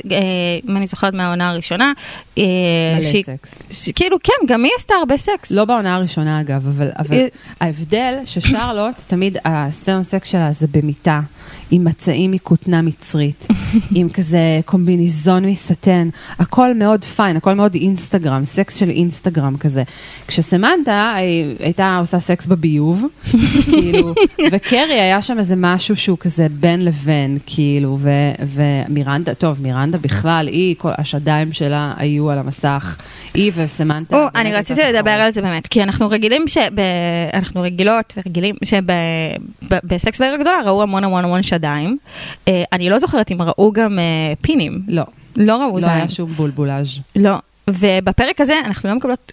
אם 0.69 0.77
אני 0.77 0.87
זוכרת 0.87 1.13
מהעונה 1.13 1.49
הראשונה, 1.49 1.93
מלא 2.37 2.43
סקס. 3.23 3.59
ש- 3.71 3.89
כאילו, 3.89 4.17
כן, 4.23 4.33
גם 4.47 4.63
היא 4.63 4.71
עשתה 4.77 4.93
הרבה 4.99 5.17
סקס. 5.17 5.51
לא 5.51 5.65
בעונה 5.65 5.95
הראשונה 5.95 6.41
אגב, 6.41 6.67
אבל, 6.67 6.87
ההבדל 7.61 8.13
ששרלוט, 8.25 8.95
תמיד 9.07 9.37
הסצנות 9.45 10.07
סקס 10.07 10.27
שלה 10.29 10.51
זה 10.51 10.67
במיטה, 10.71 11.21
עם 11.75 11.83
מצעים 11.83 12.31
מכותנה 12.31 12.81
מצרית, 12.81 13.47
עם 13.95 14.09
כזה 14.09 14.59
קומביניזון 14.65 15.45
מסטן, 15.45 16.09
הכל 16.39 16.73
מאוד 16.73 17.03
fine, 17.05 17.37
הכל 17.37 17.53
מאוד 17.53 17.75
אינסטגרם, 17.75 18.45
סקס 18.45 18.75
של 18.75 18.89
אינסטגרם 18.89 19.57
כזה. 19.57 19.83
כשסמנטה 20.27 21.13
היא 21.17 21.55
הייתה 21.59 21.97
עושה 21.99 22.19
סקס 22.19 22.45
בביוב, 22.45 23.05
כאילו, 23.71 24.13
וקרי 24.51 24.99
היה 24.99 25.21
שם 25.21 25.39
איזה 25.39 25.55
משהו 25.57 25.95
שהוא 25.95 26.17
כזה 26.17 26.47
בין 26.59 26.85
לבין, 26.85 27.37
כאילו, 27.45 27.97
ו, 28.01 28.09
ומירנדה, 28.53 29.33
טוב, 29.33 29.61
מירנדה 29.61 29.97
בכלל, 29.97 30.47
היא, 30.47 30.75
כל 30.77 30.91
השדיים 30.97 31.53
שלה 31.53 31.93
היו 31.97 32.29
על 32.29 32.37
המסך, 32.37 32.97
היא 33.33 33.51
וסמנטה. 33.55 34.15
או, 34.17 34.27
אני 34.35 34.53
רציתי 34.53 34.81
לדבר. 34.93 35.11
על 35.11 35.31
זה 35.31 35.41
באמת, 35.41 35.67
כי 35.67 35.83
אנחנו 35.83 36.09
רגילים, 36.09 36.47
שב- 36.47 36.61
אנחנו 37.33 37.61
רגילות 37.61 38.13
ורגילים 38.17 38.55
שבסקס 38.63 40.21
בעיר 40.21 40.33
הגדולה 40.33 40.57
ראו 40.65 40.83
המון 40.83 41.03
המון 41.03 41.25
המון 41.25 41.43
שדיים. 41.43 41.62
אה, 42.47 42.63
אני 42.73 42.89
לא 42.89 42.99
זוכרת 42.99 43.31
אם 43.31 43.41
ראו 43.41 43.71
גם 43.71 43.99
אה, 43.99 44.33
פינים. 44.41 44.81
לא. 44.87 45.03
לא 45.35 45.53
ראו 45.53 45.73
לא 45.73 45.79
זין. 45.79 45.89
היה 45.89 46.07
שום 46.07 46.31
בולבולאז'. 46.33 46.87
לא. 47.15 47.35
ובפרק 47.67 48.41
הזה 48.41 48.53
אנחנו 48.65 48.89
לא 48.89 48.95
מקבלות 48.95 49.31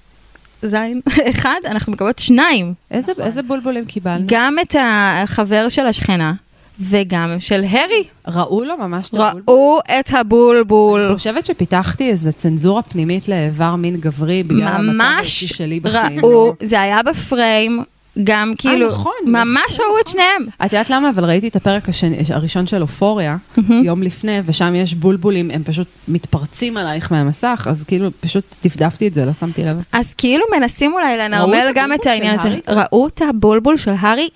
זין 0.62 1.00
אחד, 1.30 1.60
אנחנו 1.64 1.92
מקבלות 1.92 2.18
שניים. 2.18 2.74
איזה, 2.90 3.12
איזה 3.22 3.42
בולבולים 3.42 3.84
קיבלנו? 3.84 4.24
גם 4.26 4.56
את 4.62 4.76
החבר 4.80 5.68
של 5.68 5.86
השכנה 5.86 6.32
וגם 6.80 7.36
של 7.38 7.64
הרי. 7.70 8.04
ראו 8.28 8.64
לו 8.64 8.76
ממש 8.76 9.08
את 9.08 9.14
הבולבול? 9.14 9.42
ראו 9.48 9.78
את 10.00 10.10
הבולבול. 10.14 11.00
אני 11.00 11.16
חושבת 11.16 11.46
שפיתחתי 11.46 12.10
איזה 12.10 12.32
צנזורה 12.32 12.82
פנימית 12.82 13.28
לאיבר 13.28 13.74
מין 13.76 13.96
גברי 13.96 14.42
בגלל 14.42 14.68
המצב 14.68 14.92
ממש 14.92 15.18
האישי 15.18 15.46
שלי 15.46 15.80
בחיים. 15.80 16.20
ראו, 16.20 16.54
זה 16.62 16.80
היה 16.80 17.02
בפריים, 17.02 17.82
גם 18.24 18.52
כאילו, 18.58 18.88
נכון, 18.88 19.12
ממש 19.26 19.62
נכון, 19.70 19.84
ראו 19.88 20.00
את 20.00 20.08
שניהם. 20.08 20.46
את 20.66 20.72
יודעת 20.72 20.90
למה? 20.90 21.10
אבל 21.10 21.24
ראיתי 21.24 21.48
את 21.48 21.56
הפרק 21.56 21.88
השני, 21.88 22.16
הראשון 22.28 22.66
של 22.66 22.82
אופוריה, 22.82 23.36
יום 23.84 24.02
לפני, 24.02 24.40
ושם 24.46 24.74
יש 24.74 24.94
בולבולים, 24.94 25.50
הם 25.50 25.62
פשוט 25.64 25.86
מתפרצים 26.08 26.76
עלייך 26.76 27.12
מהמסך, 27.12 27.66
אז 27.70 27.84
כאילו 27.88 28.08
פשוט 28.20 28.44
דפדפתי 28.64 29.08
את 29.08 29.14
זה, 29.14 29.24
לא 29.24 29.32
שמתי 29.32 29.64
לב. 29.64 29.82
אז 29.92 30.14
כאילו 30.14 30.44
מנסים 30.56 30.92
אולי 30.92 31.16
לנרמל 31.18 31.70
גם 31.74 31.92
את 31.92 32.06
העניין 32.06 32.38
הזה. 32.38 32.58
ראו 32.68 33.06
את 33.06 33.22
הבולבול 33.28 33.76
של 33.76 33.92
הארי 33.98 34.28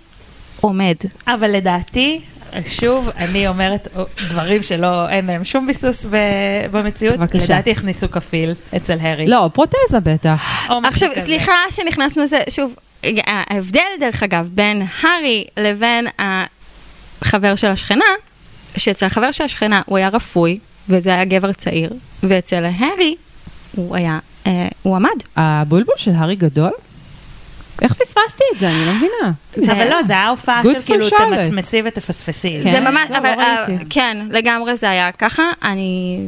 עומד. 0.61 0.95
אבל 1.27 1.51
לדעתי, 1.51 2.21
שוב, 2.67 3.11
אני 3.19 3.49
אומרת 3.49 3.89
דברים 4.29 4.63
שלא, 4.63 5.09
אין 5.09 5.27
להם 5.27 5.45
שום 5.45 5.67
ביסוס 5.67 6.05
ב- 6.05 6.17
במציאות. 6.71 7.17
בבקשה. 7.17 7.45
לדעתי 7.45 7.71
הכניסו 7.71 8.11
כפיל 8.11 8.53
אצל 8.77 8.97
הארי. 9.01 9.27
לא, 9.27 9.51
פרוטזה 9.53 10.01
בטח. 10.03 10.69
עכשיו. 10.85 11.09
סליחה 11.19 11.53
שנכנסנו 11.71 12.23
לזה, 12.23 12.39
שוב, 12.51 12.75
ההבדל 13.27 13.81
דרך 14.01 14.23
אגב 14.23 14.49
בין 14.53 14.83
הארי 15.03 15.45
לבין 15.57 16.07
החבר 16.19 17.55
של 17.57 17.67
השכנה, 17.69 18.05
שאצל 18.77 19.07
החבר 19.07 19.33
של 19.33 19.45
השכנה 19.45 19.83
הוא 19.87 19.99
היה 19.99 20.09
רפוי, 20.09 20.59
וזה 20.89 21.11
היה 21.15 21.25
גבר 21.25 21.53
צעיר, 21.53 21.91
ואצל 22.23 22.65
הארי 22.65 23.15
הוא 23.77 23.97
היה, 23.97 24.19
אה, 24.47 24.69
הוא 24.83 24.97
עמד. 24.97 25.09
הבולבול 25.37 25.95
של 25.97 26.11
הארי 26.17 26.37
גדול? 26.37 26.71
איך 27.83 27.93
פספסתי 27.95 28.45
את 28.55 28.61
זה? 28.61 28.69
אני 28.69 28.87
לא 28.87 28.93
מבינה. 28.93 29.33
זה- 29.57 29.73
אבל 29.73 29.91
לא, 29.91 30.03
זה 30.03 30.13
היה 30.13 30.29
הופעה 30.29 30.63
Good 30.63 30.67
של 30.67 30.79
for 30.79 30.87
כאילו. 30.87 31.09
תמצמצי 31.43 31.83
ותפספסי. 31.85 32.63
זה 32.63 32.81
ממש, 32.81 33.11
לא, 33.11 33.19
אבל 33.19 33.31
לא 33.37 33.43
אה, 33.43 33.65
ראיתי. 33.69 33.85
כן, 33.91 34.27
לגמרי 34.31 34.77
זה 34.77 34.91
היה 34.91 35.13
ככה, 35.13 35.43
אני... 35.63 36.19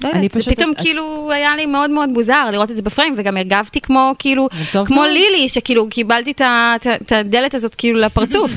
לא 0.00 0.08
יודעת, 0.08 0.32
זה 0.32 0.42
פתאום 0.42 0.72
את- 0.72 0.80
כאילו 0.80 1.30
היה 1.32 1.56
לי 1.56 1.66
מאוד 1.66 1.90
מאוד 1.90 2.08
מוזר 2.08 2.50
לראות 2.52 2.70
את 2.70 2.76
זה 2.76 2.82
בפריים, 2.82 3.14
וגם 3.18 3.36
הרגבתי 3.36 3.80
כמו 3.80 4.12
כאילו, 4.18 4.48
טוב 4.72 4.86
כמו 4.86 4.96
מאוד. 4.96 5.08
לילי, 5.10 5.48
שכאילו 5.48 5.88
קיבלתי 5.88 6.32
את 6.42 7.12
הדלת 7.12 7.54
הזאת 7.54 7.74
כאילו 7.74 7.98
לפרצוף. 8.00 8.50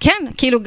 כן, 0.00 0.26
כאילו, 0.36 0.58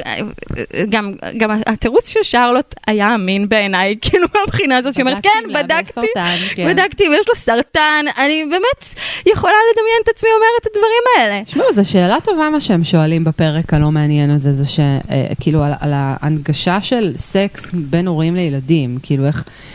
גם 0.90 1.14
גם 1.38 1.62
התירוץ 1.66 2.10
של 2.10 2.24
שרלוט 2.24 2.76
היה 2.88 3.16
אמין 3.16 3.50
בעיניי, 3.50 3.96
כאילו 4.02 4.28
מהבחינה 4.36 4.78
הזאת, 4.78 4.94
שאומרת, 4.94 5.24
כן, 5.24 5.30
יש 5.50 5.56
בדקתי, 5.56 5.94
סרטן, 5.94 6.36
כן." 6.56 6.74
בדקתי 6.74 7.10
ויש 7.10 7.28
לו 7.30 7.36
סרטן, 7.36 8.06
אני 8.18 8.46
באמת 8.46 9.02
יכולה 9.26 9.54
לדמיין 9.72 10.02
את 10.04 10.10
עצמי 10.10 10.30
אומרת 10.36 10.62
את 10.62 10.68
הדברים 10.68 11.04
האלה. 11.18 11.44
תשמעו, 11.44 11.74
זו 11.74 11.90
שאלה 11.90 12.18
טובה 12.24 12.50
מה 12.50 12.62
שהם 12.62 12.84
שואלים 12.84 13.24
בפרק 13.24 13.74
הלא 13.74 13.92
מעניין 13.92 14.30
הזה, 14.30 14.54
זה 14.54 14.64
שכאילו 14.66 15.64
על, 15.64 15.74
על 15.80 15.92
ההנגשה 15.94 16.82
של 16.82 17.14
סקס 17.18 17.66
בין 17.74 18.08
הורים 18.08 18.36
לילדים, 18.36 18.98
כאילו 19.04 19.28
איך, 19.28 19.44
אה, 19.48 19.73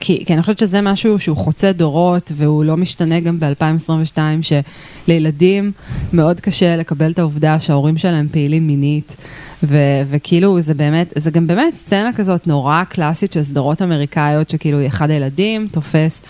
כי, 0.00 0.24
כי 0.26 0.34
אני 0.34 0.42
חושבת 0.42 0.58
שזה 0.58 0.80
משהו 0.80 1.18
שהוא 1.18 1.36
חוצה 1.36 1.72
דורות 1.72 2.32
והוא 2.36 2.64
לא 2.64 2.76
משתנה 2.76 3.20
גם 3.20 3.40
ב-2022, 3.40 4.18
שלילדים 4.42 5.72
מאוד 6.12 6.40
קשה 6.40 6.76
לקבל 6.76 7.10
את 7.10 7.18
העובדה 7.18 7.60
שההורים 7.60 7.98
שלהם 7.98 8.28
פעילים 8.32 8.66
מינית. 8.66 9.16
ו- 9.62 10.02
וכאילו 10.10 10.60
זה 10.60 10.74
באמת, 10.74 11.12
זה 11.16 11.30
גם 11.30 11.46
באמת 11.46 11.74
סצנה 11.74 12.12
כזאת 12.12 12.46
נורא 12.46 12.82
קלאסית 12.88 13.32
של 13.32 13.42
סדרות 13.42 13.82
אמריקאיות, 13.82 14.50
שכאילו 14.50 14.86
אחד 14.86 15.10
הילדים 15.10 15.68
תופס 15.72 16.22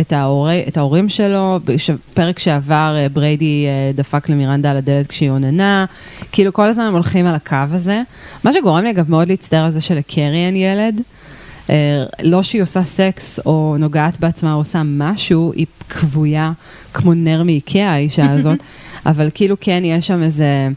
את, 0.00 0.12
ההורי, 0.12 0.64
את 0.68 0.76
ההורים 0.76 1.08
שלו, 1.08 1.58
פרק 2.14 2.38
שעבר 2.38 2.94
אה, 2.96 3.08
בריידי 3.08 3.66
אה, 3.66 3.92
דפק 3.94 4.28
למירנדה 4.28 4.70
על 4.70 4.76
הדלת 4.76 5.06
כשהיא 5.06 5.30
אוננה, 5.30 5.84
כאילו 6.32 6.52
כל 6.52 6.68
הזמן 6.68 6.84
הם 6.84 6.92
הולכים 6.92 7.26
על 7.26 7.34
הקו 7.34 7.56
הזה, 7.70 8.02
מה 8.44 8.52
שגורם 8.52 8.84
לי 8.84 8.90
אגב 8.90 9.10
מאוד 9.10 9.28
להצטער 9.28 9.64
על 9.64 9.70
זה 9.70 9.80
שלקרי 9.80 10.46
אין 10.46 10.56
ילד. 10.56 11.00
אה, 11.70 12.04
לא 12.22 12.42
שהיא 12.42 12.62
עושה 12.62 12.84
סקס 12.84 13.38
או 13.46 13.76
נוגעת 13.78 14.20
בעצמה 14.20 14.52
או 14.52 14.58
עושה 14.58 14.82
משהו, 14.84 15.52
היא 15.56 15.66
כבויה 15.88 16.52
כמו 16.94 17.14
נר 17.14 17.42
מאיקאה 17.42 17.92
האישה 17.92 18.32
הזאת, 18.32 18.58
אבל 19.06 19.28
כאילו 19.34 19.56
כן 19.60 19.82
יש 19.84 20.06
שם 20.06 20.22
איזה... 20.22 20.68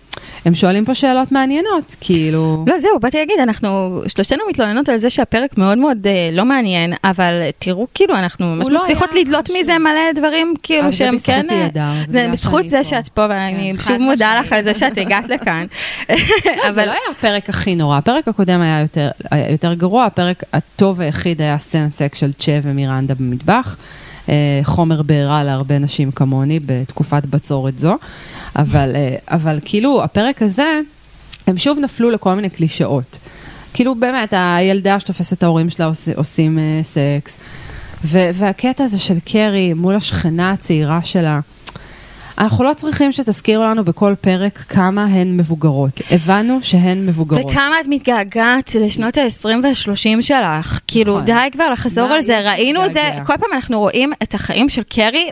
הם 0.45 0.55
שואלים 0.55 0.85
פה 0.85 0.95
שאלות 0.95 1.31
מעניינות, 1.31 1.95
כאילו... 2.01 2.63
לא, 2.67 2.79
זהו, 2.79 2.99
באתי 2.99 3.17
להגיד, 3.17 3.39
אנחנו 3.43 4.01
שלושתנו 4.07 4.43
מתלוננות 4.49 4.89
על 4.89 4.97
זה 4.97 5.09
שהפרק 5.09 5.57
מאוד 5.57 5.77
מאוד 5.77 6.07
אה, 6.07 6.29
לא 6.31 6.45
מעניין, 6.45 6.93
אבל 7.03 7.41
תראו, 7.59 7.87
כאילו, 7.93 8.15
אנחנו 8.15 8.55
ממש 8.55 8.67
לא 8.69 8.83
מצליחות 8.83 9.09
לדלות. 9.15 9.49
מזה 9.59 9.77
מלא 9.77 10.11
דברים, 10.15 10.53
כאילו, 10.63 10.93
שהם 10.93 11.07
אבל 11.07 11.17
זה 11.17 11.23
כן... 11.23 11.45
בזכותי, 11.45 11.79
אה, 11.79 11.93
זה 12.05 12.11
זה 12.11 12.27
בזכות 12.31 12.69
זה 12.69 12.77
פה. 12.77 12.83
שאת 12.83 13.07
פה, 13.07 13.25
ואני 13.29 13.73
כן, 13.77 13.83
שוב 13.83 13.97
מודה. 13.97 14.39
לך 14.39 14.53
על 14.53 14.63
זה 14.63 14.73
שאת 14.73 14.97
הגעת 14.97 15.29
לכאן. 15.29 15.65
לא, 16.09 16.15
זה 16.45 16.69
אבל 16.69 16.85
לא 16.85 16.91
היה 16.91 17.01
הפרק 17.17 17.49
הכי 17.49 17.75
נורא, 17.75 17.97
הפרק 17.97 18.27
הקודם 18.27 18.61
היה 18.61 18.79
יותר, 18.81 19.09
היה 19.31 19.51
יותר 19.51 19.73
גרוע, 19.73 20.05
הפרק 20.05 20.43
הטוב 20.53 21.01
היחיד 21.01 21.41
היה 21.41 21.57
סצנת 21.57 21.95
סקס 21.95 22.17
של 22.17 22.33
צ'ה 22.33 22.59
ומירנדה 22.63 23.13
במטבח. 23.13 23.77
אה, 24.29 24.59
חומר 24.63 25.01
בעירה 25.01 25.43
להרבה 25.43 25.79
נשים 25.79 26.11
כמוני 26.11 26.59
בתקופת 26.65 27.25
בצורת 27.25 27.79
זו, 27.79 27.95
אבל, 28.55 28.95
אה, 28.95 29.15
אבל 29.27 29.59
כאילו 29.65 30.03
הפרק 30.03 30.41
הזה, 30.41 30.79
הם 31.47 31.57
שוב 31.57 31.79
נפלו 31.79 32.09
לכל 32.09 32.33
מיני 32.33 32.49
קלישאות. 32.49 33.17
כאילו 33.73 33.95
באמת, 33.95 34.33
הילדה 34.37 34.99
שתופסת 34.99 35.33
את 35.33 35.43
ההורים 35.43 35.69
שלה 35.69 35.85
עוש, 35.85 36.09
עושים 36.15 36.59
אה, 36.59 36.81
סקס, 36.83 37.37
ו- 38.05 38.29
והקטע 38.33 38.83
הזה 38.83 38.99
של 38.99 39.19
קרי 39.25 39.73
מול 39.73 39.95
השכנה 39.95 40.51
הצעירה 40.51 40.99
שלה, 41.03 41.39
אנחנו 42.39 42.63
לא 42.63 42.73
צריכים 42.73 43.11
שתזכירו 43.11 43.63
לנו 43.63 43.83
בכל 43.83 44.13
פרק 44.21 44.57
כמה 44.57 45.03
הן 45.05 45.37
מבוגרות. 45.37 46.01
הבנו 46.11 46.59
שהן 46.61 47.05
מבוגרות. 47.05 47.45
וכמה 47.51 47.75
את 47.81 47.85
מתגעגעת 47.89 48.75
לשנות 48.75 49.17
ה-20 49.17 49.45
וה-30 49.63 50.21
שלך. 50.21 50.79
כאילו, 50.87 51.13
נכון. 51.13 51.25
די 51.25 51.49
כבר 51.51 51.69
לחזור 51.69 52.07
על 52.07 52.21
זה. 52.21 52.49
ראינו 52.51 52.85
את 52.85 52.93
זה? 52.93 53.01
כל 53.25 53.33
פעם 53.39 53.49
אנחנו 53.53 53.79
רואים 53.79 54.11
את 54.23 54.33
החיים 54.33 54.69
של 54.69 54.83
קרי 54.83 55.29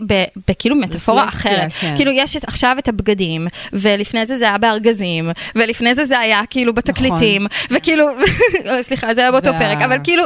בכאילו 0.48 0.76
מטאפורה 0.76 1.28
אחרת. 1.28 1.74
כן. 1.80 1.94
כאילו, 1.96 2.12
יש 2.12 2.38
את- 2.38 2.44
עכשיו 2.44 2.76
את 2.80 2.88
הבגדים, 2.88 3.48
ולפני 3.74 4.26
זה 4.26 4.38
זה 4.38 4.46
היה 4.46 4.58
בארגזים, 4.58 5.30
ולפני 5.56 5.96
זה 5.96 6.06
זה 6.06 6.20
היה 6.20 6.42
כאילו 6.50 6.74
בתקליטים, 6.74 7.48
וכאילו, 7.72 8.06
סליחה, 8.82 9.14
זה 9.14 9.22
היה 9.22 9.32
באותו 9.32 9.50
פרק, 9.60 9.82
אבל 9.82 9.98
כאילו, 10.04 10.24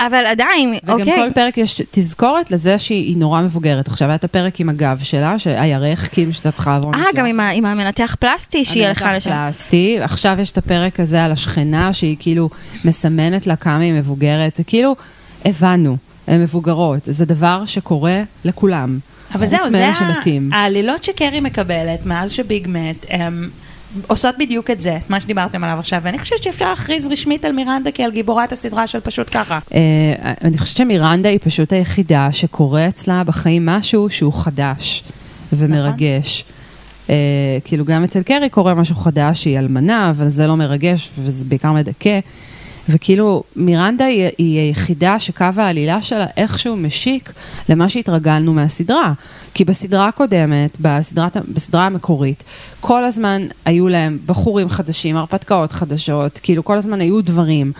אבל 0.00 0.24
עדיין, 0.26 0.74
וגם 0.84 1.00
אוקיי. 1.00 1.16
כל 1.16 1.30
פרק 1.34 1.58
יש 1.58 1.80
תזכורת 1.90 2.50
לזה 2.50 2.78
שהיא 2.78 3.16
נורא 3.16 3.40
מבוגרת. 3.42 3.88
עכשיו 3.88 4.08
היה 4.08 4.14
את 4.14 4.24
הפרק 4.24 4.60
עם 4.60 4.68
הגב 4.68 4.98
שלה, 5.02 5.38
שהירך, 5.38 6.08
כאילו 6.20 6.32
שאתה 6.32 6.50
צריכה 6.50 6.70
לעבור 6.70 6.94
אה. 6.94 7.04
גם 7.14 7.26
עם 7.26 7.40
ה- 7.40 7.50
עם 7.50 7.64
המנתח 7.66 8.16
פלסטי 8.18 8.64
שהיא 8.64 8.84
המנתח 8.84 9.02
הלכה 9.02 9.16
לשם. 9.16 9.30
פלסטי, 9.30 9.98
עכשיו 10.00 10.36
יש 10.40 10.50
את 10.52 10.58
הפרק 10.58 11.00
הזה 11.00 11.24
על 11.24 11.32
השכנה, 11.32 11.92
שהיא 11.92 12.16
כאילו 12.18 12.50
מסמנת 12.84 13.46
לה 13.46 13.56
כמה 13.56 13.78
היא 13.78 13.92
מבוגרת. 13.92 14.56
זה 14.56 14.64
כאילו, 14.64 14.96
הבנו, 15.44 15.96
הן 16.28 16.42
מבוגרות. 16.42 17.00
זה 17.04 17.24
דבר 17.24 17.62
שקורה 17.66 18.22
לכולם. 18.44 18.98
אבל 19.34 19.46
זהו, 19.46 19.70
זה. 19.70 19.90
העלילות 20.52 21.04
שקרי 21.04 21.40
מקבלת 21.40 22.06
מאז 22.06 22.30
שביג 22.30 22.66
מת, 22.68 23.06
הן 23.10 23.48
עושות 24.06 24.34
בדיוק 24.38 24.70
את 24.70 24.80
זה, 24.80 24.98
מה 25.08 25.20
שדיברתם 25.20 25.64
עליו 25.64 25.78
עכשיו, 25.78 26.00
ואני 26.02 26.18
חושבת 26.18 26.42
שאפשר 26.42 26.70
להכריז 26.70 27.06
רשמית 27.06 27.44
על 27.44 27.52
מירנדה 27.52 27.90
כעל 27.92 28.10
גיבורת 28.10 28.52
הסדרה 28.52 28.86
של 28.86 29.00
פשוט 29.00 29.28
ככה. 29.32 29.58
אה, 29.74 29.80
אני 30.44 30.58
חושבת 30.58 30.76
שמירנדה 30.76 31.28
היא 31.28 31.38
פשוט 31.42 31.72
היחידה 31.72 32.28
שקורה 32.32 32.88
אצלה 32.88 33.24
בחיים 33.24 33.66
משהו 33.66 34.10
שהוא 34.10 34.32
חדש 34.32 35.02
ומרגש. 35.52 36.44
אה, 37.10 37.14
כאילו 37.64 37.84
גם 37.84 38.04
אצל 38.04 38.22
קרי 38.22 38.48
קורה 38.48 38.74
משהו 38.74 38.94
חדש, 38.94 39.44
היא 39.44 39.58
אלמנה, 39.58 40.10
אבל 40.10 40.28
זה 40.28 40.46
לא 40.46 40.56
מרגש 40.56 41.10
וזה 41.18 41.44
בעיקר 41.44 41.72
מדכא. 41.72 42.20
וכאילו 42.88 43.42
מירנדה 43.56 44.04
היא, 44.04 44.28
היא 44.38 44.58
היחידה 44.58 45.18
שקו 45.18 45.44
העלילה 45.56 46.02
שלה 46.02 46.26
איכשהו 46.36 46.76
משיק 46.76 47.32
למה 47.68 47.88
שהתרגלנו 47.88 48.52
מהסדרה. 48.52 49.12
כי 49.54 49.64
בסדרה 49.64 50.08
הקודמת, 50.08 50.76
בסדרת, 50.80 51.36
בסדרה 51.54 51.86
המקורית, 51.86 52.44
כל 52.80 53.04
הזמן 53.04 53.46
היו 53.64 53.88
להם 53.88 54.18
בחורים 54.26 54.68
חדשים, 54.68 55.16
הרפתקאות 55.16 55.72
חדשות, 55.72 56.40
כאילו 56.42 56.64
כל 56.64 56.76
הזמן 56.76 57.00
היו 57.00 57.22
דברים. 57.22 57.72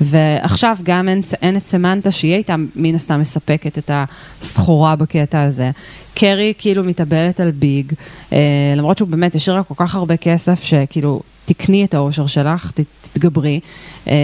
ועכשיו 0.00 0.76
גם 0.82 1.08
אין, 1.08 1.22
אין 1.42 1.56
את 1.56 1.66
סמנטה 1.66 2.10
שהיא 2.10 2.32
הייתה 2.32 2.54
מן 2.76 2.94
הסתם 2.94 3.20
מספקת 3.20 3.78
את 3.78 3.90
הסחורה 3.94 4.96
בקטע 4.96 5.42
הזה. 5.42 5.70
קרי 6.14 6.52
כאילו 6.58 6.84
מתאבלת 6.84 7.40
על 7.40 7.50
ביג, 7.50 7.92
אה, 8.32 8.38
למרות 8.76 8.98
שהוא 8.98 9.08
באמת 9.08 9.34
השאיר 9.34 9.56
לה 9.56 9.62
כל 9.62 9.74
כך 9.76 9.94
הרבה 9.94 10.16
כסף 10.16 10.64
שכאילו 10.64 11.20
תקני 11.44 11.84
את 11.84 11.94
האושר 11.94 12.26
שלך, 12.26 12.70
ת, 12.74 12.80
תתגברי. 13.02 13.60
אה, 14.08 14.14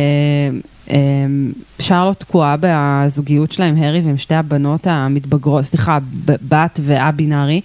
אה, 0.91 0.97
שרלוט 1.79 2.21
תקועה 2.21 2.57
בזוגיות 2.61 3.53
שלה 3.53 3.67
עם 3.67 3.83
הרי 3.83 4.01
ועם 4.01 4.19
שתי 4.19 4.35
הבנות 4.35 4.87
המתבגרות, 4.87 5.65
סליחה, 5.65 5.99
בת 6.25 6.81
וא-בינארי, 6.83 7.61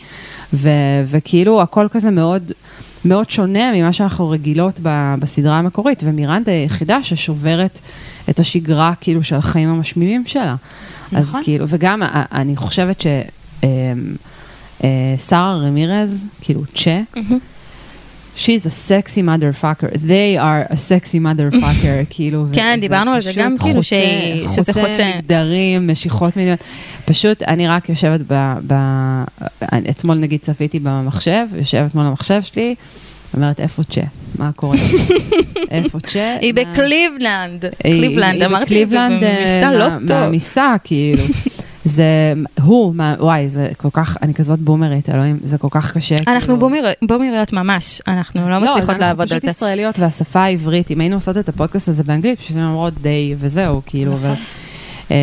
וכאילו 1.05 1.61
הכל 1.61 1.87
כזה 1.91 2.11
מאוד... 2.11 2.51
מאוד 3.05 3.29
שונה 3.29 3.71
ממה 3.75 3.93
שאנחנו 3.93 4.29
רגילות 4.29 4.79
ב- 4.83 5.15
בסדרה 5.19 5.57
המקורית, 5.57 5.99
ומירנדה 6.03 6.51
היא 6.51 6.61
היחידה 6.61 7.03
ששוברת 7.03 7.79
את 8.29 8.39
השגרה 8.39 8.93
כאילו 9.01 9.23
של 9.23 9.35
החיים 9.35 9.69
המשמימים 9.69 10.23
שלה. 10.27 10.55
אז 11.15 11.27
נכון. 11.29 11.41
כאילו, 11.43 11.65
וגם 11.67 12.03
ה- 12.03 12.23
אני 12.31 12.55
חושבת 12.55 13.01
ש... 13.01 13.07
אמ, 13.63 13.67
אה, 14.83 14.89
שרה 15.29 15.55
רמירז, 15.55 16.25
כאילו 16.41 16.61
צ'ה, 16.75 17.01
she's 18.39 18.65
a 18.65 18.89
sexy 18.89 19.21
motherfucker, 19.21 19.91
they 19.93 20.37
are 20.37 20.73
a 20.73 20.77
sexy 20.89 21.19
motherfucker, 21.19 22.05
כאילו. 22.09 22.45
כן, 22.53 22.77
דיברנו 22.81 23.11
על 23.11 23.21
זה 23.21 23.31
גם, 23.35 23.55
כאילו, 23.57 23.83
שזה 23.83 23.97
חוצה. 24.47 24.73
חוצה 24.73 25.11
מגדרים, 25.17 25.87
משיכות 25.91 26.37
מיניות. 26.37 26.59
פשוט, 27.05 27.43
אני 27.43 27.67
רק 27.67 27.89
יושבת 27.89 28.19
ב... 28.27 28.53
ב 28.67 28.73
אני- 29.71 29.89
אתמול 29.89 30.17
נגיד 30.17 30.39
צפיתי 30.39 30.79
במחשב, 30.79 31.45
יושבת 31.57 31.95
מול 31.95 32.05
המחשב 32.05 32.41
שלי, 32.43 32.75
אומרת, 33.33 33.59
איפה 33.59 33.83
צ'ה? 33.83 34.01
מה 34.39 34.51
קורה? 34.55 34.77
איפה 35.71 35.99
צ'ה? 35.99 36.37
היא 36.41 36.53
בקליבלנד, 36.53 37.65
היא- 37.83 37.93
קליבלנד, 37.93 38.35
היא 38.41 38.45
אמרתי 38.45 38.83
את 38.83 38.89
זה 38.89 38.95
בקליבלנד, 38.97 39.23
במבטא 39.23 39.77
לא 39.77 39.89
טוב. 40.07 40.19
מעמיסה, 40.19 40.75
כאילו. 40.83 41.23
זה, 41.89 42.33
הוא, 42.61 42.95
מה, 42.95 43.15
וואי, 43.19 43.49
זה 43.49 43.69
כל 43.77 43.87
כך, 43.93 44.17
אני 44.21 44.33
כזאת 44.33 44.59
בומרית, 44.59 45.09
אלוהים, 45.09 45.39
זה 45.43 45.57
כל 45.57 45.67
כך 45.71 45.93
קשה. 45.97 46.15
אנחנו 46.27 46.39
כאילו. 46.41 46.59
בומיר- 46.59 46.85
בומריות 47.01 47.53
ממש, 47.53 48.01
אנחנו 48.07 48.49
לא 48.49 48.59
מצליחות 48.59 48.95
אז 48.95 48.99
לעבוד 49.01 49.27
על 49.27 49.33
אנחנו 49.33 49.35
זה. 49.35 49.39
פשוט 49.39 49.55
ישראליות 49.55 49.99
והשפה 49.99 50.39
העברית, 50.39 50.91
אם 50.91 50.99
היינו 50.99 51.15
עושות 51.15 51.37
את 51.37 51.49
הפודקאסט 51.49 51.87
הזה 51.87 52.03
באנגלית, 52.03 52.39
פשוט 52.39 52.55
היינו 52.55 52.69
אומרות 52.69 52.93
they 53.01 53.35
וזהו, 53.39 53.81
כאילו, 53.85 54.15
נכון. 54.15 54.25
אבל... 54.29 54.35
אה, 55.11 55.15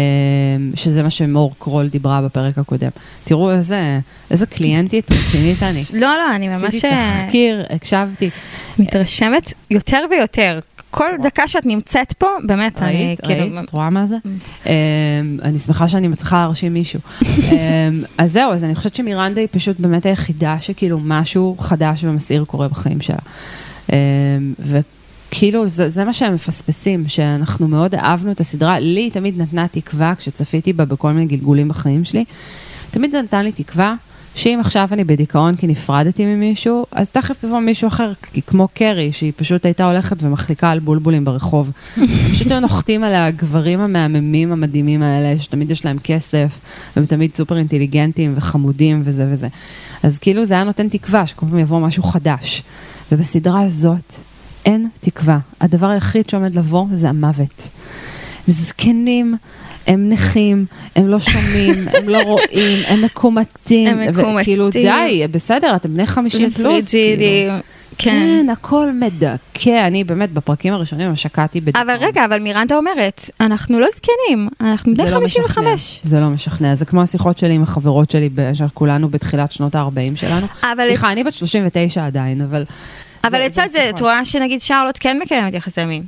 שזה 0.74 1.02
מה 1.02 1.10
שמור 1.10 1.52
קרול 1.58 1.88
דיברה 1.88 2.22
בפרק 2.22 2.58
הקודם. 2.58 2.88
תראו 3.24 3.50
איזה, 3.52 3.98
איזה 4.30 4.46
קליינטית 4.46 5.06
רצינית 5.12 5.62
אני. 5.62 5.84
לא, 5.92 6.00
לא, 6.00 6.34
אני 6.34 6.48
ממש 6.48 6.64
עשיתי 6.64 6.86
אה, 6.86 7.22
תחקיר, 7.26 7.64
הקשבתי. 7.70 8.30
מתרשמת 8.78 9.52
יותר 9.70 9.98
ויותר. 10.10 10.58
כל 10.96 11.10
דקה 11.22 11.48
שאת 11.48 11.66
נמצאת 11.66 12.12
פה, 12.12 12.26
באמת, 12.46 12.82
אני 12.82 13.06
ראית? 13.06 13.20
כאילו... 13.20 13.40
ראית? 13.40 13.64
את 13.64 13.70
רואה 13.70 13.90
מה 13.90 14.06
זה? 14.06 14.16
אמ, 14.66 14.72
אני 15.42 15.58
שמחה 15.58 15.88
שאני 15.88 16.08
מצליחה 16.08 16.38
להרשים 16.38 16.74
מישהו. 16.74 17.00
אמ, 17.22 18.04
אז 18.18 18.32
זהו, 18.32 18.52
אז 18.52 18.64
אני 18.64 18.74
חושבת 18.74 18.94
שמירנדה 18.94 19.40
היא 19.40 19.48
פשוט 19.52 19.80
באמת 19.80 20.06
היחידה 20.06 20.56
שכאילו 20.60 20.98
משהו 21.04 21.56
חדש 21.58 22.04
ומסעיר 22.04 22.44
קורה 22.44 22.68
בחיים 22.68 22.98
שלה. 23.00 23.16
וכאילו 24.58 25.68
זה, 25.68 25.88
זה 25.88 26.04
מה 26.04 26.12
שהם 26.12 26.34
מפספסים, 26.34 27.08
שאנחנו 27.08 27.68
מאוד 27.68 27.94
אהבנו 27.94 28.30
את 28.30 28.40
הסדרה. 28.40 28.78
לי 28.78 29.10
תמיד 29.10 29.40
נתנה 29.40 29.68
תקווה 29.68 30.14
כשצפיתי 30.18 30.72
בה 30.72 30.84
בכל 30.84 31.12
מיני 31.12 31.26
גלגולים 31.26 31.68
בחיים 31.68 32.04
שלי. 32.04 32.24
תמיד 32.90 33.10
זה 33.10 33.22
נתן 33.22 33.44
לי 33.44 33.52
תקווה 33.52 33.94
שאם 34.36 34.58
עכשיו 34.60 34.88
אני 34.92 35.04
בדיכאון 35.04 35.56
כי 35.56 35.66
נפרדתי 35.66 36.24
ממישהו, 36.24 36.86
אז 36.92 37.10
תכף 37.10 37.44
יבוא 37.44 37.60
מישהו 37.60 37.88
אחר, 37.88 38.12
כמו 38.46 38.68
קרי, 38.74 39.12
שהיא 39.12 39.32
פשוט 39.36 39.64
הייתה 39.64 39.84
הולכת 39.84 40.16
ומחליקה 40.20 40.70
על 40.70 40.78
בולבולים 40.78 41.24
ברחוב. 41.24 41.70
פשוט 42.32 42.50
היו 42.50 42.60
נוחתים 42.60 43.04
עליה 43.04 43.26
הגברים 43.26 43.80
המהממים 43.80 44.52
המדהימים 44.52 45.02
האלה, 45.02 45.38
שתמיד 45.38 45.70
יש 45.70 45.84
להם 45.84 45.98
כסף, 46.04 46.48
והם 46.96 47.06
תמיד 47.06 47.34
סופר 47.34 47.56
אינטליגנטים 47.56 48.34
וחמודים 48.36 49.02
וזה 49.04 49.26
וזה. 49.30 49.48
אז 50.02 50.18
כאילו 50.18 50.44
זה 50.44 50.54
היה 50.54 50.64
נותן 50.64 50.88
תקווה 50.88 51.26
שכל 51.26 51.46
פעם 51.50 51.58
יבוא 51.58 51.80
משהו 51.80 52.02
חדש. 52.02 52.62
ובסדרה 53.12 53.62
הזאת 53.62 54.12
אין 54.64 54.88
תקווה. 55.00 55.38
הדבר 55.60 55.86
היחיד 55.86 56.30
שעומד 56.30 56.54
לבוא 56.54 56.86
זה 56.92 57.08
המוות. 57.08 57.68
זקנים, 58.48 59.36
הם 59.86 60.08
נכים, 60.08 60.66
הם 60.96 61.08
לא 61.08 61.20
שומעים, 61.20 61.88
הם 61.98 62.08
לא 62.08 62.18
רואים, 62.22 62.78
הם 62.86 63.02
מקומטים. 63.02 63.88
הם 63.88 64.08
מקומטים. 64.08 64.36
וכאילו, 64.40 64.70
די, 64.70 65.22
בסדר, 65.30 65.76
אתם 65.76 65.94
בני 65.94 66.06
50 66.06 66.50
פלוס. 66.50 66.88
כאילו. 66.90 67.22
כן. 67.98 68.10
כן, 68.10 68.46
הכל 68.52 68.88
מדכא. 69.00 69.86
אני 69.86 70.04
באמת, 70.04 70.32
בפרקים 70.32 70.72
הראשונים 70.72 71.16
שקעתי 71.16 71.60
בדיכאון. 71.60 71.90
אבל 71.90 72.04
רגע, 72.04 72.24
אבל 72.24 72.38
מירנדה 72.38 72.76
אומרת, 72.76 73.30
אנחנו 73.40 73.80
לא 73.80 73.86
זקנים, 73.94 74.48
אנחנו 74.60 74.94
בני 74.94 75.04
זה 75.04 75.10
לא 75.14 75.16
55. 75.16 75.58
משכנע. 75.58 76.10
זה 76.10 76.20
לא 76.20 76.28
משכנע, 76.28 76.74
זה 76.74 76.84
כמו 76.84 77.02
השיחות 77.02 77.38
שלי 77.38 77.54
עם 77.54 77.62
החברות 77.62 78.10
שלי, 78.10 78.28
שכולנו 78.54 79.08
בתחילת 79.08 79.52
שנות 79.52 79.74
ה-40 79.74 80.16
שלנו. 80.16 80.46
אבל- 80.62 80.86
סליחה, 80.88 81.12
אני 81.12 81.24
בת 81.24 81.32
39 81.32 82.06
עדיין, 82.06 82.40
אבל... 82.40 82.64
אבל 83.24 83.42
לצד 83.46 83.68
זה. 83.72 83.90
את 83.90 84.00
רואה 84.00 84.24
שנגיד 84.24 84.60
שרלוט 84.60 84.96
כן 85.00 85.18
מקיימת 85.22 85.54
יחסי 85.54 85.84
מין. 85.84 86.02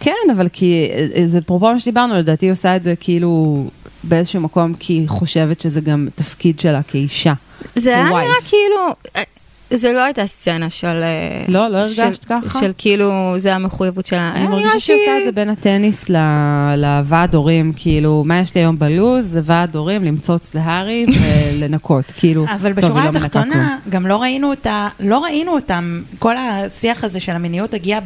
כן, 0.00 0.30
אבל 0.36 0.48
כי 0.48 0.88
אה, 1.14 1.28
זה 1.28 1.38
אפרופו 1.38 1.72
מה 1.72 1.80
שדיברנו, 1.80 2.14
לדעתי 2.14 2.46
היא 2.46 2.52
עושה 2.52 2.76
את 2.76 2.82
זה 2.82 2.94
כאילו 3.00 3.64
באיזשהו 4.04 4.40
מקום, 4.40 4.74
כי 4.74 4.92
היא 4.92 5.08
חושבת 5.08 5.60
שזה 5.60 5.80
גם 5.80 6.08
תפקיד 6.14 6.60
שלה 6.60 6.82
כאישה. 6.82 7.32
זה 7.74 7.94
היה. 7.96 8.04
נראה 8.04 8.34
כאילו, 8.48 8.76
אה, 9.16 9.22
זה 9.70 9.92
לא 9.92 10.04
הייתה 10.04 10.26
סצנה 10.26 10.70
של... 10.70 10.86
אה, 11.02 11.44
לא, 11.48 11.68
לא 11.68 11.88
של- 11.88 12.02
הרגשת 12.02 12.24
ככה? 12.24 12.60
של 12.60 12.72
כאילו, 12.78 13.10
זה 13.36 13.54
המחויבות 13.54 14.06
שלה. 14.06 14.32
אני 14.34 14.46
מרגישה 14.48 14.80
שהיא 14.80 14.96
עושה 14.96 15.18
את 15.18 15.24
זה 15.24 15.32
בין 15.32 15.48
הטניס 15.50 16.08
ל- 16.08 16.16
לוועד 16.76 17.34
הורים, 17.34 17.72
כאילו, 17.76 18.22
מה 18.26 18.38
יש 18.38 18.54
לי 18.54 18.60
היום 18.60 18.78
בלוז? 18.78 19.26
זה 19.26 19.40
ועד 19.44 19.76
הורים, 19.76 20.04
למצוץ 20.04 20.54
להארי 20.54 21.06
ולנקות, 21.52 22.04
כאילו, 22.16 22.44
אבל 22.44 22.56
טוב, 22.56 22.64
היא 22.66 22.74
בשורה 22.74 23.04
לא 23.04 23.10
מנקה 23.10 23.28
כלום. 23.28 23.44
התחתונה, 23.44 23.78
גם 23.88 24.06
לא 24.06 24.22
ראינו 24.22 24.50
אותה, 24.50 24.88
לא 25.00 25.18
ראינו 25.18 25.52
אותם, 25.52 26.00
כל 26.18 26.34
השיח 26.36 27.04
הזה 27.04 27.20
של 27.20 27.32
המיניות 27.32 27.74
הגיע, 27.74 27.98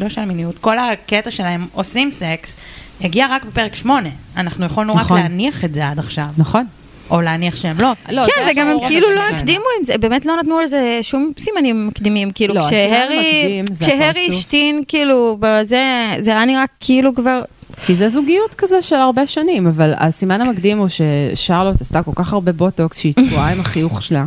לא 0.00 0.08
של 0.08 0.20
המיניות, 0.20 0.58
כל 0.58 0.76
הקטע 0.78 1.30
שלהם 1.30 1.66
עושים 1.72 2.10
סקס, 2.10 2.56
הגיע 3.00 3.26
רק 3.30 3.44
בפרק 3.44 3.74
שמונה. 3.74 4.08
אנחנו 4.36 4.64
יכולנו 4.66 4.94
רק 4.94 5.00
נכון. 5.00 5.20
להניח 5.20 5.64
את 5.64 5.74
זה 5.74 5.88
עד 5.88 5.98
עכשיו, 5.98 6.26
נכון. 6.38 6.66
או 7.12 7.20
להניח 7.20 7.56
שהם 7.56 7.80
לא 7.80 7.92
עושים. 7.92 8.14
לא, 8.14 8.24
כן, 8.26 8.48
וגם 8.50 8.66
הם 8.66 8.76
כאילו 8.86 9.14
לא. 9.14 9.20
הקדימו 9.20 9.64
עם 9.78 9.84
זה, 9.84 9.98
באמת 9.98 10.26
לא 10.26 10.36
נתנו 10.40 10.60
לזה 10.60 10.98
שום 11.02 11.32
סימנים 11.38 11.86
מקדימים, 11.86 12.30
כאילו 12.30 12.54
לא, 12.54 12.60
כשהרי, 12.60 13.62
כשהרי. 13.80 14.28
השתין, 14.28 14.82
כאילו, 14.88 15.36
בזה, 15.40 15.84
זה 16.20 16.30
היה 16.30 16.44
נראה 16.44 16.64
כאילו 16.80 17.14
כבר, 17.14 17.42
כי 17.86 17.94
זה 17.94 18.08
זוגיות 18.08 18.54
כזה 18.54 18.82
של 18.82 18.96
הרבה 18.96 19.26
שנים, 19.26 19.66
אבל 19.66 19.92
הסימן 19.96 20.40
המקדים 20.40 20.78
הוא 20.78 20.88
ששרלוט 20.88 21.80
עשתה 21.80 22.02
כל 22.02 22.12
כך 22.14 22.32
הרבה 22.32 22.52
בוטוקס 22.52 22.98
שהיא 22.98 23.14
תקועה 23.26 23.52
עם 23.52 23.60
החיוך 23.60 24.02
שלה, 24.02 24.24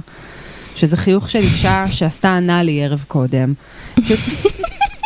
שזה 0.76 0.98
חיוך 0.98 1.30
של 1.30 1.40
אישה 1.40 1.86
שעשתה 1.92 2.38
אנאלי 2.38 2.84
ערב 2.84 3.04
קודם. 3.08 3.54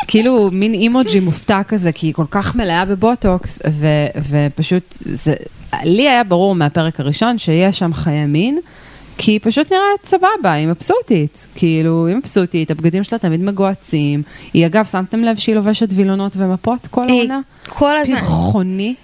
כאילו- 0.10 0.50
מין 0.52 0.74
אימוג'י 0.74 1.20
מופתע 1.20 1.62
כזה, 1.68 1.92
כי 1.92 2.08
היא 2.08 2.14
כל 2.14 2.26
כך 2.32 2.56
מלאה 2.56 2.86
בבוטוקס, 2.86 3.60
ו- 3.72 4.22
ופשוט, 4.30 4.98
זה, 5.02 5.34
לי 5.84 6.10
היה 6.10 6.24
ברור 6.24 6.56
מהפרק 6.56 7.00
הראשון 7.00 7.38
שיש 7.38 7.80
שם 7.80 7.94
חיי 7.94 8.26
מין. 8.26 8.60
כי 9.22 9.32
היא 9.32 9.40
פשוט 9.44 9.72
נראית 9.72 10.06
סבבה, 10.06 10.52
היא 10.54 10.68
מבסוטית. 10.68 11.48
כאילו, 11.56 12.08
היא 12.08 12.16
מבסוטית, 12.16 12.72
הבגדים 12.72 13.04
שלה 13.04 13.20
תמיד 13.20 13.42
מגוהצים. 13.42 14.22
היא, 14.54 14.66
אגב, 14.66 14.86
שמתם 14.86 15.20
לב 15.20 15.38
שהיא 15.38 15.56
לובשת 15.56 15.88
וילונות 15.92 16.32
ומפות 16.38 16.88
כל 16.92 17.10
העונה? 17.10 17.40
כל 17.70 17.98
הזמן, 17.98 18.16
פרחוני. 18.20 18.96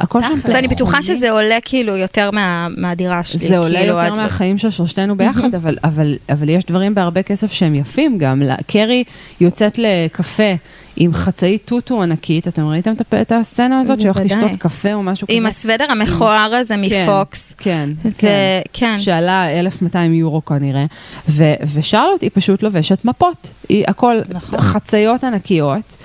הכל 0.00 0.22
שם 0.22 0.28
פרחוני. 0.34 0.54
ואני 0.54 0.68
בטוחה 0.68 1.02
שזה 1.02 1.30
עולה 1.30 1.58
כאילו 1.64 1.96
יותר 1.96 2.30
מה- 2.30 2.68
מהדירה 2.76 3.24
שלי. 3.24 3.48
זה 3.48 3.58
עולה 3.58 3.78
כאילו, 3.78 3.94
יותר 3.94 4.12
עד- 4.12 4.16
מהחיים 4.18 4.58
של 4.58 4.70
שלושתנו 4.70 5.16
ביחד, 5.16 5.54
אבל, 5.54 5.76
אבל, 5.84 6.14
אבל 6.32 6.48
יש 6.48 6.64
דברים 6.64 6.94
בהרבה 6.94 7.22
כסף 7.22 7.52
שהם 7.52 7.74
יפים 7.74 8.18
גם. 8.18 8.42
קרי 8.66 9.04
יוצאת 9.40 9.78
לקפה 9.78 10.52
עם 10.96 11.14
חצאית 11.14 11.64
טוטו 11.64 12.02
ענקית, 12.02 12.48
אתם 12.48 12.66
ראיתם 12.66 12.92
את 13.20 13.32
הסצנה 13.32 13.80
הזאת 13.80 14.00
שהולכת. 14.00 14.24
לשתות 14.24 14.50
קפה 14.58 14.94
או 14.94 15.02
משהו 15.02 15.26
כזה? 15.26 15.36
עם 15.36 15.46
הסוודר 15.46 15.84
המכוער 15.92 16.54
הזה 16.54 16.74
כן, 16.88 17.04
מפוקס. 17.06 17.52
כן, 17.58 17.88
כן. 18.18 18.28
וכן. 18.70 18.98
שעלה 18.98 19.60
1,200 19.60 20.14
יורו 20.14 20.44
כנראה, 20.44 20.84
ו- 21.28 21.54
ושרלוט 21.74 22.22
היא 22.22 22.30
פשוט 22.34 22.62
לובשת 22.62 23.04
מפות, 23.04 23.50
היא 23.68 23.84
הכל 23.88 24.16
נכון. 24.28 24.60
חציות 24.60 25.24
ענקיות, 25.24 25.96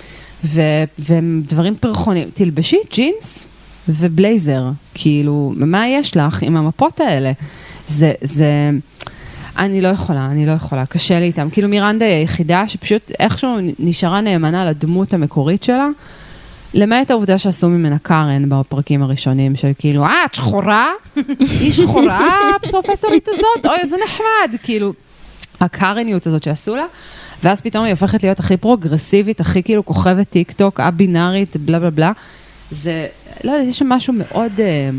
ו- 0.46 0.62
ודברים 1.00 1.76
פרחונים, 1.76 2.30
תלבשי 2.34 2.78
ג'ינס 2.94 3.40
ובלייזר, 3.90 4.64
כאילו, 4.94 5.54
מה 5.56 5.88
יש 5.88 6.18
לך 6.18 6.44
עם 6.44 6.58
המפות 6.58 7.00
האלה? 7.00 7.32
זה, 7.88 8.12
זה, 8.22 8.72
אני 9.58 9.82
לא 9.82 9.88
יכולה, 9.88 10.26
אני 10.26 10.46
לא 10.46 10.52
יכולה, 10.52 10.86
קשה 10.86 11.20
לי 11.20 11.26
איתם. 11.26 11.50
כאילו 11.52 11.70
מירנדה 11.70 12.06
היא 12.06 12.16
היחידה 12.16 12.68
שפשוט 12.68 13.12
איכשהו 13.20 13.58
נשארה 13.80 14.22
נאמנה 14.22 14.66
לדמות 14.66 15.14
המקורית 15.14 15.64
שלה. 15.64 15.88
למעט 16.74 17.12
העובדה 17.12 17.38
שעשו 17.38 17.70
ממנה 17.70 17.98
קארן 18.02 18.50
בפרקים 18.50 19.04
הראשונים, 19.04 19.56
של 19.56 19.72
כאילו, 19.78 20.04
אה, 20.04 20.26
את 20.26 20.36
שחורה? 20.36 20.90
היא 21.40 21.72
שחורה, 21.72 22.30
הפרופסורית 22.56 23.28
הזאת? 23.28 23.66
אוי, 23.66 23.78
איזה 23.84 23.96
נחמד. 24.06 24.60
כאילו, 24.64 24.94
הקארניות 25.60 26.28
הזאת 26.28 26.44
שעשו 26.44 26.76
לה, 26.76 26.86
ואז 27.44 27.62
פתאום 27.62 27.86
היא 27.86 27.92
הופכת 27.92 28.24
להיות 28.24 28.40
הכי 28.40 28.58
פרוגרסיבית, 28.58 29.40
הכי 29.40 29.64
כאילו 29.64 29.86
כוכבת 29.86 30.30
טיק 30.30 30.52
טוק, 30.52 30.80
א-בינארית, 30.80 31.58
בלה 31.58 31.80
בלה 31.80 31.90
בלה. 31.90 32.12
זה, 32.72 33.08
לא 33.44 33.52
יודעת, 33.52 33.68
יש 33.70 33.80
שם 33.80 33.90
משהו 33.90 34.14
מאוד... 34.14 34.52
אה, 34.60 34.90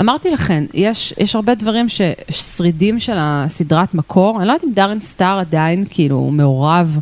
אמרתי 0.00 0.30
לכם, 0.30 0.64
יש, 0.74 1.14
יש 1.18 1.34
הרבה 1.34 1.54
דברים 1.54 1.86
ששרידים 1.88 3.00
של 3.00 3.14
הסדרת 3.18 3.94
מקור, 3.94 4.38
אני 4.40 4.48
לא 4.48 4.52
יודעת 4.52 4.64
אם 4.68 4.74
דארן 4.74 5.00
סטאר 5.00 5.38
עדיין 5.38 5.84
כאילו 5.90 6.30
מעורב 6.30 6.98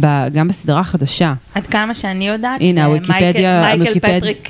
ב, 0.00 0.06
גם 0.32 0.48
בסדרה 0.48 0.80
החדשה. 0.80 1.32
עד 1.54 1.66
כמה 1.66 1.94
שאני 1.94 2.28
יודעת, 2.28 2.60
הנה, 2.60 2.80
זה 2.80 2.86
הוויקיפדיה- 2.86 3.62
מייקל- 3.76 4.00
פטריק, 4.00 4.48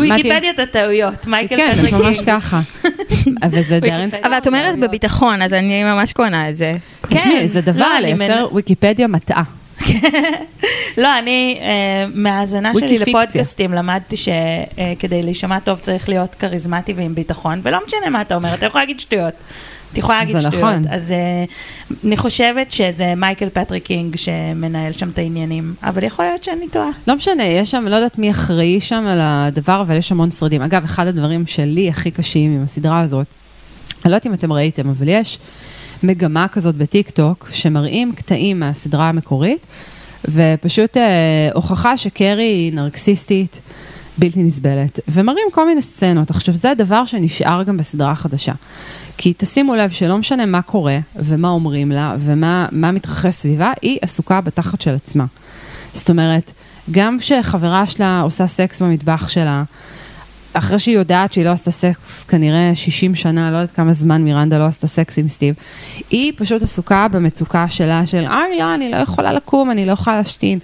ויקיפדיית 0.00 0.58
הטעויות, 0.58 1.26
מייקל 1.26 1.56
כן, 1.56 1.72
פטריק 1.74 1.92
ממש 1.94 2.16
קינג. 2.18 2.26
ככה. 2.30 2.60
אבל 3.42 3.62
זה. 3.62 3.78
סטאר. 4.10 4.20
אבל 4.24 4.38
את 4.38 4.46
אומרת 4.46 4.78
בביטחון, 4.78 5.42
אז 5.42 5.52
אני 5.52 5.84
ממש 5.84 6.12
קונה 6.12 6.48
את 6.48 6.56
זה. 6.56 6.76
תשמעי, 7.08 7.48
זה 7.48 7.60
דבר 7.60 7.78
לא, 7.80 7.98
לייצר 7.98 8.46
מנ- 8.46 8.54
ויקיפדיה 8.54 9.06
מטעה. 9.06 9.42
לא, 11.02 11.18
אני 11.18 11.58
אה, 11.60 12.06
מהאזנה 12.14 12.72
שלי. 12.78 12.98
לפודקאסטים 12.98 13.72
למדתי 13.72 14.16
שכדי 14.16 15.22
להישמע 15.22 15.60
טוב 15.60 15.78
צריך 15.78 16.08
להיות 16.08 16.34
כריזמטי 16.34 16.92
ועם 16.92 17.14
ביטחון, 17.14 17.60
ולא 17.62 17.78
משנה 17.86 18.10
מה 18.10 18.20
אתה 18.20 18.34
אומר, 18.34 18.54
אתה 18.54 18.66
יכול 18.66 18.80
להגיד 18.80 19.00
שטויות. 19.00 19.34
את 19.92 19.98
יכולה 19.98 20.18
להגיד 20.18 20.40
שטויות. 20.40 20.54
נכון. 20.54 20.84
אז 20.90 21.12
אה, 21.12 21.44
אני 22.04 22.16
חושבת 22.16 22.72
שזה 22.72 23.14
מייקל 23.16 23.48
פטריק 23.48 23.84
קינג 23.86 24.16
שמנהל 24.16 24.92
שם 24.92 25.08
את 25.08 25.18
העניינים, 25.18 25.74
אבל 25.82 26.04
יכול 26.04 26.24
להיות 26.24 26.44
שאני 26.44 26.68
טועה. 26.68 26.90
לא 27.06 27.16
משנה, 27.16 27.44
יש 27.44 27.70
שם, 27.70 27.84
לא 27.88 27.96
יודעת 27.96 28.18
מי 28.18 28.30
אחראי 28.30 28.80
שם 28.80 29.06
על 29.06 29.18
הדבר, 29.22 29.80
אבל 29.80 29.96
יש 29.96 30.12
המון 30.12 30.30
שרידים. 30.30 30.62
אגב, 30.62 30.84
אחד 30.84 31.06
הדברים 31.06 31.46
שלי 31.46 31.88
הכי 31.88 32.10
קשים 32.10 32.50
עם 32.50 32.62
הסדרה 32.64 33.00
הזאת, 33.00 33.26
אני 34.04 34.10
לא 34.10 34.16
יודעת 34.16 34.26
אם 34.26 34.34
אתם 34.34 34.52
ראיתם, 34.52 34.88
אבל 34.88 35.08
יש 35.08 35.38
מגמה 36.02 36.48
כזאת 36.48 36.74
בטיק 36.74 37.10
טוק, 37.10 37.48
שמראים 37.52 38.12
קטעים 38.12 38.60
מהסדרה 38.60 39.08
המקורית, 39.08 39.66
ופשוט 40.28 40.96
אה, 40.96 41.02
הוכחה 41.54 41.96
שקרי 41.96 42.42
היא 42.42 42.72
נרקסיסטית 42.72 43.60
בלתי 44.18 44.42
נסבלת, 44.42 45.00
ומראים 45.08 45.46
כל 45.52 45.66
מיני 45.66 45.82
סצנות. 45.82 46.30
עכשיו, 46.30 46.54
זה 46.54 46.70
הדבר 46.70 47.04
שנשאר 47.04 47.62
גם 47.62 47.76
בסדרה 47.76 48.10
החדשה. 48.10 48.52
כי 49.16 49.34
תשימו 49.36 49.76
לב 49.76 49.90
שלא 49.90 50.18
משנה 50.18 50.46
מה 50.46 50.62
קורה, 50.62 50.98
ומה 51.16 51.48
אומרים 51.48 51.92
לה, 51.92 52.16
ומה 52.18 52.66
מה 52.72 52.92
מתרחש 52.92 53.34
סביבה, 53.34 53.72
היא 53.82 53.98
עסוקה 54.02 54.40
בתחת 54.40 54.80
של 54.80 54.94
עצמה. 54.94 55.24
זאת 55.94 56.10
אומרת, 56.10 56.52
גם 56.90 57.18
כשחברה 57.18 57.86
שלה 57.86 58.20
עושה 58.20 58.46
סקס 58.46 58.82
במטבח 58.82 59.28
שלה, 59.28 59.62
אחרי 60.52 60.78
שהיא 60.78 60.94
יודעת 60.94 61.32
שהיא 61.32 61.44
לא 61.44 61.50
עשתה 61.50 61.70
סקס 61.70 62.24
כנראה 62.28 62.72
60 62.74 63.14
שנה, 63.14 63.50
לא 63.50 63.56
יודעת 63.56 63.76
כמה 63.76 63.92
זמן 63.92 64.22
מירנדה 64.22 64.58
לא 64.58 64.64
עשתה 64.64 64.86
סקס 64.86 65.18
עם 65.18 65.28
סטיב, 65.28 65.54
היא 66.10 66.32
פשוט 66.36 66.62
עסוקה 66.62 67.06
במצוקה 67.08 67.68
שלה 67.68 68.06
של, 68.06 68.24
אוי 68.26 68.58
לא, 68.58 68.74
אני 68.74 68.90
לא 68.90 68.96
יכולה 68.96 69.32
לקום, 69.32 69.70
אני 69.70 69.86
לא 69.86 69.92
יכולה 69.92 70.16
להשתין. 70.16 70.58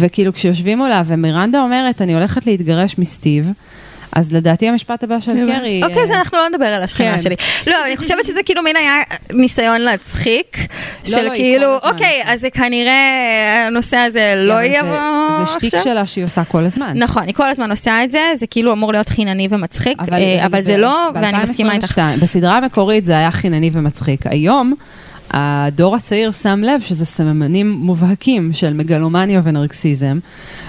וכאילו 0.00 0.32
כשיושבים 0.32 0.78
מולה 0.78 1.02
ומירנדה 1.06 1.62
אומרת, 1.62 2.02
אני 2.02 2.14
הולכת 2.14 2.46
להתגרש 2.46 2.98
מסטיב, 2.98 3.50
אז 4.12 4.32
לדעתי 4.32 4.68
המשפט 4.68 5.04
הבא 5.04 5.20
של 5.20 5.32
קרי... 5.32 5.80
אוקיי, 5.84 6.02
אז 6.02 6.10
אנחנו 6.10 6.38
לא 6.38 6.48
נדבר 6.48 6.66
על 6.66 6.82
השכנה 6.82 7.12
כן. 7.12 7.18
שלי. 7.22 7.34
לא, 7.66 7.74
אני 7.86 7.96
חושבת 7.96 8.24
שזה 8.24 8.42
כאילו 8.42 8.62
מין 8.62 8.76
היה 8.76 8.92
ניסיון 9.32 9.80
להצחיק, 9.80 10.56
לא, 10.58 11.10
של 11.10 11.18
היא 11.18 11.30
כאילו. 11.30 11.74
אוקיי, 11.82 12.22
אז 12.24 12.40
זה 12.40 12.50
כנראה, 12.50 13.02
הנושא 13.66 13.96
הזה 13.96 14.34
לא 14.36 14.54
אבל 14.54 14.62
זה- 14.68 14.74
יבוא 14.74 14.98
זה 15.46 15.52
שטיק 15.52 15.74
עכשיו. 15.74 15.82
שלה 15.92 16.06
שהיא 16.06 16.24
עושה 16.24 16.44
כל 16.44 16.64
הזמן. 16.64 16.92
נכון, 16.94 17.22
היא 17.22 17.34
כל 17.34 17.50
הזמן 17.50 17.70
עושה 17.70 18.04
את 18.04 18.10
זה, 18.10 18.20
זה 18.36 18.46
כאילו 18.46 18.72
אמור 18.72 18.92
להיות 18.92 19.08
חינני 19.08 19.48
ומצחיק, 19.50 19.98
אה, 20.12 20.46
אבל 20.46 20.62
זה 20.62 20.76
לא, 20.76 21.10
ואני 21.14 21.38
מסכימה 21.42 21.72
איתך. 21.72 21.98
ב-2022, 21.98 22.20
בסדרה 22.22 22.56
המקורית 22.56 23.04
זה 23.04 23.12
היה 23.12 23.30
חינני 23.30 23.70
ומצחיק. 23.72 24.20
היום, 24.26 24.74
הדור 25.30 25.96
הצעיר 25.96 26.30
שם 26.30 26.60
לב 26.64 26.80
שזה 26.80 27.04
סממנים 27.04 27.70
מובהקים 27.70 28.52
של 28.52 28.72
מגלומניה 28.74 29.40
ונרקסיזם, 29.44 30.18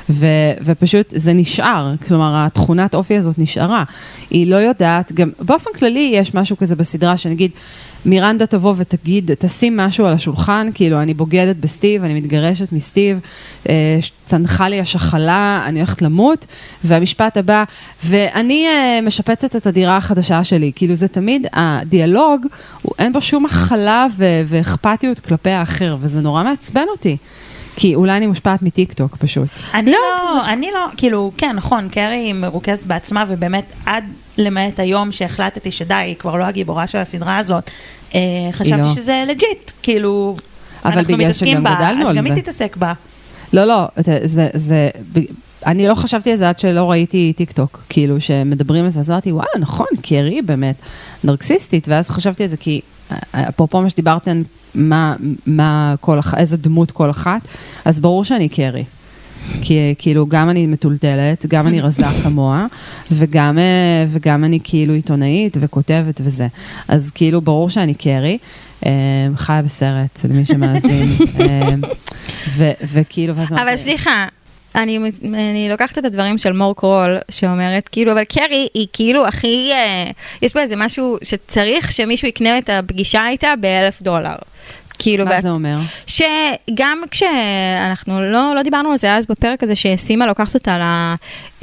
ו- 0.10 0.26
ופשוט 0.66 1.06
זה 1.16 1.34
נשאר, 1.34 1.94
כלומר 2.08 2.46
התכונת 2.46 2.96
אופי 2.96 3.18
הזאת 3.18 3.40
נשארה. 3.40 3.84
היא 4.30 4.48
לא 4.48 4.56
יודעת, 4.56 5.12
גם 5.12 5.30
באופן 5.40 5.70
כללי 5.80 6.12
יש 6.14 6.34
משהו 6.34 6.58
כזה 6.58 6.76
בסדרה 6.76 7.18
שנגיד, 7.18 7.52
מירנדה 8.06 8.46
תבוא 8.46 8.74
ותגיד, 8.78 9.32
תשים 9.40 9.78
משהו 9.78 10.06
על 10.06 10.14
השולחן, 10.14 10.70
כאילו, 10.74 11.02
אני 11.02 11.14
בוגדת 11.14 11.56
בסטיב, 11.56 12.04
אני 12.04 12.14
מתגרשת 12.14 12.72
מסטיב, 12.72 13.20
אה, 13.70 14.00
צנחה 14.26 14.70
לי 14.70 14.80
השחלה, 14.80 15.64
אני 15.66 15.80
הולכת 15.80 16.02
למות, 16.02 16.46
והמשפט 16.84 17.38
הבא, 17.38 17.64
ואני 18.06 18.68
אה, 18.68 19.00
משפצת 19.02 19.56
את 19.56 19.68
הדירה 19.68 19.98
החדשה 19.98 20.44
שלי. 20.44 20.72
כאילו, 20.76 20.96
זה 20.96 21.08
תמיד, 21.08 21.48
הדיאלוג, 21.54 22.46
אין 23.00 23.14
בו 23.14 23.22
שום 23.22 23.46
ו- 24.18 24.42
ואכפתיות 24.48 25.20
כלפי 25.20 25.50
האחר, 25.50 25.98
וזה 26.00 26.22
נורא 26.22 26.44
מעצבן 26.44 26.86
אותי. 26.92 27.18
כי 27.80 27.96
אולי 27.96 28.18
אני 28.18 28.28
מושפעת 28.28 28.62
מטיק 28.62 28.94
טוק 28.94 29.16
פשוט. 29.16 29.48
אני 29.74 29.92
לא, 29.92 30.50
אני 30.50 30.72
לא, 30.74 30.86
כאילו, 30.98 31.32
כן, 31.38 31.56
נכון, 31.56 31.90
קרי 31.90 32.34
מרוכזת 32.34 32.86
בעצמה, 32.86 33.26
ובאמת, 33.28 33.64
עד 33.86 34.04
למעט 34.38 34.80
היום 34.80 35.12
שהחלטתי 35.12 35.72
שדי, 35.72 35.94
היא 35.94 36.16
כבר 36.16 36.36
לא 36.36 36.44
הגיבורה 36.44 36.88
של 36.88 36.98
הסדרה 36.98 37.38
הזאת, 37.38 37.70
אה, 38.16 38.20
חשבתי 38.52 38.82
לא. 38.82 38.90
שזה 38.96 39.24
legit, 39.28 39.72
כאילו, 39.82 40.36
אבל 40.86 40.98
אנחנו 40.98 41.14
בגלל 41.14 41.26
מתעסקים 41.26 41.54
שגם 41.54 41.64
בה, 41.64 41.76
גדלנו 41.76 42.10
אז 42.10 42.16
גם 42.16 42.28
זה. 42.28 42.34
היא 42.34 42.42
תתעסק 42.42 42.78
בה. 42.78 42.94
לא, 43.54 43.66
לא, 43.66 43.88
זה, 43.98 44.20
זה, 44.24 44.50
זה, 44.54 44.90
אני 45.66 45.88
לא 45.88 45.96
חשבתי 45.96 46.32
על 46.32 46.38
זה 46.38 46.50
עד 46.50 46.60
שלא 46.60 46.92
ראיתי 46.92 47.34
טיק 47.38 47.52
טוק, 47.52 47.84
כאילו 47.90 48.22
שמדברים 48.22 48.86
על 48.86 48.90
זה, 48.90 49.00
אז 49.00 49.12
אמרתי, 49.12 49.32
וואלה, 49.32 49.50
נכון, 49.60 49.88
קרי 50.02 50.42
באמת 50.42 50.76
נרקסיסטית, 51.24 51.88
ואז 51.88 52.10
חשבתי 52.10 52.44
על 52.44 52.50
זה 52.50 52.58
כי, 52.58 52.82
אפרופו 53.32 53.82
מה 53.82 53.90
שדיברתם, 53.90 54.42
מה, 54.76 55.16
מה 55.48 55.96
כל 56.02 56.20
אחת, 56.20 56.38
איזה 56.38 56.58
דמות 56.58 56.92
כל 56.92 57.10
אחת, 57.10 57.42
אז 57.86 58.00
ברור 58.00 58.24
שאני 58.24 58.50
קרי. 58.50 58.84
כי 59.62 59.96
כאילו 59.98 60.28
גם 60.28 60.50
אני 60.50 60.68
מטולטלת, 60.68 61.46
גם 61.46 61.68
אני 61.68 61.82
רזה 61.82 62.04
כמוה, 62.24 62.66
וגם, 63.12 63.58
אה, 63.58 64.06
וגם 64.10 64.44
אני 64.44 64.60
כאילו 64.64 64.94
עיתונאית 64.94 65.58
וכותבת 65.60 66.22
וזה. 66.24 66.48
אז 66.88 67.12
כאילו 67.16 67.42
ברור 67.42 67.70
שאני 67.70 67.94
קרי, 67.94 68.38
אה, 68.86 68.92
חיה 69.36 69.62
בסרט, 69.62 70.26
למי 70.30 70.46
שמאזין. 70.46 71.10
אה, 71.40 71.70
ו- 72.50 72.72
וכאילו, 72.94 73.36
ואז 73.36 73.48
אבל 73.52 73.76
סליחה, 73.76 74.28
אני, 74.84 75.00
אני 75.24 75.68
לוקחת 75.70 75.98
את 75.98 76.06
הדברים 76.06 76.38
של 76.38 76.54
מור 76.54 76.76
קרול, 76.76 77.18
שאומרת, 77.32 77.88
כאילו, 77.88 78.12
אבל 78.12 78.24
קרי 78.24 78.68
היא 78.74 78.88
כאילו 78.94 79.28
הכי, 79.28 79.70
אה, 79.72 80.12
יש 80.42 80.54
בה 80.54 80.62
איזה 80.62 80.76
משהו 80.76 81.18
שצריך 81.24 81.92
שמישהו 81.92 82.28
יקנה 82.28 82.58
את 82.58 82.70
הפגישה 82.74 83.28
איתה 83.28 83.54
באלף 83.60 84.02
דולר. 84.02 84.36
כאילו, 85.00 85.26
מה 85.26 85.38
ב- 85.38 85.42
זה 85.42 85.50
אומר? 85.50 85.78
שגם 86.08 87.02
כשאנחנו 87.12 88.22
לא, 88.22 88.56
לא 88.56 88.64
דיברנו 88.64 88.92
על 88.92 88.98
זה 88.98 89.14
אז 89.16 89.26
בפרק 89.30 89.64
הזה 89.64 89.76
שסימה 89.76 90.26
לוקחת 90.28 90.54
אותה 90.56 90.78
ל, 90.78 90.82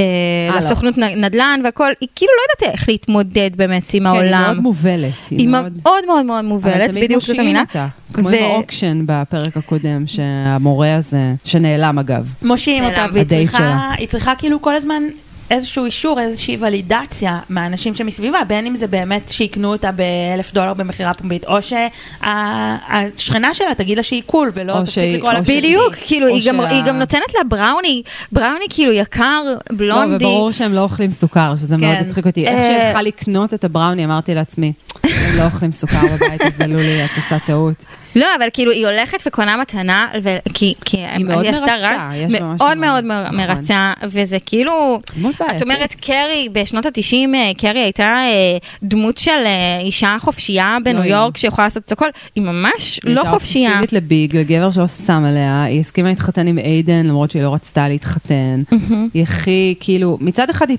אה, 0.01 0.05
לא. 0.51 0.57
לסוכנות 0.59 0.99
נ- 0.99 1.25
נדל"ן 1.25 1.61
והכל, 1.65 1.93
היא 2.01 2.09
כאילו 2.17 2.33
לא 2.37 2.67
יודעת 2.67 2.79
איך 2.81 2.89
להתמודד 2.89 3.51
באמת 3.57 3.95
עם 3.95 4.03
כן, 4.03 4.11
היא 4.11 4.21
העולם. 4.23 4.43
מאוד 4.45 4.59
מובלת. 4.63 5.13
היא 5.31 5.49
מאוד 5.49 5.73
מאוד 5.85 6.05
מאוד 6.07 6.25
מאוד 6.27 6.39
אבל 6.39 6.49
מובלת, 6.49 6.91
תמיד 6.93 7.05
בדיוק 7.05 7.21
זאת 7.21 7.29
מושיעים 7.31 7.41
המילה. 7.47 7.61
אותה, 7.61 7.87
כמו 8.13 8.29
ו- 8.29 8.33
עם 8.37 8.45
ה 8.45 8.52
auction 8.52 9.03
בפרק 9.07 9.57
הקודם, 9.57 10.05
שהמורה 10.07 10.95
הזה, 10.97 11.33
שנעלם 11.45 11.99
אגב. 11.99 12.27
מושיעים 12.43 12.85
אותה, 12.85 13.07
והיא 13.13 13.25
צריכה. 13.27 13.91
היא 13.99 14.09
צריכה 14.09 14.33
כאילו 14.39 14.63
כל 14.63 14.75
הזמן 14.77 15.03
איזשהו 15.51 15.85
אישור, 15.85 16.21
איזושהי 16.21 16.57
ולידציה 16.61 17.39
מהאנשים 17.49 17.95
שמסביבה, 17.95 18.39
בין 18.49 18.67
אם 18.67 18.77
זה 18.77 18.87
באמת 18.87 19.29
שיקנו 19.29 19.73
אותה 19.73 19.91
באלף 19.93 20.53
דולר 20.53 20.75
במכירה 20.75 21.15
פומבית, 21.15 21.45
או 21.45 21.59
שהשכנה 21.63 23.55
שלה 23.55 23.75
תגיד 23.77 23.97
לה 23.97 24.03
שהיא 24.03 24.23
cool, 24.27 24.51
ולא 24.55 24.75
תפסיק 24.85 25.05
לקרוא 25.17 25.33
לה 25.33 25.41
בשם. 25.41 25.53
בדיוק, 25.59 25.95
כאילו, 26.07 26.27
היא 26.27 26.43
גם- 26.49 26.61
שה- 26.63 26.69
היא 26.69 26.83
גם 26.85 26.97
נותנת 26.99 27.35
לה 27.39 27.45
בראוני, 27.49 28.03
בראוני 28.33 28.65
כאילו 28.71 28.93
יקר, 28.93 29.43
לא, 29.47 29.77
בלונדי. 29.77 30.25
וברור 30.25 30.51
שהם 30.53 30.73
לא 30.75 30.81
אוכלים 30.81 31.11
סוכר, 31.13 31.55
שזה 31.57 31.77
מאוד 31.77 31.97
כן. 31.99 32.05
הצחיק 32.09 32.27
אותי. 32.27 32.45
איך 32.45 32.59
אה, 32.59 32.63
שהיא 32.63 32.77
הלכה 32.87 33.03
לקנות 33.03 33.55
את 33.55 33.65
הבראוני, 33.65 34.05
אמרתי 34.05 34.35
לעצמי, 34.35 34.73
הם 35.03 35.37
לא 35.39 35.45
אוכלים 35.45 35.73
סוכר 35.73 36.01
בבית 36.17 36.41
הזה, 36.43 36.67
לולי, 36.67 37.05
את 37.05 37.11
עושה 37.17 37.39
טעות. 37.47 37.85
לא, 38.17 38.27
אבל 38.39 38.47
כאילו 38.53 38.73
היא 38.73 38.87
הולכת 38.87 39.19
וקונה 39.27 39.57
מתנה, 39.57 40.09
ו- 40.23 40.37
כי 40.55 40.75
כי 40.85 40.97
מאוד 41.21 41.47
עשתה 41.47 41.61
מרצה, 41.61 42.11
יש 42.17 42.33
בה 42.33 42.39
משהו 42.45 42.67
מאוד 42.67 42.79
מאוד 42.79 43.05
מאוד- 43.05 43.25
נכון. 43.27 43.37
מרצה, 43.37 43.93
וזה 44.03 44.37
כאילו. 44.47 45.01
את 45.57 45.63
אומרת 45.63 45.95
קרי, 46.01 46.49
בשנות 46.53 46.87
התשעים 46.87 47.35
קרי 47.59 47.81
הייתה 47.81 48.05
אה, 48.05 48.59
דמות 48.83 49.19
של 49.19 49.31
אה, 49.47 49.81
אישה 49.81 50.17
חופשייה 50.21 50.77
בניו 50.85 51.03
היא- 51.03 51.11
יורק 51.13 51.37
שיכולה 51.37 51.67
לעשות 51.67 51.83
את 51.87 51.93
הכל, 51.93 52.07
היא 52.35 52.45
ממש 52.45 53.01
היא 53.05 53.15
לא 53.15 53.21
הייתה 53.21 53.31
חופשייה. 53.31 53.69
אובססיבית 53.71 53.93
לביג, 53.93 54.37
לגבר 54.37 54.71
שלא 54.71 54.87
שם 54.87 55.25
עליה, 55.25 55.63
היא 55.65 55.81
הסכימה 55.81 56.09
להתחתן 56.09 56.47
עם 56.47 56.59
איידן 56.59 57.07
למרות 57.07 57.31
שהיא 57.31 57.43
לא 57.43 57.55
רצתה 57.55 57.89
להתחתן. 57.89 58.63
היא 59.15 59.23
הכי, 59.23 59.75
כאילו, 59.81 60.19
מצד 60.21 60.51
אחד 60.51 60.71
היא 60.71 60.79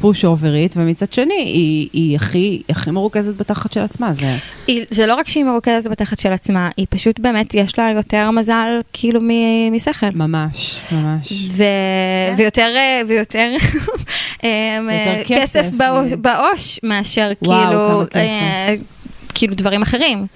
פוש 0.00 0.24
אוברית, 0.24 0.74
ומצד 0.76 1.12
שני 1.12 1.34
היא, 1.34 1.88
היא 1.92 2.16
הכי, 2.16 2.62
הכי 2.70 2.90
מרוכזת 2.90 3.36
בתחת 3.36 3.72
של 3.72 3.80
עצמה. 3.80 4.12
זה, 4.20 4.36
היא- 4.66 4.84
זה 4.90 5.06
לא 5.06 5.14
רק 5.14 5.28
שהיא 5.28 5.44
מרוכזת 5.44 5.86
בתחת 5.90 6.18
של 6.18 6.32
עצמה, 6.32 6.65
היא 6.76 6.86
פשוט 6.90 7.18
באמת 7.20 7.54
יש 7.54 7.78
לה 7.78 7.90
יותר 7.96 8.30
מזל 8.30 8.80
כאילו 8.92 9.20
מ- 9.22 9.72
משכל. 9.72 10.06
ממש, 10.14 10.80
ממש. 10.92 11.32
ו... 11.50 11.64
ויותר, 12.36 12.72
אה, 12.76 13.00
ויותר 13.08 13.50
יותר 14.42 15.22
כסף 15.26 15.42
כסף, 15.42 15.70
בעו"ש- 15.76 16.10
אה. 16.12 16.16
בעו"ש 16.16 16.80
מאשר 16.82 17.30
וואו, 17.42 17.58
כאילו, 17.66 17.78
כמה 18.10 18.22
כסף. 18.22 18.95
כאילו 19.36 19.54
דברים 19.54 19.82
אחרים. 19.82 20.26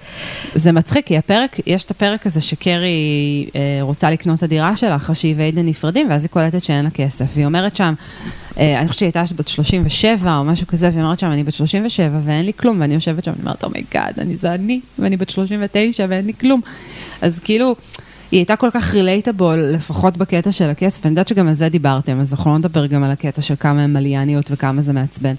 זה 0.55 0.71
מצחיק, 0.71 1.07
כי 1.07 1.17
הפרק, 1.17 1.59
יש 1.65 1.83
את 1.83 1.91
הפרק 1.91 2.25
הזה 2.25 2.41
שקרי 2.41 3.49
אה, 3.55 3.77
רוצה 3.81 4.11
לקנות 4.11 4.37
את 4.37 4.43
הדירה 4.43 4.75
שלה 4.75 4.95
אחרי 4.95 5.15
שהיא 5.15 5.35
ואיידן 5.37 5.65
נפרדים, 5.65 6.09
ואז 6.09 6.21
היא 6.21 6.29
קולטת 6.29 6.63
שאין 6.63 6.85
לה 6.85 6.91
כסף. 6.91 7.25
והיא 7.33 7.45
אומרת 7.45 7.75
שם, 7.75 7.93
אה, 8.57 8.79
אני 8.79 8.87
חושבת 8.87 8.99
שהיא 8.99 9.07
הייתה 9.07 9.23
בת 9.35 9.47
37 9.47 10.37
או 10.37 10.43
משהו 10.43 10.67
כזה, 10.67 10.89
והיא 10.89 11.03
אומרת 11.03 11.19
שם, 11.19 11.27
אני 11.27 11.43
בת 11.43 11.53
37 11.53 12.19
ואין 12.25 12.45
לי 12.45 12.53
כלום, 12.53 12.81
ואני 12.81 12.93
יושבת 12.93 13.23
שם, 13.23 13.31
אני 13.31 13.41
אומרת, 13.41 13.63
oh 13.63 13.75
my 13.75 13.88
god, 13.88 14.13
אני 14.19 14.35
זה 14.35 14.53
אני, 14.53 14.79
ואני 14.99 15.17
בת 15.17 15.29
39 15.29 16.05
ואין 16.09 16.25
לי 16.25 16.33
כלום. 16.33 16.61
אז 17.21 17.39
כאילו... 17.39 17.75
היא 18.31 18.39
הייתה 18.39 18.55
כל 18.55 18.69
כך 18.73 18.93
relatable, 18.93 19.59
לפחות 19.59 20.17
בקטע 20.17 20.51
של 20.51 20.69
הכסף, 20.69 21.05
אני 21.05 21.11
יודעת 21.11 21.27
שגם 21.27 21.47
על 21.47 21.53
זה 21.53 21.69
דיברתם, 21.69 22.19
אז 22.19 22.33
אנחנו 22.33 22.51
לא 22.51 22.57
נדבר 22.57 22.85
גם 22.85 23.03
על 23.03 23.11
הקטע 23.11 23.41
של 23.41 23.53
כמה 23.59 23.83
הן 23.83 23.93
מיליונריות 23.93 24.45
וכמה 24.51 24.81
זה 24.81 24.93
מעצבן. 24.93 25.33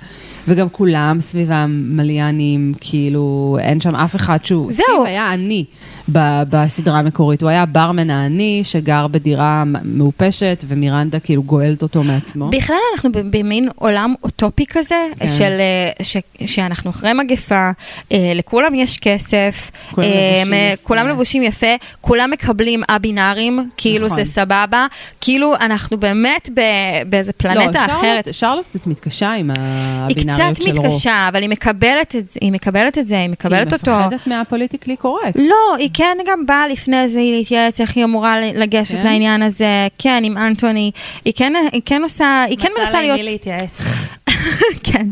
וגם 0.48 0.68
כולם 0.68 1.18
סביבם 1.20 1.82
מליאנים, 1.86 2.74
כאילו, 2.80 3.56
אין 3.60 3.80
שם 3.80 3.94
אף 3.94 4.16
אחד 4.16 4.38
שהוא... 4.44 4.72
זהו. 4.72 4.84
סטיב 4.84 5.06
היה 5.06 5.32
עני 5.32 5.64
ב- 6.12 6.42
בסדרה 6.50 6.98
המקורית, 6.98 7.42
הוא 7.42 7.50
היה 7.50 7.66
ברמן 7.66 8.10
העני 8.10 8.60
שגר 8.64 9.06
בדירה 9.06 9.64
מעופשת, 9.84 10.64
ומירנדה 10.68 11.20
כאילו 11.20 11.42
גואלת 11.42 11.82
אותו 11.82 12.02
מעצמו. 12.02 12.50
בכלל 12.50 12.76
אנחנו 12.94 13.10
במין 13.12 13.68
עולם 13.74 14.14
אוטופי 14.22 14.64
כזה, 14.66 14.94
כן. 15.18 15.28
של, 15.28 15.52
אה, 15.60 16.04
ש, 16.04 16.16
שאנחנו 16.46 16.90
אחרי 16.90 17.12
מגפה, 17.12 17.70
אה, 18.12 18.32
לכולם 18.34 18.74
יש 18.74 18.98
כסף, 18.98 19.70
כולם 19.90 20.06
אה, 20.06 20.42
לבושים 20.42 20.52
אה, 20.52 20.72
יפה. 20.72 20.82
כולם 20.82 21.08
לבושים 21.08 21.42
יפה, 21.42 21.74
כולם 22.00 22.30
מקבלים 22.30 22.81
א-בינארים, 22.88 23.68
כאילו 23.76 24.06
נכון. 24.06 24.16
זה 24.18 24.30
סבבה, 24.30 24.86
כאילו 25.20 25.54
אנחנו 25.56 25.96
באמת 25.96 26.48
ב, 26.54 26.60
באיזה 27.06 27.32
פלנטה 27.32 27.86
לא, 27.86 27.92
אחרת. 27.92 28.24
שרלוט- 28.24 28.32
שרלוט 28.34 28.66
קצת 28.70 28.86
מתקשה 28.86 29.32
עם 29.32 29.50
היא 29.50 29.58
הבינאריות 29.60 30.54
קצת 30.56 30.62
של 30.62 30.76
רוב. 30.76 30.86
מתקשה, 30.86 31.26
אבל 31.28 31.42
היא 31.42 31.50
מקבלת 31.50 32.16
את 32.16 32.28
זה, 32.28 32.38
היא 32.40 32.52
מקבלת 32.52 32.98
את 32.98 33.08
זה, 33.08 33.18
היא 33.20 33.28
מקבלת 33.30 33.72
אותו. 33.72 33.84
כי 33.84 33.90
היא 33.90 34.06
מפחדת 34.06 34.26
מה 34.26 34.37
politically 34.37 34.96
correct. 34.96 35.36
לא, 35.36 35.76
היא 35.78 35.90
כן 35.94 36.16
גם 36.26 36.46
באה 36.46 36.68
לפני 36.68 37.08
זה 37.08 37.18
להתייעץ 37.20 37.80
איך 37.80 37.96
היא 37.96 38.04
אמורה 38.04 38.36
לגשת 38.54 38.94
כן? 38.98 39.04
לעניין 39.04 39.42
הזה, 39.42 39.86
כן, 39.98 40.22
עם 40.26 40.36
אנטוני, 40.38 40.90
היא 41.24 41.32
כן, 41.36 41.52
היא 41.72 41.82
כן 41.84 42.02
עושה, 42.02 42.44
היא 42.48 42.58
כן 42.58 42.68
מנסה 42.80 43.00
להיות, 43.00 43.16
מי 43.18 43.22
להתייעץ. 43.22 43.80
כן. 44.82 45.06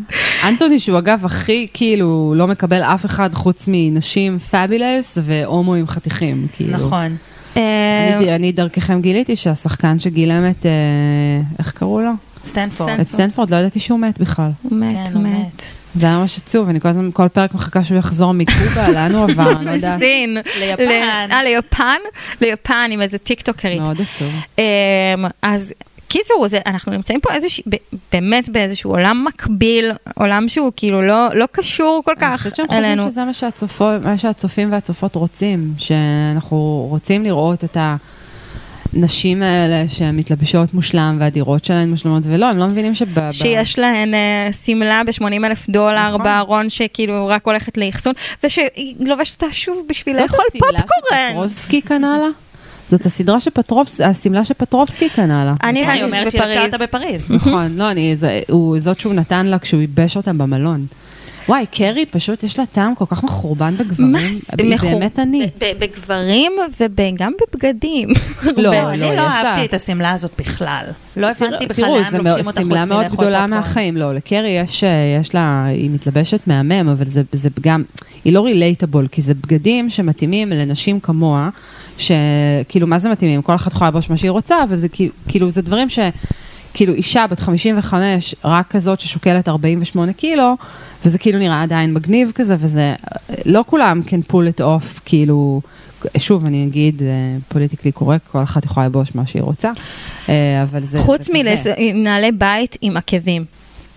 אנטוני 0.45 0.79
שהוא 0.79 0.99
אגב 0.99 1.25
הכי 1.25 1.66
כאילו 1.75 2.35
לא 2.37 2.47
מקבל 2.47 2.83
אף 2.83 3.05
אחד 3.07 3.35
חוץ 3.35 3.64
מנשים 3.68 4.39
fabulous 4.39 5.18
והומואים 5.23 5.87
חתיכים. 5.89 6.47
כאילו. 6.57 6.77
נכון. 6.87 7.16
אה, 7.57 8.17
אני, 8.17 8.35
אני 8.35 8.53
דרככם 8.53 9.01
גיליתי 9.01 9.37
שהשחקן 9.37 10.01
שגילם 10.01 10.51
את, 10.51 10.67
אה, 10.67 10.71
איך 11.59 11.73
קראו 11.73 12.01
לו? 12.01 12.11
סטנפורד. 12.47 13.01
את 13.01 13.11
סטנפורד, 13.11 13.51
לא 13.51 13.57
ידעתי 13.57 13.81
שהוא 13.81 13.99
מת 13.99 14.19
בכלל. 14.19 14.51
הוא 14.63 14.79
מת, 14.79 15.09
כן, 15.09 15.15
הוא 15.15 15.23
מת. 15.23 15.63
זה 15.95 16.07
היה 16.07 16.19
ממש 16.19 16.39
עצוב, 16.39 16.69
אני 16.69 16.81
כל 16.81 16.89
הזמן, 16.89 17.11
כל 17.13 17.29
פרק 17.29 17.55
מחכה 17.55 17.85
שהוא 17.85 17.99
יחזור 17.99 18.33
מקובה, 18.33 18.91
לאן 18.91 19.15
הוא 19.15 19.31
עבר, 19.31 19.53
אני 19.57 19.65
לא 19.65 19.71
יודעת. 19.71 19.99
סין. 20.01 20.39
ליפן. 20.61 21.29
אה, 21.33 21.43
ליפן? 21.45 21.99
ליפן 22.41 22.91
עם 22.93 23.03
איזה 23.03 23.19
טיקטוקרית. 23.19 23.81
מאוד 23.81 24.01
עצוב. 24.01 24.33
אמ, 24.59 24.65
אז 25.43 25.73
קיצור, 26.13 26.49
זה, 26.49 26.59
אנחנו 26.67 26.93
נמצאים 26.93 27.21
פה 27.21 27.35
איזוש, 27.35 27.61
ב, 27.69 27.77
באמת 28.13 28.49
באיזשהו 28.49 28.91
עולם 28.91 29.25
מקביל, 29.29 29.91
עולם 30.15 30.49
שהוא 30.49 30.73
כאילו 30.77 31.03
לא, 31.03 31.29
לא 31.35 31.47
קשור 31.53 32.03
כל 32.05 32.11
אני 32.11 32.21
כך 32.21 32.37
חושבת 32.43 32.57
שהם 32.57 32.67
חושבים 32.67 32.85
אלינו. 32.85 33.11
שזה 33.11 33.25
מה, 33.25 33.33
שהצופו- 33.33 34.01
מה 34.05 34.19
שהצופים 34.19 34.73
והצופות 34.73 35.15
רוצים, 35.15 35.73
שאנחנו 35.79 36.57
רוצים 36.91 37.25
לראות 37.25 37.65
את 37.65 37.77
הנשים 38.95 39.43
האלה 39.43 39.85
שמתלבשות 39.89 40.75
מושלם 40.75 41.17
והדירות 41.21 41.65
שלהן 41.65 41.91
מושלמות, 41.91 42.23
ולא, 42.27 42.47
הם 42.47 42.59
לא 42.59 42.67
מבינים 42.67 42.95
שב... 42.95 43.31
שיש 43.31 43.79
להן 43.79 44.15
אה, 44.15 44.49
שמלה 44.65 45.03
ב-80 45.07 45.25
אלף 45.47 45.69
דולר 45.71 46.09
נכון. 46.09 46.23
בארון 46.23 46.71
שכאילו 46.71 47.27
רק 47.27 47.47
הולכת 47.47 47.79
לאחסון, 47.79 48.13
ושהיא 48.45 48.69
לובשת 49.01 49.43
אותה 49.43 49.53
שוב 49.55 49.83
בשביל 49.89 50.15
זאת 50.17 50.23
לאכול 50.23 50.45
השמלה 50.55 50.83
פופקורן. 50.83 51.29
שפטרובסקי 51.29 51.81
קנה 51.81 52.19
לה? 52.19 52.29
זאת 52.91 53.07
הסדרה 53.07 53.41
שפטרובסקי, 53.41 54.05
השמלה 54.05 54.45
שפטרובסקי 54.45 55.09
קנה 55.09 55.45
לה. 55.45 55.55
אני 55.62 55.82
הבנתי 55.82 56.03
אומרת 56.03 56.30
שזה 56.30 56.43
שהיא 56.43 56.66
לבשה 56.66 56.78
בפריז. 56.78 57.22
אותה. 57.22 57.34
נכון, 57.34 57.76
לא, 57.76 57.91
אני, 57.91 58.16
זה, 58.16 58.41
הוא, 58.49 58.80
זאת 58.80 59.01
שהוא 59.01 59.14
נתן 59.14 59.47
לה 59.47 59.59
כשהוא 59.59 59.80
ייבש 59.80 60.16
אותם 60.16 60.38
במלון. 60.38 60.86
וואי, 61.49 61.66
קרי 61.70 62.07
פשוט 62.07 62.45
יש 62.45 62.59
לה 62.59 62.66
טעם 62.66 62.95
כל 62.95 63.05
כך 63.09 63.24
מחורבן 63.24 63.74
בגברים. 63.76 64.12
מה 64.12 64.18
זה? 64.32 64.41
באמת 64.57 64.74
מחור- 64.74 65.01
אני. 65.18 65.47
ב- 65.47 65.64
ב- 65.64 65.72
בגברים 65.84 66.53
וגם 66.91 67.32
בבגדים. 67.53 68.09
לא, 68.43 68.53
לא, 68.62 68.91
אני 68.91 69.01
לא, 69.01 69.14
לא 69.14 69.20
אהבתי 69.20 69.64
את 69.64 69.74
השמלה 69.74 70.11
הזאת 70.12 70.30
בכלל. 70.38 70.84
לא 71.16 71.26
הבנתי 71.26 71.66
בכלל 71.66 71.84
תראו, 71.84 71.97
לאן 71.99 72.14
לובשים 72.16 72.47
אותה 72.47 72.61
חוץ 72.61 72.68
שמלה 72.68 72.84
מאוד 72.86 73.01
מלאכול 73.01 73.16
גדולה 73.18 73.38
פופקורן. 73.41 73.51
מהחיים, 73.61 73.97
לא, 73.97 74.14
לקרי 74.14 74.51
יש, 74.51 74.84
אה, 74.84 74.91
יש 75.20 75.34
לה, 75.34 75.64
היא 75.64 75.91
מתלבשת 75.91 76.41
מהמם, 76.47 76.88
אבל 76.88 77.05
זה, 77.09 77.22
זה 77.32 77.49
גם, 77.61 77.82
היא 78.24 78.32
לא 78.32 78.45
רילייטבול, 78.45 79.07
כי 79.12 79.22
זה 79.22 79.34
בגדים 79.34 79.91
שמתאימים 79.91 80.51
לנשים 80.51 81.01
כמוה, 81.01 81.49
שכאילו, 81.99 82.86
מה 82.86 82.99
זה 82.99 83.09
מתאימים? 83.09 83.43
כל 83.43 83.55
אחת 83.55 83.72
יכולה 83.72 83.91
לבוש 83.91 84.11
מה 84.11 84.16
שהיא 84.16 84.30
רוצה, 84.30 84.62
אבל 84.62 84.76
זה 84.76 84.88
כאילו, 85.28 85.51
זה 85.51 85.62
דברים 85.62 85.88
ש... 85.88 85.99
כאילו 86.75 86.95
אישה 86.95 87.27
בת 87.27 87.41
55, 87.41 88.35
רק 88.45 88.68
כזאת 88.71 89.01
ששוקלת 89.01 89.49
48 89.49 90.12
קילו, 90.12 90.57
וזה 91.05 91.18
כאילו 91.18 91.39
נראה 91.39 91.62
עדיין 91.62 91.95
מגניב 91.95 92.33
כזה, 92.35 92.57
וזה, 92.59 92.95
לא 93.47 93.64
כולם 93.66 94.03
can 94.07 94.33
pull 94.33 94.59
it 94.59 94.61
off, 94.61 95.01
כאילו, 95.05 95.61
שוב, 96.18 96.47
אני 96.47 96.64
אגיד, 96.64 97.03
פוליטיקלי 97.49 97.93
קורקט, 97.93 98.27
כל 98.27 98.43
אחת 98.43 98.64
יכולה 98.64 98.87
לבוש 98.87 99.14
מה 99.14 99.27
שהיא 99.27 99.43
רוצה, 99.43 99.71
אה, 100.29 100.62
אבל 100.62 100.85
זה... 100.85 100.99
חוץ. 100.99 101.31
מנעלי 101.95 102.33
בית 102.33 102.77
עם 102.81 102.97
עקבים. 102.97 103.45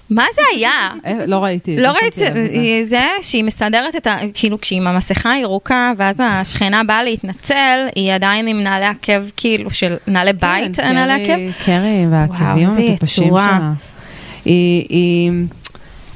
מה 0.10 0.24
זה 0.36 0.42
היה? 0.56 0.72
אה, 1.06 1.26
לא 1.26 1.36
ראיתי. 1.44 1.78
לא 1.78 1.90
שמתי 1.94 2.24
ראיתי, 2.24 2.40
לזה. 2.42 2.90
זה 2.90 3.02
שהיא 3.22 3.44
מסדרת 3.44 3.96
את 3.96 4.08
ה... 4.08 4.16
כאילו 4.34 4.62
כשהיא 4.62 4.82
עם 4.82 4.88
המסכה 4.88 5.32
הירוקה, 5.32 5.92
ואז 5.98 6.16
השכנה 6.20 6.84
באה 6.84 7.04
להתנצל, 7.04 7.88
היא 7.96 8.14
עדיין 8.14 8.48
עם 8.48 8.60
נעלי 8.64 8.86
עקב, 8.86 9.22
כאילו, 9.38 9.72
של 9.72 9.96
נעלי 10.08 10.34
בית, 10.34 10.76
כן, 10.76 10.92
נעלי 10.94 11.26
קרי- 11.26 11.34
עקב. 11.50 11.66
קרי 11.66 12.06
והעקבים 12.12 12.70
המטופשים. 12.70 13.28
שלה. 13.28 13.74
היא- 14.46 15.32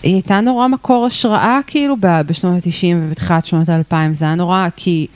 הייתה 0.04 0.42
נורא 0.42 0.68
מקור 0.68 1.06
השראה 1.06 1.60
כאילו 1.68 1.96
בשנות 2.02 2.54
ה-90 2.56 2.72
ובתחילת 2.96 3.46
שנות 3.46 3.70
ה-2000, 3.70 3.96
זה 4.12 4.26
היה 4.26 4.36
נורא 4.36 4.68
כי, 4.76 5.08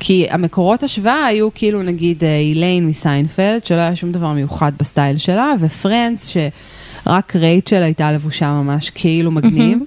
כי 0.00 0.26
המקורות 0.30 0.82
השוואה 0.82 1.24
היו 1.24 1.48
כאילו 1.54 1.82
נגיד 1.82 2.24
אה, 2.24 2.36
איליין 2.38 2.86
מסיינפלד, 2.86 3.64
שלא 3.64 3.76
היה 3.78 3.96
שום 3.96 4.12
דבר 4.12 4.32
מיוחד 4.32 4.72
בסטייל 4.80 5.18
שלה, 5.18 5.52
ופרנדס 5.60 6.26
שרק 7.04 7.36
רייצ'ל 7.36 7.82
הייתה 7.82 8.12
לבושה 8.12 8.52
ממש 8.52 8.90
כאילו 8.90 9.30
מגניב. 9.30 9.78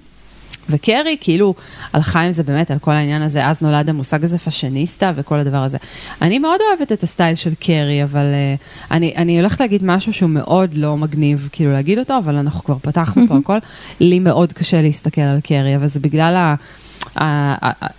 וקרי 0.69 1.17
כאילו 1.21 1.53
הלכה 1.93 2.21
עם 2.21 2.31
זה 2.31 2.43
באמת 2.43 2.71
על 2.71 2.79
כל 2.79 2.91
העניין 2.91 3.21
הזה, 3.21 3.45
אז 3.47 3.61
נולד 3.61 3.89
המושג 3.89 4.23
הזה 4.23 4.37
fashionista 4.37 5.11
וכל 5.15 5.35
הדבר 5.35 5.57
הזה. 5.57 5.77
אני 6.21 6.39
מאוד 6.39 6.59
אוהבת 6.69 6.91
את 6.91 7.03
הסטייל 7.03 7.35
של 7.35 7.53
קרי, 7.59 8.03
אבל 8.03 8.23
uh, 8.23 8.91
אני, 8.91 9.13
אני 9.15 9.39
הולכת 9.39 9.59
להגיד 9.59 9.81
משהו 9.83 10.13
שהוא 10.13 10.29
מאוד 10.29 10.73
לא 10.73 10.97
מגניב 10.97 11.49
כאילו 11.51 11.71
להגיד 11.71 11.99
אותו, 11.99 12.17
אבל 12.17 12.35
אנחנו 12.35 12.63
כבר 12.63 12.77
פתחנו 12.81 13.23
פה 13.27 13.37
הכל. 13.37 13.57
לי 13.99 14.19
מאוד 14.19 14.53
קשה 14.53 14.81
להסתכל 14.81 15.21
על 15.21 15.39
קרי, 15.43 15.75
אבל 15.75 15.87
זה 15.87 15.99
בגלל 15.99 16.35
ה... 16.35 16.55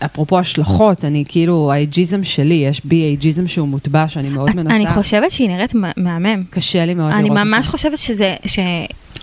אפרופו 0.05 0.39
השלכות, 0.39 1.05
אני 1.05 1.25
כאילו, 1.29 1.73
האייג'יזם 1.73 2.25
שלי, 2.25 2.55
יש 2.55 2.81
בי 2.85 3.03
אייג'יזם 3.03 3.49
שהוא 3.49 3.69
מוטבע, 3.69 4.09
שאני 4.09 4.29
מאוד 4.29 4.57
מנסה. 4.57 4.77
אני 4.77 4.87
חושבת 4.87 5.31
שהיא 5.31 5.49
נראית 5.49 5.75
מהמם. 5.97 6.43
קשה 6.51 6.87
לי 6.87 6.95
מאוד 6.95 7.13
אני 7.13 7.23
לראות 7.23 7.39
ממש 7.39 7.67
אותה. 7.67 7.71
חושבת 7.71 7.99
שזה... 7.99 8.35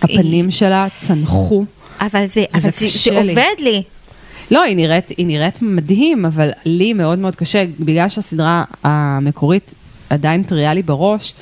הפנים 0.02 0.50
שלה 0.50 0.86
צנחו. 1.06 1.64
אבל 2.00 2.26
זה 2.26 2.44
אבל 2.54 2.60
זה- 2.60 2.70
זה. 2.88 3.30
עובד 3.30 3.62
לי. 3.62 3.82
לא, 4.50 4.62
היא 4.62 4.76
נראית, 4.76 5.08
היא 5.16 5.26
נראית 5.26 5.62
מדהים, 5.62 6.24
אבל 6.24 6.50
לי 6.64 6.92
מאוד 6.92 7.18
מאוד 7.18 7.36
קשה, 7.36 7.64
בגלל 7.80 8.08
שהסדרה 8.08 8.64
המקורית 8.84 9.74
עדיין 10.10 10.42
טריה 10.42 10.74
לי 10.74 10.82
בראש, 10.82 11.34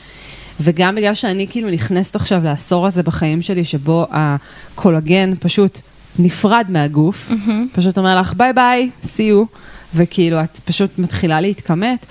וגם 0.61 0.95
בגלל 0.95 1.15
שאני 1.15 1.47
כאילו 1.51 1.71
נכנסת 1.71 2.17
עכשיו 2.17 2.41
לעשור 2.45 2.87
הזה 2.87 3.03
בחיים 3.03 3.43
שלי, 3.43 3.65
שבו 3.65 4.07
הקולגן 4.11 5.33
פשוט 5.41 5.79
נפרד 6.19 6.67
מהגוף, 6.69 7.31
פשוט 7.73 7.99
אומר 7.99 8.21
לך 8.21 8.35
ביי 8.37 8.53
ביי, 8.53 8.91
see 9.05 9.19
you, 9.19 9.47
וכאילו 9.95 10.41
את 10.41 10.59
פשוט 10.65 10.99
מתחילה 10.99 11.41
להתכמת, 11.41 12.07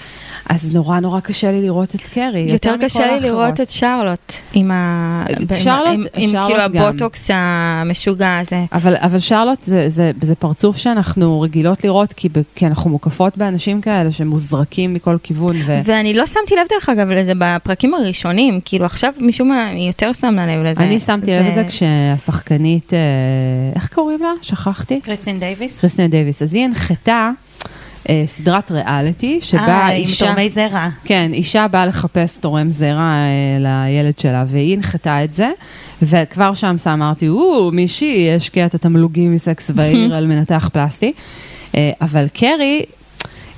אז 0.49 0.73
נורא 0.73 0.99
נורא 0.99 1.19
קשה 1.19 1.51
לי 1.51 1.61
לראות 1.61 1.95
את 1.95 2.01
קרי. 2.01 2.45
יותר 2.49 2.75
מכל 2.75 2.85
קשה 2.85 2.99
לי 2.99 3.05
האחרות. 3.05 3.21
לראות 3.23 3.61
את 3.61 3.69
שרלוט 3.69 4.33
עם 4.53 4.71
ה... 4.71 5.25
שרלוט- 5.63 5.87
עם- 5.93 6.03
עם 6.15 6.31
שרלוט 6.31 6.47
כאילו 6.51 6.73
גם. 6.73 6.83
הבוטוקס 6.87 7.29
המשוגע 7.33 8.37
הזה. 8.39 8.65
אבל, 8.73 8.95
אבל 8.99 9.19
שרלוט 9.19 9.63
זה, 9.63 9.89
זה, 9.89 10.11
זה 10.21 10.35
פרצוף 10.35 10.77
שאנחנו 10.77 11.41
רגילות 11.41 11.83
לראות, 11.83 12.13
כי, 12.13 12.29
ב, 12.29 12.37
כי 12.55 12.67
אנחנו 12.67 12.89
מוקפות 12.89 13.37
באנשים 13.37 13.81
כאלה 13.81 14.11
שמוזרקים 14.11 14.93
מכל 14.93 15.17
כיוון. 15.23 15.55
ו... 15.65 15.79
ואני 15.85 16.13
לא 16.13 16.27
שמתי 16.27 16.55
לב 16.55 16.67
דרך 16.69 16.89
אגב 16.89 17.09
לזה 17.09 17.31
בפרקים 17.37 17.93
הראשונים, 17.93 18.59
כאילו 18.65 18.85
עכשיו 18.85 19.11
משום 19.19 19.49
מה 19.49 19.69
אני 19.71 19.87
יותר 19.87 20.13
שמה 20.13 20.45
לב 20.47 20.63
לזה. 20.65 20.83
אני 20.83 20.99
שמתי 20.99 21.31
לב 21.31 21.45
לזה 21.51 21.63
כשהשחקנית, 21.67 22.93
אה, 22.93 22.99
איך 23.75 23.93
קוראים 23.93 24.19
לה? 24.21 24.31
שכחתי. 24.41 25.01
קריסטין 25.01 25.39
דייוויס? 25.39 25.79
קריסטין 25.79 26.07
דייוויס. 26.11 26.41
אז 26.41 26.53
היא 26.53 26.63
הנחתה 26.65 27.29
אה, 28.09 28.23
סדרת 28.25 28.71
ריאליטי, 28.71 29.39
שבה 29.41 29.67
אה, 29.67 29.87
עם 29.87 29.95
אישה... 29.95 30.25
תורמי 30.25 30.49
זרע. 30.49 30.89
כן, 31.03 31.31
אישה 31.33 31.67
באה 31.67 31.85
לחפש 31.85 32.37
תורם 32.39 32.71
זרע 32.71 33.13
אה, 33.13 33.57
לילד 33.59 34.19
שלה, 34.19 34.45
והיא 34.47 34.73
הנחתה 34.73 35.23
את 35.23 35.35
זה, 35.35 35.51
וכבר 36.01 36.53
שם 36.53 36.75
אמרתי, 36.93 37.27
או, 37.27 37.71
מישהי 37.73 38.35
השקיעה 38.35 38.65
את 38.65 38.75
התמלוגים 38.75 39.33
מסקס 39.33 39.69
בעיר 39.69 40.15
על 40.17 40.27
מנתח 40.27 40.69
פלסטי. 40.73 41.13
אה, 41.75 41.91
אבל 42.01 42.27
קרי, 42.33 42.81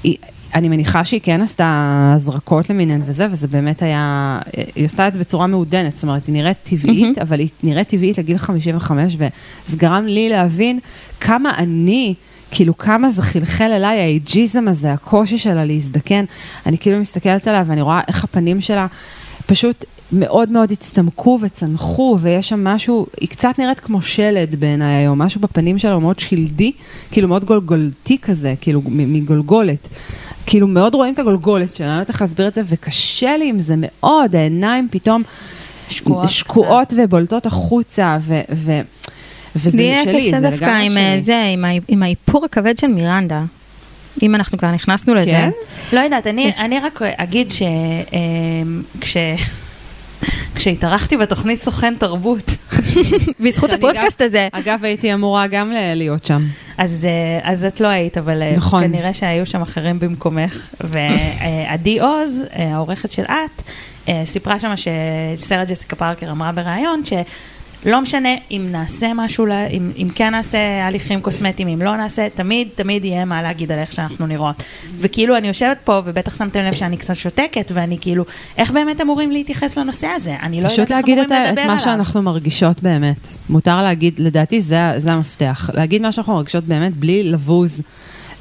היא, 0.04 0.18
אני 0.56 0.70
מניחה 0.70 1.06
שהיא 1.06 1.22
כן 1.24 1.42
עשתה 1.42 2.12
הזרקות 2.16 2.70
למיניהן 2.70 3.02
וזה, 3.06 3.28
וזה 3.32 3.48
באמת 3.48 3.82
היה, 3.82 4.40
אה, 4.58 4.64
היא 4.76 4.86
עשתה 4.86 5.08
את 5.08 5.14
זה 5.14 5.20
בצורה 5.20 5.48
מעודנת, 5.48 5.96
זאת 5.96 6.04
אומרת, 6.04 6.28
היא 6.28 6.34
נראית 6.34 6.58
טבעית, 6.64 7.18
אבל 7.18 7.40
היא 7.40 7.50
נראית 7.64 7.88
טבעית 7.88 8.18
לגיל 8.18 8.38
55, 8.38 9.14
וזה 9.14 9.78
גרם 9.78 10.06
לי 10.06 10.30
להבין 10.30 10.80
כמה 11.20 11.52
אני... 11.58 12.14
כאילו 12.56 12.78
כמה 12.78 13.10
זה 13.10 13.22
חלחל 13.22 13.72
אליי, 13.72 14.00
האייג'יזם 14.00 14.68
הזה, 14.68 14.94
הקושי 14.94 15.38
שלה 15.38 15.66
להזדקן. 15.66 16.26
אני 16.66 16.78
כאילו 16.78 17.00
מסתכלת 17.00 17.48
עליה 17.48 17.64
ואני 17.68 17.82
רואה 17.82 18.02
איך 18.08 18.24
הפנים 18.24 18.62
שלה 18.62 18.88
פשוט 19.46 19.86
מאוד 20.12 20.52
מאוד 20.52 20.72
הצטמקו 20.72 21.40
וצנחו, 21.42 22.18
ויש 22.22 22.50
שם 22.50 22.64
משהו, 22.64 23.08
היא 23.22 23.30
קצת 23.30 23.60
נראית 23.60 23.80
כמו 23.80 24.02
שלד 24.02 24.56
בעיניי 24.56 24.96
היום, 24.96 25.22
משהו 25.22 25.42
בפנים 25.42 25.78
שלה 25.78 25.94
הוא 25.94 26.02
מאוד 26.02 26.20
שלדי, 26.20 26.72
כאילו 27.12 27.28
מאוד 27.28 27.46
גולגולתי 27.46 28.18
כזה, 28.22 28.54
כאילו 28.62 28.82
מגולגולת. 28.86 29.90
כאילו 30.46 30.68
מאוד 30.68 30.96
רואים 30.96 31.14
את 31.14 31.20
הגולגולת 31.20 31.76
שלה, 31.76 31.88
אני 31.88 31.94
לא 31.96 32.00
יודעת 32.00 32.10
איך 32.10 32.22
להסביר 32.22 32.48
את 32.48 32.54
זה, 32.54 32.62
וקשה 32.66 33.38
לי 33.38 33.50
עם 33.50 33.60
זה 33.60 33.76
מאוד, 33.78 34.36
העיניים 34.36 34.88
פתאום 34.92 35.24
שקועות 35.90 36.30
שקועות 36.30 36.94
ובולטות 36.98 37.46
החוצה, 37.46 38.18
ו... 38.22 38.42
ו 38.54 38.82
וזה 39.56 39.78
לי 39.78 39.84
היה 39.84 40.04
שלי, 40.04 40.18
קשה 40.18 40.40
זה 40.42 40.50
דווקא 40.50 40.66
לגמרי 40.66 40.86
עם 40.86 40.98
אה, 40.98 41.12
שלי. 41.14 41.22
זה, 41.22 41.44
עם 41.54 41.66
ה- 41.66 41.70
עם 41.88 42.04
האיפור 42.04 42.46
הכבד 42.46 42.78
של 42.78 42.88
מירנדה. 42.88 43.42
אם 44.22 44.36
אנחנו 44.36 44.58
כבר 44.58 44.72
נכנסנו 44.72 45.16
לזה. 45.16 45.32
כן? 45.32 45.50
לא 45.94 46.00
יודעת, 46.00 46.28
אני, 46.28 46.52
אני 46.60 46.80
רק 46.80 47.02
אגיד 47.18 47.52
שכש... 47.52 49.18
כשהתארחתי 50.56 51.18
בתוכנית 51.18 51.62
סוכן 51.62 51.94
תרבות, 52.00 52.52
בזכות 53.40 53.70
הפודקאסט 53.70 54.22
הזה. 54.22 54.48
אגב, 54.52 54.80
הייתי 54.84 55.14
אמורה 55.14 55.48
גם 55.48 55.72
להיות 55.96 56.26
שם. 56.26 56.44
אז, 56.78 57.06
אה, 57.06 57.52
אז 57.52 57.66
את 57.66 57.80
לא 57.80 57.88
היית, 57.88 58.18
אבל 58.18 58.42
אה, 58.42 58.54
נכון. 58.56 58.84
כנראה 58.84 59.14
שהיו 59.14 59.46
שם 59.46 59.62
אחרים 59.62 60.00
במקומך. 60.00 60.58
ועדי 60.82 62.00
עוז, 62.06 62.44
אה, 62.56 62.74
העורכת 62.74 63.12
של 63.12 63.24
את, 63.24 63.62
אה, 64.10 64.22
סיפרה 64.26 64.60
שם 64.60 64.74
שסרט 64.76 65.68
ג'סיקה 65.68 65.96
פארקר 65.96 66.32
אמרה 66.32 66.52
בריאיון, 66.52 67.02
שלא 67.86 68.02
משנה 68.02 68.30
אם 68.52 68.68
נעשה 68.72 69.12
משהו, 69.16 69.46
אם, 69.72 69.92
אם 69.98 70.08
כן 70.16 70.30
נעשה 70.32 70.58
הליכים 70.88 71.22
קוסמטיים, 71.22 71.68
אם 71.68 71.82
לא 71.82 71.98
נעשה, 71.98 72.28
תמיד 72.36 72.68
תמיד 72.76 73.06
יהיה 73.06 73.26
מה 73.26 73.42
להגיד 73.42 73.72
על 73.72 73.80
איך 73.80 73.94
שאנחנו 73.94 74.28
נראות. 74.28 74.56
וכאילו 75.00 75.38
אני 75.38 75.48
יושבת 75.48 75.78
פה, 75.84 76.02
ובטח 76.06 76.38
שמתם 76.38 76.60
לב 76.60 76.74
שאני 76.74 76.98
קצת 76.98 77.16
שותקת, 77.16 77.72
ואני 77.74 77.98
כאילו, 78.02 78.24
איך 78.58 78.72
באמת 78.72 79.02
אמורים 79.02 79.32
להתייחס 79.32 79.78
לנושא 79.78 80.08
הזה? 80.08 80.36
אני 80.44 80.62
לא 80.62 80.68
פשוט 80.68 80.80
יודעת 80.80 80.92
איך 80.92 80.98
להגיד 80.98 81.18
את, 81.18 81.26
אמורים 81.26 81.42
ה- 81.42 81.46
את 81.46 81.52
לדבר 81.52 81.66
מה 81.68 81.72
עליו. 81.72 81.84
שאנחנו 81.84 82.22
מרגישות 82.22 82.84
באמת. 82.84 83.28
מותר 83.50 83.82
להגיד, 83.82 84.14
לדעתי 84.20 84.62
זה, 84.62 84.78
זה 84.98 85.12
המפתח. 85.12 85.70
להגיד 85.74 86.02
מה 86.02 86.12
שאנחנו 86.12 86.34
מרגישות 86.34 86.64
באמת 86.64 86.94
בלי 86.98 87.24
לבוז 87.24 87.82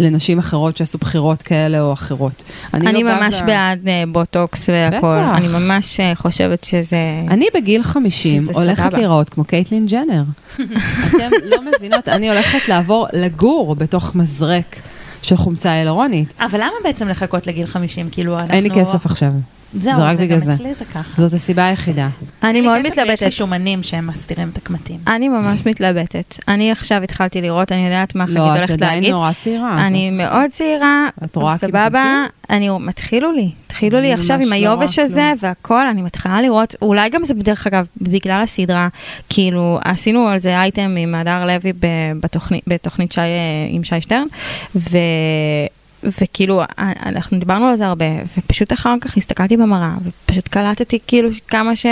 לנשים 0.01 0.39
אחרות 0.39 0.77
שעשו 0.77 0.99
בחירות 0.99 1.43
כאלה 1.43 1.81
או 1.81 1.93
אחרות. 1.93 2.45
אני 2.75 3.03
לא 3.05 3.17
ממש 3.17 3.35
בזה- 3.35 3.45
בעד 3.45 3.89
אה, 3.89 4.03
בוטוקס 4.13 4.69
והכל. 4.69 4.97
בטח. 4.97 5.37
אני 5.37 5.49
ממש 5.49 6.01
אה, 6.01 6.13
חושבת 6.15 6.65
שזה... 6.65 6.97
אני 7.31 7.47
בגיל 7.55 7.83
50 7.83 8.41
שזה 8.43 8.53
הולכת 8.55 8.83
סבבה. 8.83 8.97
להיראות 8.99 9.29
כמו 9.29 9.45
קייטלין 9.45 9.87
ג'נר. 9.87 10.23
אתם 11.09 11.31
לא 11.45 11.57
מבינות, 11.77 12.09
אני 12.09 12.31
הולכת 12.31 12.69
לעבור 12.69 13.07
לגור 13.13 13.75
בתוך 13.75 14.15
מזרק 14.15 14.77
של 15.23 15.37
חומצה 15.37 15.73
הילרונית. 15.73 16.29
אבל 16.41 16.59
למה 16.59 16.73
בעצם 16.85 17.09
לחכות 17.09 17.47
לגיל 17.47 17.67
50? 17.67 18.09
כאילו, 18.11 18.39
אנחנו... 18.39 18.55
אין 18.55 18.63
לי 18.65 18.71
כסף 18.71 19.07
עכשיו. 19.07 19.31
זהו, 19.75 20.03
רק 20.03 20.17
זה 20.17 20.23
בגלל 20.23 20.41
גם 20.41 20.47
זה. 20.47 20.53
אצלי 20.53 20.75
זה 20.75 20.85
ככה. 20.85 21.23
זאת 21.23 21.33
הסיבה 21.33 21.67
היחידה. 21.67 22.09
אני 22.43 22.61
מאוד 22.61 22.81
כסף 22.81 22.89
ויש 22.89 22.99
לי 22.99 23.05
מתלבטת. 23.05 23.33
שומנים 23.33 23.83
שהם 23.83 24.07
מסתירים 24.07 24.49
את 24.53 24.57
הקמטים. 24.57 24.97
אני 25.07 25.29
ממש 25.29 25.67
מתלבטת. 25.67 26.37
אני 26.49 26.71
עכשיו 26.71 27.03
התחלתי 27.03 27.41
לראות, 27.41 27.73
אני 27.73 27.85
יודעת 27.85 28.15
מה 28.15 28.27
חגית 28.27 28.37
לא, 28.37 28.53
את 28.53 28.57
הולכת 28.57 28.73
עדיין 28.73 28.95
להגיד. 28.95 29.11
נורא 29.11 29.33
צעירה. 29.43 29.87
אני 29.87 30.11
מאוד 30.11 30.51
צעירה, 30.51 31.09
את 31.25 31.37
רואה 31.37 31.59
סבבה, 31.59 32.25
אני, 32.51 32.69
התחילו 32.89 33.33
לי, 33.33 33.51
התחילו 33.67 34.01
לי 34.01 34.13
עכשיו 34.13 34.41
עם 34.41 34.49
לא 34.49 34.55
היובש 34.55 34.99
הזה 34.99 35.33
והכל, 35.41 35.87
אני 35.87 36.03
מתחילה 36.03 36.43
לראות, 36.43 36.75
אולי 36.83 37.09
גם 37.09 37.25
זה 37.25 37.35
בדרך 37.35 37.67
אגב, 37.67 37.87
בגלל 38.01 38.41
הסדרה, 38.43 38.89
כאילו, 39.29 39.79
עשינו 39.85 40.29
על 40.29 40.39
זה 40.39 40.57
אייטם 40.57 40.97
עם 40.99 41.15
הדר 41.15 41.47
לוי 41.47 41.73
בתוכנית, 42.21 42.65
בתוכנית 42.67 43.13
שי, 43.13 43.21
עם 43.71 43.85
שי 43.85 44.01
שטרן, 44.01 44.27
ו... 44.77 44.99
וכאילו, 46.23 46.63
אנחנו 46.79 47.39
דיברנו 47.39 47.67
על 47.67 47.77
זה 47.77 47.87
הרבה, 47.87 48.05
ופשוט 48.39 48.73
אחר 48.73 48.95
כך 49.01 49.17
הסתכלתי 49.17 49.57
במראה, 49.57 49.95
ופשוט 50.05 50.49
קלטתי 50.49 50.99
כאילו 51.07 51.29
כמה, 51.49 51.77
ש... 51.77 51.87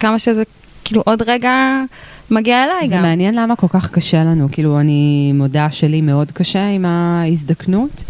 כמה 0.00 0.18
שזה, 0.18 0.42
כאילו 0.84 1.02
עוד 1.06 1.22
רגע 1.26 1.82
מגיע 2.30 2.64
אליי 2.64 2.88
זה 2.88 2.94
גם. 2.94 3.02
מעניין 3.02 3.34
למה 3.34 3.56
כל 3.56 3.68
כך 3.70 3.90
קשה 3.90 4.24
לנו, 4.24 4.48
כאילו 4.52 4.80
אני 4.80 5.32
מודה 5.34 5.70
שלי 5.70 6.00
מאוד 6.00 6.30
קשה 6.30 6.66
עם 6.66 6.84
ההזדקנות, 6.84 8.04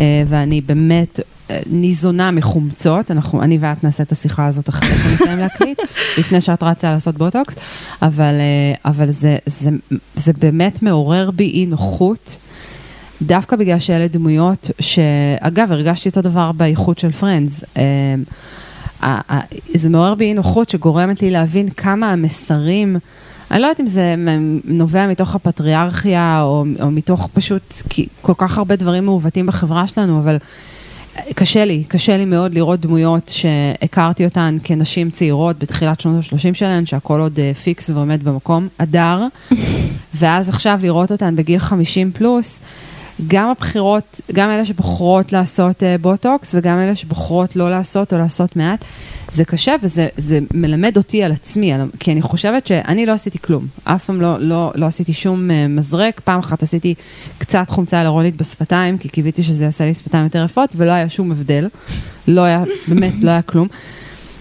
אה, 0.00 0.22
ואני 0.28 0.60
באמת 0.60 1.20
אה, 1.50 1.60
ניזונה 1.70 2.30
מחומצות, 2.30 3.10
אנחנו, 3.10 3.42
אני 3.42 3.58
ואת 3.60 3.84
נעשה 3.84 4.02
את 4.02 4.12
השיחה 4.12 4.46
הזאת 4.46 4.68
אחרי 4.68 4.88
שאנחנו 4.88 5.14
נסיים 5.14 5.38
להקליט, 5.38 5.78
לפני 6.18 6.40
שאת 6.40 6.62
רצה 6.62 6.92
לעשות 6.92 7.16
בוטוקס, 7.16 7.54
אבל, 8.02 8.34
אה, 8.34 8.90
אבל 8.90 9.10
זה, 9.10 9.36
זה, 9.46 9.70
זה 10.14 10.32
באמת 10.32 10.82
מעורר 10.82 11.30
בי 11.30 11.50
אי 11.50 11.66
נוחות. 11.66 12.36
דווקא 13.22 13.56
בגלל 13.56 13.78
שאלה 13.78 14.08
דמויות 14.08 14.70
שאגב 14.80 15.72
הרגשתי 15.72 16.08
אותו 16.08 16.22
דבר 16.22 16.52
באיכות 16.52 16.98
של 16.98 17.12
פרנדס. 17.12 17.64
זה 19.74 19.88
מעורר 19.88 20.14
בי 20.14 20.34
נוחות 20.34 20.70
שגורמת 20.70 21.22
לי 21.22 21.30
להבין 21.30 21.70
כמה 21.70 22.12
המסרים, 22.12 22.96
אני 23.50 23.60
לא 23.60 23.66
יודעת 23.66 23.80
אם 23.80 23.86
זה 23.86 24.14
נובע 24.64 25.06
מתוך 25.06 25.34
הפטריארכיה 25.34 26.42
או, 26.42 26.64
או 26.80 26.90
מתוך 26.90 27.28
פשוט 27.34 27.74
כל 28.22 28.32
כך 28.38 28.58
הרבה 28.58 28.76
דברים 28.76 29.04
מעוותים 29.04 29.46
בחברה 29.46 29.88
שלנו, 29.88 30.18
אבל 30.18 30.36
קשה 31.34 31.64
לי, 31.64 31.84
קשה 31.88 32.16
לי 32.16 32.24
מאוד 32.24 32.54
לראות 32.54 32.80
דמויות 32.80 33.28
שהכרתי 33.28 34.24
אותן 34.24 34.56
כנשים 34.64 35.10
צעירות 35.10 35.58
בתחילת 35.58 36.00
שנות 36.00 36.24
ה-30 36.32 36.54
שלהן, 36.54 36.86
שהכל 36.86 37.20
עוד 37.20 37.38
פיקס 37.64 37.90
ועומד 37.90 38.24
במקום, 38.24 38.68
הדר, 38.78 39.26
ואז 40.18 40.48
עכשיו 40.48 40.78
לראות 40.82 41.12
אותן 41.12 41.36
בגיל 41.36 41.58
50 41.58 42.12
פלוס. 42.12 42.60
גם 43.28 43.48
הבחירות, 43.48 44.20
גם 44.32 44.50
אלה 44.50 44.64
שבוחרות 44.64 45.32
לעשות 45.32 45.82
אה, 45.82 46.00
בוטוקס 46.00 46.54
וגם 46.54 46.78
אלה 46.78 46.96
שבוחרות 46.96 47.56
לא 47.56 47.70
לעשות 47.70 48.12
או 48.12 48.18
לעשות 48.18 48.56
מעט, 48.56 48.84
זה 49.32 49.44
קשה 49.44 49.74
וזה 49.82 50.08
זה 50.16 50.38
מלמד 50.54 50.96
אותי 50.96 51.22
על 51.22 51.32
עצמי, 51.32 51.72
על, 51.72 51.88
כי 52.00 52.12
אני 52.12 52.22
חושבת 52.22 52.66
שאני 52.66 53.06
לא 53.06 53.12
עשיתי 53.12 53.38
כלום, 53.38 53.66
אף 53.84 54.04
פעם 54.04 54.20
לא, 54.20 54.38
לא, 54.38 54.72
לא 54.74 54.86
עשיתי 54.86 55.12
שום 55.12 55.50
אה, 55.50 55.52
מזרק, 55.68 56.20
פעם 56.20 56.38
אחת 56.38 56.62
עשיתי 56.62 56.94
קצת 57.38 57.64
חומצה 57.68 58.00
היאלורונית 58.00 58.36
בשפתיים, 58.36 58.98
כי 58.98 59.08
קיוויתי 59.08 59.42
שזה 59.42 59.64
יעשה 59.64 59.84
לי 59.84 59.94
שפתיים 59.94 60.24
יותר 60.24 60.44
יפות 60.44 60.70
ולא 60.76 60.92
היה 60.92 61.10
שום 61.10 61.30
הבדל, 61.30 61.68
לא 62.28 62.40
היה, 62.40 62.64
באמת 62.88 63.14
לא 63.20 63.30
היה 63.30 63.42
כלום. 63.42 63.68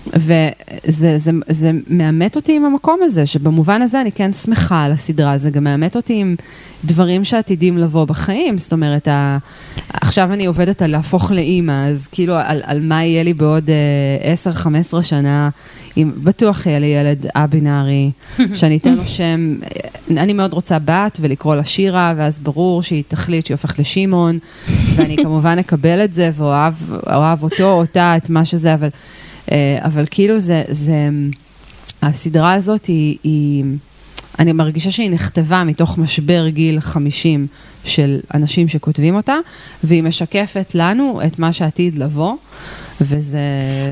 וזה 0.08 1.18
זה, 1.18 1.32
זה 1.49 1.72
מאמת 1.89 2.36
אותי 2.36 2.56
עם 2.56 2.66
המקום 2.66 2.99
הזה, 3.03 3.26
שבמובן 3.26 3.82
הזה 3.82 4.01
אני 4.01 4.12
כן 4.12 4.34
שמחה 4.34 4.84
על 4.84 4.91
הסדרה, 4.91 5.38
זה 5.38 5.49
גם 5.49 5.64
מאמת 5.64 5.95
אותי 5.95 6.14
עם 6.14 6.36
דברים 6.86 7.26
שעתידים 7.26 7.78
לבוא 7.78 8.06
בחיים, 8.06 8.58
זאת 8.58 8.74
אומרת, 8.74 9.08
ה... 9.08 9.38
עכשיו 9.93 10.34
אני 10.34 10.45
עובדת 10.45 10.82
על 10.82 10.91
להפוך 10.91 11.32
לאימא, 11.32 11.88
אז 11.88 12.08
כאילו 12.12 12.36
על, 12.36 12.62
על 12.66 12.80
מה 12.82 13.03
יהיה 13.03 13.24
לי 13.24 13.34
בעוד 13.34 13.70
uh, 14.53 14.58
10-15 14.99 15.01
שנה, 15.01 15.49
אם 15.97 16.12
בטוח 16.24 16.66
יהיה 16.66 16.80
לי 16.80 16.88
ילד 16.88 17.26
א-בינארי, 17.34 18.12
שאני 18.56 18.78
אתן 18.78 18.95
לו 18.95 19.08
שם, 19.08 19.56
אני 20.12 20.34
מאוד 20.34 20.53
רוצה 20.53 20.78
בת 20.80 21.18
ולקרוא 21.20 21.56
לה 21.56 21.66
שירה, 21.66 22.14
ואז 22.18 22.39
ברור 22.39 22.84
שהיא 22.84 23.03
תחליט 23.08 23.45
שהיא 23.45 23.56
הופכת 23.56 23.80
לשמעון, 23.80 24.39
ואני 24.95 25.18
כמובן 25.24 25.58
אקבל 25.60 26.03
את 26.03 26.14
זה 26.14 26.32
ואוהב 26.36 27.43
אותו, 27.43 27.72
אותה, 27.72 28.18
את 28.18 28.30
מה 28.30 28.45
שזה, 28.45 28.74
אבל... 28.74 28.89
אבל 29.82 30.06
כאילו 30.12 30.39
זה, 30.39 30.64
זה, 30.70 31.10
הסדרה 32.02 32.54
הזאת 32.54 32.86
היא, 32.86 33.18
היא, 33.24 33.64
אני 34.39 34.54
מרגישה 34.54 34.91
שהיא 34.91 35.12
נכתבה 35.12 35.64
מתוך 35.64 35.98
משבר 35.98 36.48
גיל 36.50 36.80
50 36.80 37.48
של 37.86 38.20
אנשים 38.34 38.68
שכותבים 38.68 39.16
אותה, 39.16 39.36
והיא 39.84 40.04
משקפת 40.04 40.76
לנו 40.76 41.22
את 41.28 41.39
מה 41.39 41.54
שעתיד 41.54 41.98
לבוא. 41.98 42.36
וזה... 43.02 43.39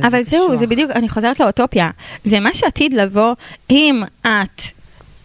אבל 0.01 0.23
זה 0.23 0.29
זהו. 0.29 0.57
זה 0.57 0.67
בדיוק, 0.67 0.91
אני 0.91 1.09
חוזרת 1.09 1.39
לאוטופיה. 1.39 1.89
זה 2.23 2.39
מה 2.39 2.53
שעתיד 2.53 2.93
לבוא 2.93 3.33
אם 3.69 4.03
את... 4.21 4.61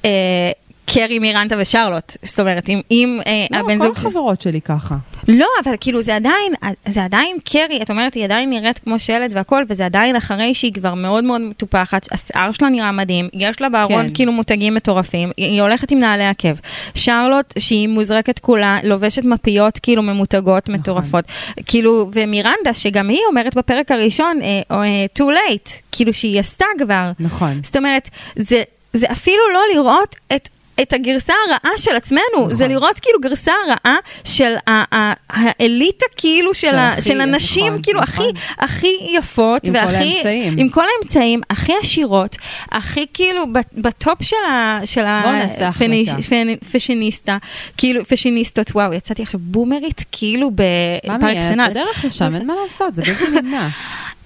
אה, 0.05 0.51
קרי 0.89 1.19
מירנטה 1.19 1.55
ושרלוט, 1.59 2.17
זאת 2.23 2.41
אומרת, 2.41 2.69
אם, 2.69 2.81
אם 2.91 3.19
אה, 3.27 3.47
לא, 3.51 3.57
הבן 3.59 3.79
זוג... 3.79 3.95
כל 3.95 4.01
החברות 4.01 4.41
שלי 4.41 4.61
ככה. 4.61 4.97
לא, 5.29 5.47
אבל 5.65 5.75
כאילו 5.81 6.03
זה 6.03 6.17
עדיין, 6.17 6.53
זה 6.89 7.05
עדיין 7.05 7.37
קרי, 7.45 7.83
את 7.83 7.91
אומרת, 7.91 8.15
היא 8.15 8.25
עדיין 8.25 8.51
נראית 8.51 8.79
כמו 8.79 8.99
שלד 8.99 9.31
והכל, 9.35 9.65
וזה 9.69 9.87
עדיין 9.87 10.17
אחרי 10.17 10.55
שהיא 10.55 10.73
כבר 10.73 10.95
מאוד 10.95 11.25
מאוד 11.25 11.41
מטופחת, 11.41 12.13
השיער 12.13 12.53
שלה 12.53 12.69
נראה 12.69 12.93
מדהים, 12.93 13.29
יש 13.33 13.61
לה 13.61 13.69
בארון 13.69 14.07
כן. 14.07 14.15
כאילו 14.15 14.33
מותגים 14.33 14.75
מטורפים, 14.75 15.31
היא, 15.37 15.63
הולכת 15.63 15.91
עם 15.91 15.99
נעלי 15.99 16.27
עקב. 16.27 16.55
שרלוט, 16.95 17.55
שהיא 17.59 17.89
מוזרקת 17.89 18.39
כולה, 18.39 18.79
לובשת 18.83 19.25
מפיות 19.25 19.79
כאילו 19.79 20.03
ממותגות 20.03 20.69
נכון. 20.69 20.81
מטורפות. 20.81 21.25
כאילו, 21.67 22.11
ומירנדה, 22.13 22.75
שגם 22.75 23.09
היא 23.09 23.21
אומרת 23.29 23.55
בפרק 23.55 23.91
הראשון, 23.91 24.39
אה, 24.43 25.07
too 25.19 25.23
late, 25.23 25.71
כאילו 25.93 26.15
שהיא 26.15 26.41
עשתה 26.41 26.65
כבר. 26.79 27.11
נכון. 27.21 27.61
זאת 27.63 27.77
אומרת, 27.77 28.09
זה, 28.37 28.63
זה 28.93 29.07
אפילו 29.13 29.43
לא 29.53 29.61
לראות 29.75 30.17
את... 30.35 30.49
את 30.83 30.93
הגרסה 30.93 31.33
הרעה 31.49 31.79
של 31.79 31.97
עצמנו, 31.97 32.23
נכון. 32.35 32.55
זה 32.55 32.69
לראות 32.69 32.99
כאילו 32.99 33.21
גרסה 33.21 33.53
רעה 33.69 33.97
של 34.25 34.55
האליטה 34.67 36.07
כאילו 36.17 36.55
של, 36.55 36.75
ה, 36.75 36.93
הכי, 36.93 37.03
של 37.03 37.21
הנשים 37.21 37.67
נכון, 37.67 37.83
כאילו 37.83 38.01
נכון. 38.01 38.25
הכי, 38.25 38.41
הכי 38.59 39.17
יפות, 39.19 39.65
עם 39.65 39.75
והכי, 39.75 39.89
כל 39.89 39.97
האמצעים. 39.97 40.55
עם 40.59 40.69
כל 40.69 40.85
האמצעים, 40.99 41.41
הכי 41.51 41.73
עשירות, 41.83 42.37
הכי 42.73 43.07
כאילו 43.15 43.45
בטופ 43.75 44.23
של, 44.23 44.37
ה, 44.49 44.81
של 44.85 45.05
הפשיניסטה, 46.63 47.39
כאילו 47.77 48.05
פשיניסטות, 48.05 48.71
וואו, 48.75 48.93
יצאתי 48.93 49.23
עכשיו 49.23 49.41
בומרית 49.43 50.05
כאילו 50.13 50.51
בפארק 50.51 51.37
סנאט. 51.41 51.71
את 51.71 51.77
בדרך 51.77 52.05
לשם, 52.05 52.35
אין 52.35 52.47
מה 52.47 52.55
לעשות, 52.63 52.95
זה 52.95 53.03
בלתי 53.03 53.25
נמנע. 53.31 53.69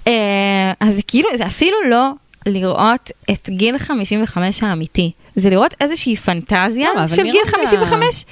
אז 0.80 0.94
זה 0.94 1.02
כאילו, 1.06 1.28
זה 1.36 1.46
אפילו 1.46 1.76
לא 1.90 2.10
לראות 2.46 3.10
את 3.30 3.48
גיל 3.50 3.78
55 3.78 4.62
האמיתי. 4.62 5.10
זה 5.36 5.50
לראות 5.50 5.74
איזושהי 5.80 6.16
פנטזיה 6.16 6.88
לא, 6.96 7.08
של 7.08 7.22
גיל 7.22 7.44
55. 7.46 8.24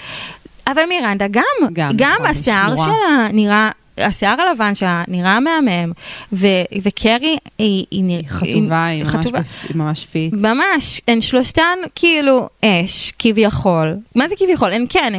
אבל 0.66 0.82
מירנדה 0.88 1.26
גם, 1.28 1.42
גם, 1.72 1.92
גם 1.96 2.16
השיער 2.24 2.76
שלה 2.76 3.28
נראה, 3.32 3.70
השיער 3.98 4.40
הלבן 4.40 4.74
שלה 4.74 5.04
נראה 5.08 5.40
מהמם, 5.40 5.92
ו- 6.32 6.46
וקרי 6.82 7.36
היא, 7.58 7.86
היא, 7.90 8.04
היא 8.04 8.28
חטובה, 8.28 8.86
היא, 8.86 9.04
חטובה. 9.04 9.38
ממש, 9.38 9.46
היא 9.68 9.76
ממש 9.76 10.06
fit. 10.07 10.32
ממש, 10.32 11.00
הן 11.08 11.20
שלושתן 11.20 11.78
כאילו 11.94 12.48
אש, 12.64 13.12
כביכול. 13.18 13.96
מה 14.14 14.28
זה 14.28 14.34
כביכול? 14.38 14.72
הן 14.72 14.86
כן, 14.88 15.12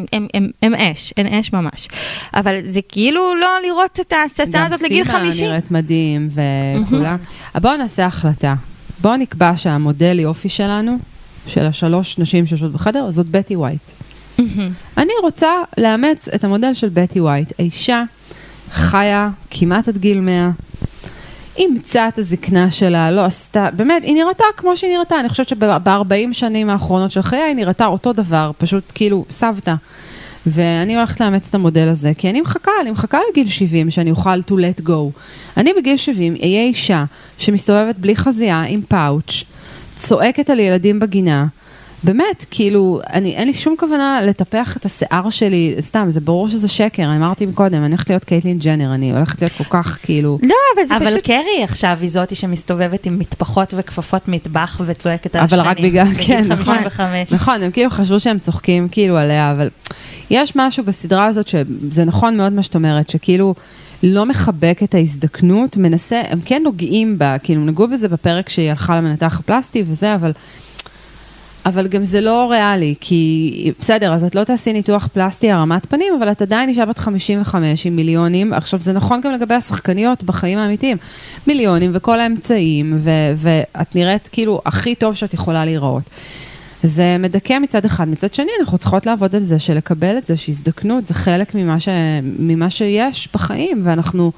הן 0.61 0.75
אש, 0.75 1.13
הן 1.17 1.33
אש 1.33 1.53
ממש. 1.53 1.87
אבל 2.33 2.55
זה 2.65 2.79
כאילו 2.89 3.35
לא 3.35 3.47
לראות 3.63 3.99
את 3.99 4.13
ההצצה 4.13 4.65
הזאת 4.65 4.81
לגיל 4.81 5.03
50. 5.03 5.25
גם 5.25 5.31
סימה 5.31 5.47
נראית 5.47 5.71
מדהים 5.71 6.29
וכולם. 6.29 7.17
Mm-hmm. 7.55 7.59
בואו 7.59 7.77
נעשה 7.77 8.05
החלטה. 8.05 8.53
בואו 9.02 9.18
נקבע 9.18 9.52
שהמודל 9.56 10.20
יופי 10.20 10.49
שלנו, 10.49 10.97
של 11.47 11.66
השלוש 11.66 12.18
נשים 12.20 12.45
שיושבות 12.47 12.72
בחדר, 12.72 13.12
זאת 13.12 13.26
בטי 13.26 13.56
ווייט. 13.56 13.82
אני 14.97 15.14
רוצה 15.22 15.49
לאמץ 15.78 16.28
את 16.36 16.43
המודל 16.43 16.74
של 16.74 16.89
בטי 16.93 17.22
ווייט. 17.22 17.54
האישה 17.60 18.04
חיה 18.72 19.30
כמעט 19.49 19.88
עד 19.88 19.97
גיל 19.97 20.20
100, 20.20 20.49
אימצה 21.58 22.08
את 22.08 22.18
הזקנה 22.18 22.72
שלה, 22.72 23.12
לא 23.12 23.26
עשתה, 23.26 23.70
באמת, 23.74 24.04
היא 24.04 24.16
נראתה 24.16 24.43
כמו 24.58 24.78
שהיא 24.78 24.97
נראתה. 24.97 25.20
אני 25.20 25.30
חושבת 25.30 25.49
שב-40 25.49 26.34
שנים 26.34 26.70
האחרונות 26.70 27.12
של 27.12 27.22
חיי 27.22 27.39
היא 27.39 27.56
נראתה 27.56 27.86
אותו 27.86 28.14
דבר, 28.14 28.52
פשוט 28.58 28.84
כאילו 28.95 29.26
סבתא. 29.32 29.76
ואני 30.47 30.95
הולכת 30.95 31.19
לאמץ 31.19 31.47
את 31.49 31.55
המודל 31.55 31.87
הזה, 31.87 32.11
כי 32.17 32.29
אני 32.29 32.41
מחכה, 32.41 32.71
אני 32.81 32.91
מחכה 32.91 33.19
לגיל 33.31 33.47
70 33.47 33.91
שאני 33.91 34.11
אוכל 34.11 34.39
to 34.39 34.51
let 34.51 34.87
go. 34.87 35.19
אני 35.57 35.73
בגיל 35.73 35.97
70 35.97 36.35
אהיה 36.41 36.63
אישה 36.63 37.05
שמסתובבת 37.37 37.95
בלי 37.95 38.15
חזייה 38.15 38.61
עם 38.61 38.81
פאוץ', 38.81 39.43
צועקת 39.97 40.49
על 40.49 40.59
ילדים 40.59 40.99
בגינה. 40.99 41.45
באמת, 42.03 42.45
כאילו, 42.51 42.99
אני, 43.13 43.35
אין 43.35 43.47
לי 43.47 43.53
שום 43.53 43.75
כוונה 43.79 44.21
לטפח 44.21 44.77
את 44.77 44.85
השיער 44.85 45.29
שלי, 45.29 45.75
סתם, 45.79 46.07
זה 46.09 46.19
ברור 46.19 46.49
שזה 46.49 46.67
שקר, 46.67 47.03
אני 47.03 47.17
אמרתי 47.17 47.45
מקודם, 47.45 47.83
אני 47.83 47.87
הולכת 47.87 48.09
להיות 48.09 48.23
קייטלין 48.23 48.59
ג'נר, 48.59 48.93
אני 48.93 49.11
הולכת 49.11 49.41
להיות 49.41 49.53
כל 49.57 49.63
כך, 49.69 49.97
כאילו... 50.03 50.39
לא, 50.41 50.55
אבל 50.75 50.87
זה 50.87 50.97
אבל 50.97 51.05
פשוט... 51.05 51.17
אבל 51.17 51.21
קרי 51.21 51.63
עכשיו 51.63 51.97
היא 52.01 52.09
זאתי 52.09 52.35
שמסתובבת 52.35 53.05
עם 53.05 53.19
מטפחות 53.19 53.73
וכפפות 53.77 54.27
מטבח 54.27 54.81
וצועקת 54.85 55.35
על 55.35 55.41
אבל 55.41 55.59
השכנים. 55.59 55.71
רק 55.71 55.79
בגלל, 55.79 56.07
כן, 56.27 56.43
נכון, 56.47 56.77
55. 56.77 57.31
נכון, 57.31 57.63
הם 57.63 57.71
כאילו 57.71 57.89
חשבו 57.89 58.19
שהם 58.19 58.39
צוחקים 58.39 58.87
כאילו 58.91 59.17
עליה, 59.17 59.51
אבל 59.51 59.69
יש 60.32 60.55
משהו 60.55 60.84
בסדרה 60.84 61.25
הזאת 61.25 61.47
שזה 61.47 62.05
נכון 62.05 62.38
מאוד 62.38 62.53
מה 62.53 62.63
שאת 62.63 62.75
אומרת, 62.75 63.09
שכאילו... 63.09 63.55
לא 64.03 64.25
מחבק 64.25 64.79
את 64.84 64.95
ההזדקנות, 64.95 65.77
מנסה, 65.77 66.21
הם 66.29 66.39
כן 66.45 66.61
נוגעים 66.63 67.17
בה, 67.17 67.38
כאילו 67.38 67.61
נגעו 67.61 67.88
בזה 67.88 68.07
בפרק 68.07 68.49
שהיא 68.49 68.69
הלכה 68.69 68.97
למנתח 68.97 69.39
הפלסטי 69.39 69.84
וזה, 69.88 70.15
אבל... 70.15 70.32
אבל 71.65 71.88
גם 71.88 72.03
זה 72.03 72.21
לא 72.21 72.51
ריאלי, 72.51 72.95
כי 72.99 73.71
בסדר, 73.79 74.13
אז 74.13 74.23
את 74.23 74.36
לא 74.36 74.43
תעשי 74.43 74.73
ניתוח 74.73 75.07
פלסטי 75.13 75.51
הרמת 75.51 75.86
פנים, 75.86 76.13
אבל 76.19 76.32
את 76.32 76.41
עדיין 76.41 76.69
אישה 76.69 76.86
בת 76.86 76.97
55 76.97 77.86
עם 77.86 77.95
מיליונים. 77.95 78.53
עכשיו, 78.53 78.79
זה 78.79 78.93
נכון 78.93 79.21
גם 79.21 79.32
לגבי 79.32 79.53
השחקניות 79.53 80.23
בחיים 80.23 80.57
האמיתיים. 80.57 80.97
מיליונים 81.47 81.91
וכל 81.93 82.19
האמצעים, 82.19 82.97
ו- 82.99 83.34
ואת 83.36 83.95
נראית 83.95 84.29
כאילו 84.32 84.61
הכי 84.65 84.95
טוב 84.95 85.15
שאת 85.15 85.34
יכולה 85.34 85.65
להיראות. 85.65 86.03
זה 86.84 87.17
מדכא 87.19 87.59
מצד 87.59 87.86
אחד, 87.86 88.09
מצד 88.09 88.34
שני 88.34 88.51
אנחנו 88.59 88.77
צריכות 88.77 89.05
לעבוד 89.05 89.36
על 89.36 89.43
זה, 89.43 89.59
שלקבל 89.59 90.17
את 90.17 90.25
זה, 90.25 90.38
שהזדקנות 90.38 91.07
זה 91.07 91.13
חלק 91.13 91.55
ממה, 91.55 91.79
ש... 91.79 91.89
ממה 92.39 92.69
שיש 92.69 93.29
בחיים, 93.34 93.82
ואנחנו 93.84 94.32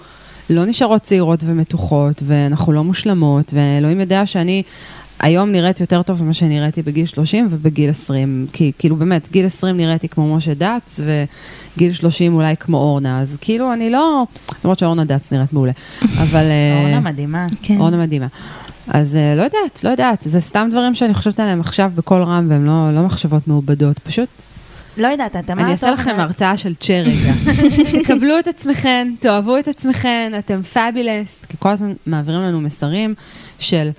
לא 0.50 0.66
נשארות 0.66 1.02
צעירות 1.02 1.40
ומתוחות, 1.46 2.24
ואנחנו 2.26 2.74
לא 2.74 2.84
מושלמות, 2.84 3.54
ואלוהים 3.54 4.00
יודע 4.00 4.26
שאני 4.26 4.64
היום 5.20 5.52
נראית 5.52 5.80
יותר 5.80 6.02
טוב 6.02 6.24
ממה 6.24 6.34
שנראיתי 6.34 6.82
בגיל 6.82 7.06
30 7.06 7.48
ובגיל 7.50 7.90
20, 7.90 8.48
כי 8.54 8.72
כאילו 8.80 8.96
באמת, 8.96 9.32
גיל 9.32 9.46
20 9.46 9.78
נראיתי 9.78 10.08
כמו 10.08 10.36
משה 10.36 10.54
דץ, 10.54 11.00
וגיל 11.00 11.94
30 11.94 12.36
אולי 12.36 12.56
כמו 12.60 12.78
אורנה, 12.78 13.22
אז 13.22 13.38
כאילו 13.42 13.74
אני 13.74 13.90
לא, 13.90 14.22
למרות 14.64 14.80
שאורנה 14.80 15.06
דץ 15.06 15.32
נראית 15.32 15.54
מעולה, 15.54 15.72
אבל... 16.02 16.46
אה, 16.46 16.80
אורנה 16.82 17.00
מדהימה. 17.00 17.48
כן. 17.62 17.78
אורנה 17.78 17.98
מדהימה. 17.98 18.28
אז 18.88 19.16
אה, 19.16 19.36
לא 19.36 19.42
יודעת, 19.42 19.84
לא 19.84 19.90
יודעת, 19.90 20.20
זה 20.22 20.40
סתם 20.40 20.68
דברים 20.72 20.96
שאני 20.96 21.14
חושבת 21.14 21.40
עליהם 21.40 21.60
עכשיו 21.60 21.92
בקול 21.96 22.24
רם, 22.24 22.48
והם 22.50 22.66
לא, 22.66 22.92
לא 22.96 23.02
מחשבות 23.02 23.48
מעובדות, 23.48 24.00
פשוט 24.00 24.30
לא 24.98 25.08
יודעת, 25.08 25.36
אתה 25.36 25.56
מה 25.56 25.62
אני 25.62 25.72
אעשה 25.72 25.92
לכם? 25.92 26.16
הרצאה 26.20 26.58
של 26.58 26.76
צ'ה 26.76 26.94
רגע. 26.94 27.34
תקבלו 28.04 28.40
את 28.40 28.48
עצמכן, 28.48 29.14
תאהבו 29.20 29.58
את 29.58 29.68
עצמכן, 29.68 30.32
אתם 30.40 30.64
fabulous, 30.64 31.46
כי 31.50 31.58
כל 31.60 31.70
הזמן 31.70 31.94
מעבירים 32.06 32.42
לנו 32.42 32.62
מסרים 32.62 33.16
של 33.60 33.90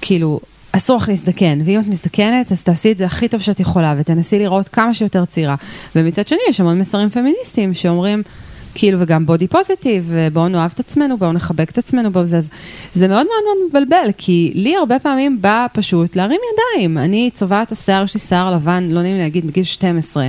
כאילו, 0.00 0.40
אסור 0.72 0.96
לך 0.96 1.08
להזדקן, 1.08 1.58
ואם 1.64 1.80
את 1.80 1.86
מזדקנת, 1.86 2.52
אז 2.52 2.62
תעשי 2.62 2.92
את 2.92 2.98
זה 2.98 3.06
הכי 3.06 3.28
טוב 3.28 3.40
שאת 3.40 3.60
יכולה, 3.60 3.94
ותנסי 3.98 4.38
לראות 4.38 4.68
כמה 4.68 4.94
שיותר 4.94 5.24
צעירה. 5.24 5.54
ומצד 5.96 6.28
שני, 6.28 6.38
יש 6.48 6.60
המון 6.60 6.78
מסרים 6.78 7.10
פמיניסטיים 7.10 7.74
שאומרים, 7.74 8.22
כאילו, 8.74 9.00
וגם 9.00 9.26
body 9.26 9.48
positive, 9.48 10.12
בואו 10.32 10.48
נאהב 10.48 10.70
את 10.74 10.80
עצמנו, 10.80 11.18
בואו 11.18 11.32
נחבק 11.32 11.70
את 11.70 11.78
עצמנו, 11.78 12.10
בואו 12.10 12.24
זה. 12.24 12.40
זה 12.94 13.08
מאוד 13.08 13.26
מאוד 13.26 13.44
מאוד 13.44 13.84
מבלבל, 13.84 14.10
כי 14.18 14.52
לי 14.54 14.76
הרבה 14.76 14.98
פעמים 14.98 15.40
בא 15.40 15.66
פשוט 15.72 16.16
להרים 16.16 16.40
ידיים. 16.52 16.98
אני 16.98 17.30
צובעת 17.34 17.72
השיער, 17.72 18.04
יש 18.04 18.14
לי 18.14 18.20
שיער 18.20 18.54
לבן, 18.54 18.88
לא 18.90 19.02
נעים 19.02 19.16
להגיד, 19.16 19.46
בגיל 19.46 19.64
12. 19.64 20.28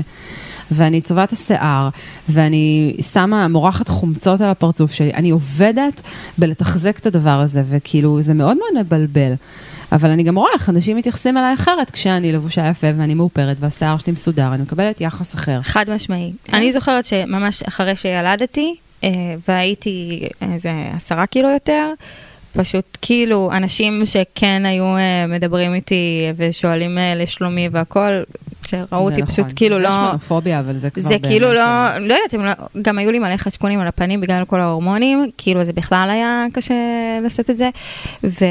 ואני 0.72 1.02
צובעת 1.02 1.32
השיער, 1.32 1.90
ואני 2.30 2.96
שמה, 3.14 3.48
מורחת 3.48 3.88
חומצות 3.88 4.42
על 4.42 4.50
הפרצוף 4.50 4.92
שלי. 4.92 5.14
אני 5.14 5.30
עובדת 5.30 6.02
בלתחזק 6.38 7.00
את 7.00 7.06
הדבר 7.06 7.40
הזה, 7.40 7.64
וכאילו, 7.70 8.22
זה 8.22 8.34
מאוד 8.34 8.58
מאוד 8.58 8.86
מבלבל. 8.86 9.34
אבל 9.94 10.10
אני 10.10 10.24
גם 10.24 10.36
רואה 10.36 10.52
איך 10.54 10.70
אנשים 10.70 10.98
מתייחסים 10.98 11.38
אליי 11.38 11.54
אחרת 11.54 11.92
כשאני 11.92 12.32
לבושה 12.32 12.68
יפה 12.68 12.88
ואני 12.98 13.14
מאופרת 13.14 13.58
והשיער 13.60 13.98
שלי 13.98 14.14
מסודר, 14.14 14.54
אני 14.54 14.62
מקבלת 14.62 15.02
יחס 15.02 15.36
אחר. 15.36 15.60
חד 15.62 15.86
משמעי. 15.90 16.32
אני 16.54 16.74
זוכרת 16.74 17.06
שממש 17.06 17.64
אחרי 17.64 17.96
שילדתי, 17.96 18.76
אה, 19.04 19.10
והייתי 19.48 20.28
איזה 20.42 20.72
עשרה 20.96 21.26
קילו 21.26 21.50
יותר, 21.50 21.94
פשוט 22.54 22.98
כאילו 23.02 23.52
אנשים 23.52 24.06
שכן 24.06 24.64
היו 24.66 24.98
אה, 24.98 25.28
מדברים 25.28 25.74
איתי 25.74 26.32
ושואלים 26.36 26.98
אה, 26.98 27.16
לשלומי 27.16 27.70
והכל, 27.72 28.22
כשראו 28.64 28.88
זה 28.90 28.96
אותי 28.96 29.22
נכון. 29.22 29.34
פשוט 29.34 29.46
כאילו 29.56 29.78
יש 29.78 29.84
לא... 29.84 30.06
מונופוביה, 30.06 30.60
אבל 30.60 30.78
זה 30.78 30.90
כבר 30.90 31.04
זה 31.04 31.16
כאילו 31.24 31.54
לא, 31.54 31.60
אה, 31.60 32.00
לא 32.00 32.14
יודעת, 32.14 32.60
לא, 32.60 32.66
גם 32.82 32.98
היו 32.98 33.12
לי 33.12 33.20
מלא 33.20 33.38
חשקונים 33.38 33.80
על 33.80 33.88
הפנים 33.88 34.22
בגלל 34.22 34.46
כל 34.46 34.60
ההורמונים, 34.60 35.30
כאילו 35.38 35.64
זה 35.64 35.74
בכלל 35.74 36.10
היה 36.10 36.46
קשה 36.54 36.76
לשאת 37.26 37.50
את 37.50 37.58
זה, 37.58 37.70
ו, 38.24 38.46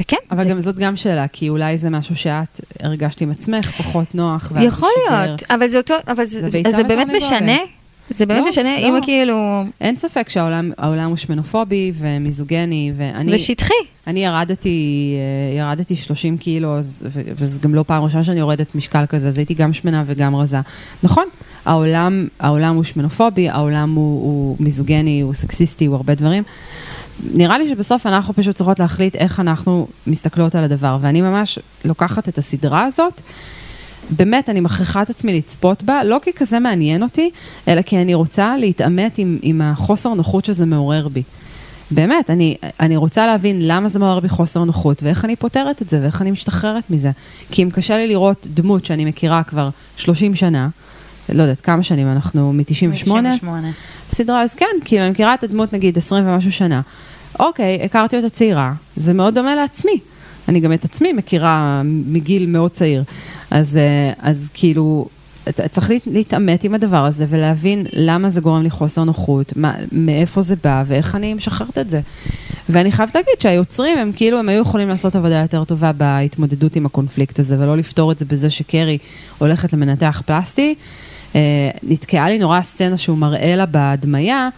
וכן, 0.00 0.16
אבל 0.30 0.42
זה 0.42 0.50
גם 0.50 0.60
זאת 0.60 0.76
גם 0.78 0.96
שאלה, 0.96 1.28
כי 1.28 1.48
אולי 1.48 1.78
זה 1.78 1.90
משהו 1.90 2.16
שאת 2.16 2.60
הרגשת 2.82 3.20
עם 3.20 3.30
עצמך, 3.30 3.70
פחות 3.70 4.14
נוח. 4.14 4.52
יכול. 4.60 4.88
להיות, 5.10 5.42
אבל 5.50 5.68
זה 5.68 5.78
אותו, 5.78 5.94
אבל 6.08 6.24
זה, 6.24 6.40
זה 6.40 6.70
זה 6.70 6.84
באמת. 6.84 7.06
משנה? 7.16 7.58
זה 8.10 8.26
באמת 8.26 8.42
לא, 8.42 8.48
משנה 8.48 8.80
לא. 8.80 8.88
אם 8.88 8.98
כאילו, 9.02 9.62
אין 9.80 9.96
ספק 9.96 10.28
שהעולם 10.28 10.72
העולם 10.78 11.08
הוא 11.08 11.16
שמנופובי 11.16 11.92
ומיזוגני, 11.98 12.92
ואני 12.96 13.34
ושטחי. 13.34 13.74
אני 14.06 14.24
ירדתי, 14.24 15.14
אה, 15.54 15.58
ירדתי 15.58 15.96
30 15.96 16.38
קילו, 16.38 16.76
וזה 17.02 17.58
גם 17.60 17.74
לא 17.74 17.82
פעם 17.82 18.02
ראשונה 18.02 18.24
שאני 18.24 18.40
יורדת 18.40 18.74
משקל 18.74 19.06
כזה, 19.06 19.28
אז 19.28 19.36
הייתי 19.36 19.54
גם 19.54 19.72
שמנה 19.72 20.04
וגם 20.06 20.36
רזה. 20.36 20.58
נכון, 21.02 21.24
העולם, 21.64 22.26
העולם 22.40 22.76
הוא 22.76 22.84
שמנופובי, 22.84 23.48
העולם 23.48 23.94
הוא, 23.94 24.22
הוא 24.22 24.56
מיזוגני, 24.60 25.20
הוא 25.20 25.34
סקסיסטי, 25.34 25.86
הוא 25.86 25.96
הרבה 25.96 26.14
דברים. 26.14 26.42
נראה 27.34 27.58
לי 27.58 27.68
שבסוף 27.68 28.06
אנחנו 28.06 28.34
פשוט 28.34 28.56
צריכות 28.56 28.78
להחליט 28.78 29.16
איך 29.16 29.40
אנחנו 29.40 29.86
מסתכלות 30.06 30.54
על 30.54 30.64
הדבר, 30.64 30.98
ואני 31.00 31.20
ממש 31.20 31.58
לוקחת 31.84 32.28
את 32.28 32.38
הסדרה 32.38 32.84
הזאת. 32.84 33.20
באמת, 34.10 34.48
אני 34.48 34.60
מכריחה 34.60 35.02
את 35.02 35.10
עצמי 35.10 35.38
לצפות 35.38 35.82
בה, 35.82 36.04
לא 36.04 36.18
כי 36.22 36.32
כזה 36.32 36.58
מעניין 36.58 37.02
אותי, 37.02 37.30
אלא 37.68 37.82
כי 37.82 37.98
אני 37.98 38.14
רוצה 38.14 38.56
להתעמת 38.56 39.18
עם, 39.18 39.38
עם 39.42 39.60
החוסר 39.60 40.14
נוחות 40.14 40.44
שזה 40.44 40.66
מעורר 40.66 41.08
בי. 41.08 41.22
באמת, 41.90 42.30
אני, 42.30 42.56
אני 42.80 42.96
רוצה 42.96 43.26
להבין 43.26 43.58
למה 43.60 43.88
זה 43.88 43.98
מעורר 43.98 44.20
בי 44.20 44.28
חוסר 44.28 44.64
נוחות, 44.64 45.02
ואיך 45.02 45.24
אני 45.24 45.36
פותרת 45.36 45.82
את 45.82 45.90
זה, 45.90 46.00
ואיך 46.02 46.22
אני 46.22 46.30
משתחררת 46.30 46.90
מזה. 46.90 47.10
כי 47.50 47.62
אם 47.62 47.70
קשה 47.70 47.96
לי 47.96 48.06
לראות 48.06 48.46
דמות 48.54 48.84
שאני 48.84 49.04
מכירה 49.04 49.42
כבר 49.42 49.68
30 49.96 50.34
שנה, 50.34 50.68
לא 51.28 51.42
יודעת 51.42 51.60
כמה 51.60 51.82
שנים 51.82 52.12
אנחנו, 52.12 52.52
מ-98, 52.52 52.64
98. 52.64 53.36
סדרה, 54.10 54.42
אז 54.42 54.54
כן, 54.54 54.66
כאילו, 54.84 55.02
אני 55.02 55.10
מכירה 55.10 55.34
את 55.34 55.44
הדמות 55.44 55.72
נגיד 55.72 55.98
20 55.98 56.28
ומשהו 56.28 56.52
שנה. 56.52 56.80
אוקיי, 57.40 57.82
הכרתי 57.84 58.16
אותה 58.16 58.28
צעירה, 58.28 58.72
זה 58.96 59.12
מאוד 59.12 59.34
דומה 59.34 59.54
לעצמי. 59.54 59.98
אני 60.48 60.60
גם 60.60 60.72
את 60.72 60.84
עצמי 60.84 61.12
מכירה 61.12 61.82
מגיל 61.84 62.46
מאוד 62.46 62.70
צעיר. 62.70 63.04
אז, 63.50 63.76
אה, 63.76 64.12
אז 64.18 64.48
כאילו, 64.54 65.08
צריך 65.72 65.90
להת- 65.90 66.06
להתעמת 66.06 66.64
עם 66.64 66.74
הדבר 66.74 67.04
הזה 67.04 67.26
ולהבין 67.28 67.86
למה 67.92 68.30
זה 68.30 68.40
גורם 68.40 68.62
לי 68.62 68.70
חוסר 68.70 69.04
נוחות, 69.04 69.52
מה, 69.56 69.74
מאיפה 69.92 70.42
זה 70.42 70.54
בא 70.64 70.84
ואיך 70.86 71.14
אני 71.14 71.34
משחררת 71.34 71.78
את 71.78 71.90
זה. 71.90 72.00
ואני 72.68 72.92
חייבת 72.92 73.14
להגיד 73.14 73.34
שהיוצרים 73.40 73.98
הם 73.98 74.12
כאילו, 74.16 74.38
הם 74.38 74.48
היו 74.48 74.62
יכולים 74.62 74.88
לעשות 74.88 75.16
עבודה 75.16 75.34
יותר 75.34 75.64
טובה 75.64 75.92
בהתמודדות 75.92 76.76
עם 76.76 76.86
הקונפליקט 76.86 77.38
הזה 77.38 77.56
ולא 77.58 77.76
לפתור 77.76 78.12
את 78.12 78.18
זה 78.18 78.24
בזה 78.24 78.50
שקרי 78.50 78.98
הולכת 79.38 79.72
למנתח 79.72 80.22
פלסטי. 80.26 80.74
אה, 81.34 81.40
נתקעה 81.82 82.28
לי 82.28 82.38
נורא 82.38 82.58
הסצנה 82.58 82.96
שהוא 82.96 83.18
מראה 83.18 83.56
לה 83.56 83.66
בהדמיה. 83.66 84.48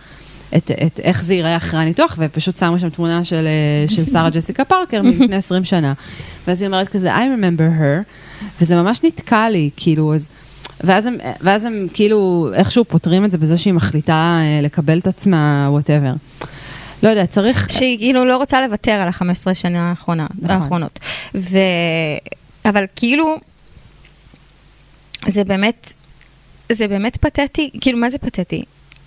את, 0.57 0.70
את 0.86 1.01
איך 1.01 1.24
זה 1.24 1.34
ייראה 1.34 1.57
אחרי 1.57 1.80
הניתוח, 1.80 2.16
ופשוט 2.18 2.59
שמו 2.59 2.78
שם 2.78 2.88
תמונה 2.88 3.24
של, 3.24 3.46
אה, 3.46 3.96
של 3.96 4.05
שרה 4.05 4.30
ג'סיקה 4.30 4.64
פארקר 4.64 5.03
מלפני 5.05 5.36
20 5.36 5.64
שנה. 5.64 5.92
ואז 6.46 6.61
היא 6.62 6.66
אומרת 6.66 6.88
כזה, 6.88 7.16
I 7.16 7.18
remember 7.18 7.80
her, 7.80 8.12
וזה 8.61 8.76
ממש 8.76 9.01
נתקע 9.05 9.48
לי, 9.48 9.70
כאילו, 9.76 10.14
אז... 10.14 10.28
ואז 10.84 11.07
הם, 11.07 11.16
ואז 11.40 11.64
הם 11.64 11.86
כאילו 11.94 12.51
איכשהו 12.55 12.84
פותרים 12.84 13.24
את 13.24 13.30
זה 13.30 13.38
בזה 13.38 13.59
שהיא 13.59 13.74
מחליטה 13.74 14.40
אה, 14.42 14.61
לקבל 14.62 14.98
את 14.98 15.07
עצמה, 15.07 15.66
whatever. 15.70 16.12
לא 17.03 17.09
יודע, 17.09 17.26
צריך... 17.26 17.72
שהיא 17.72 17.98
כאילו 17.98 18.24
לא 18.24 18.36
רוצה 18.36 18.66
לוותר 18.66 18.90
על 18.90 19.09
ה-15 19.09 19.55
שנה 19.55 19.90
האחרונה, 19.90 20.26
נכון. 20.42 20.51
האחרונות. 20.51 20.98
ו... 21.34 21.59
אבל 22.64 22.84
כאילו, 22.96 23.36
זה 25.26 25.44
באמת, 25.44 25.92
זה 26.72 26.88
באמת 26.88 27.16
פתטי, 27.16 27.70
כאילו 27.80 27.98
מה 27.98 28.11
זה 28.11 28.18
פתטי? 28.18 28.62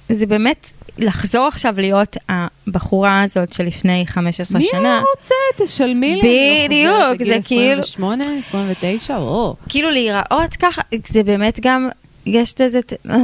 זה 0.09 0.25
באמת 0.25 0.71
לחזור 0.97 1.47
עכשיו 1.47 1.73
להיות 1.77 2.17
הבחורה 2.29 3.21
הזאת 3.21 3.53
שלפני 3.53 4.03
15 4.07 4.59
מי 4.59 4.67
שנה. 4.71 4.79
היה 4.81 5.01
רוצה? 5.15 5.35
תשלמי 5.65 6.15
לי. 6.15 6.21
לא 6.21 6.65
בדיוק, 6.67 7.19
בגיל 7.21 7.33
זה 7.33 7.47
כאילו- 7.47 7.81
28, 7.81 8.23
29, 8.49 9.17
או. 9.17 9.55
כאילו 9.69 9.89
להיראות 9.91 10.55
ככה, 10.59 10.81
זה 11.07 11.23
באמת 11.23 11.59
גם, 11.61 11.89
יש 12.25 12.55
לזה, 12.61 12.79
אה, 13.09 13.15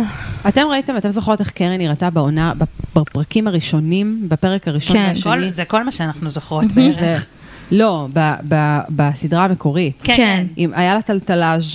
אתם 0.48 0.62
ראיתם, 0.72 0.98
אתם 0.98 1.10
זוכרות 1.10 1.40
איך 1.40 1.50
קרן 1.52 1.78
נראתה 1.78 2.10
בעונה, 2.10 2.54
בפרקים 2.96 3.48
הראשונים, 3.48 4.26
בפרק 4.28 4.68
הראשון 4.68 4.96
כן. 4.98 5.06
והשני? 5.08 5.24
כל- 5.24 5.50
זה 5.52 5.66
כל 5.66 5.84
מה 5.84 5.92
שאנחנו 5.92 6.32
זוכרות 6.32 6.66
בערך. 6.72 7.26
לא, 7.72 8.08
ב- 8.14 8.34
ב- 8.50 8.80
בסדרה 8.90 9.46
המקורית. 9.46 10.02
כן, 10.04 10.14
כן. 10.16 10.18
כן. 10.18 10.46
עם, 10.56 10.72
היה 10.76 10.96
לה 10.96 11.02
טלטלאז' 11.02 11.66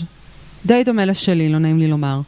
די 0.66 0.84
דומה 0.84 1.04
לשלי, 1.04 1.48
לא 1.52 1.58
נעים 1.58 1.78
לי 1.78 1.88
לומר. 1.88 2.20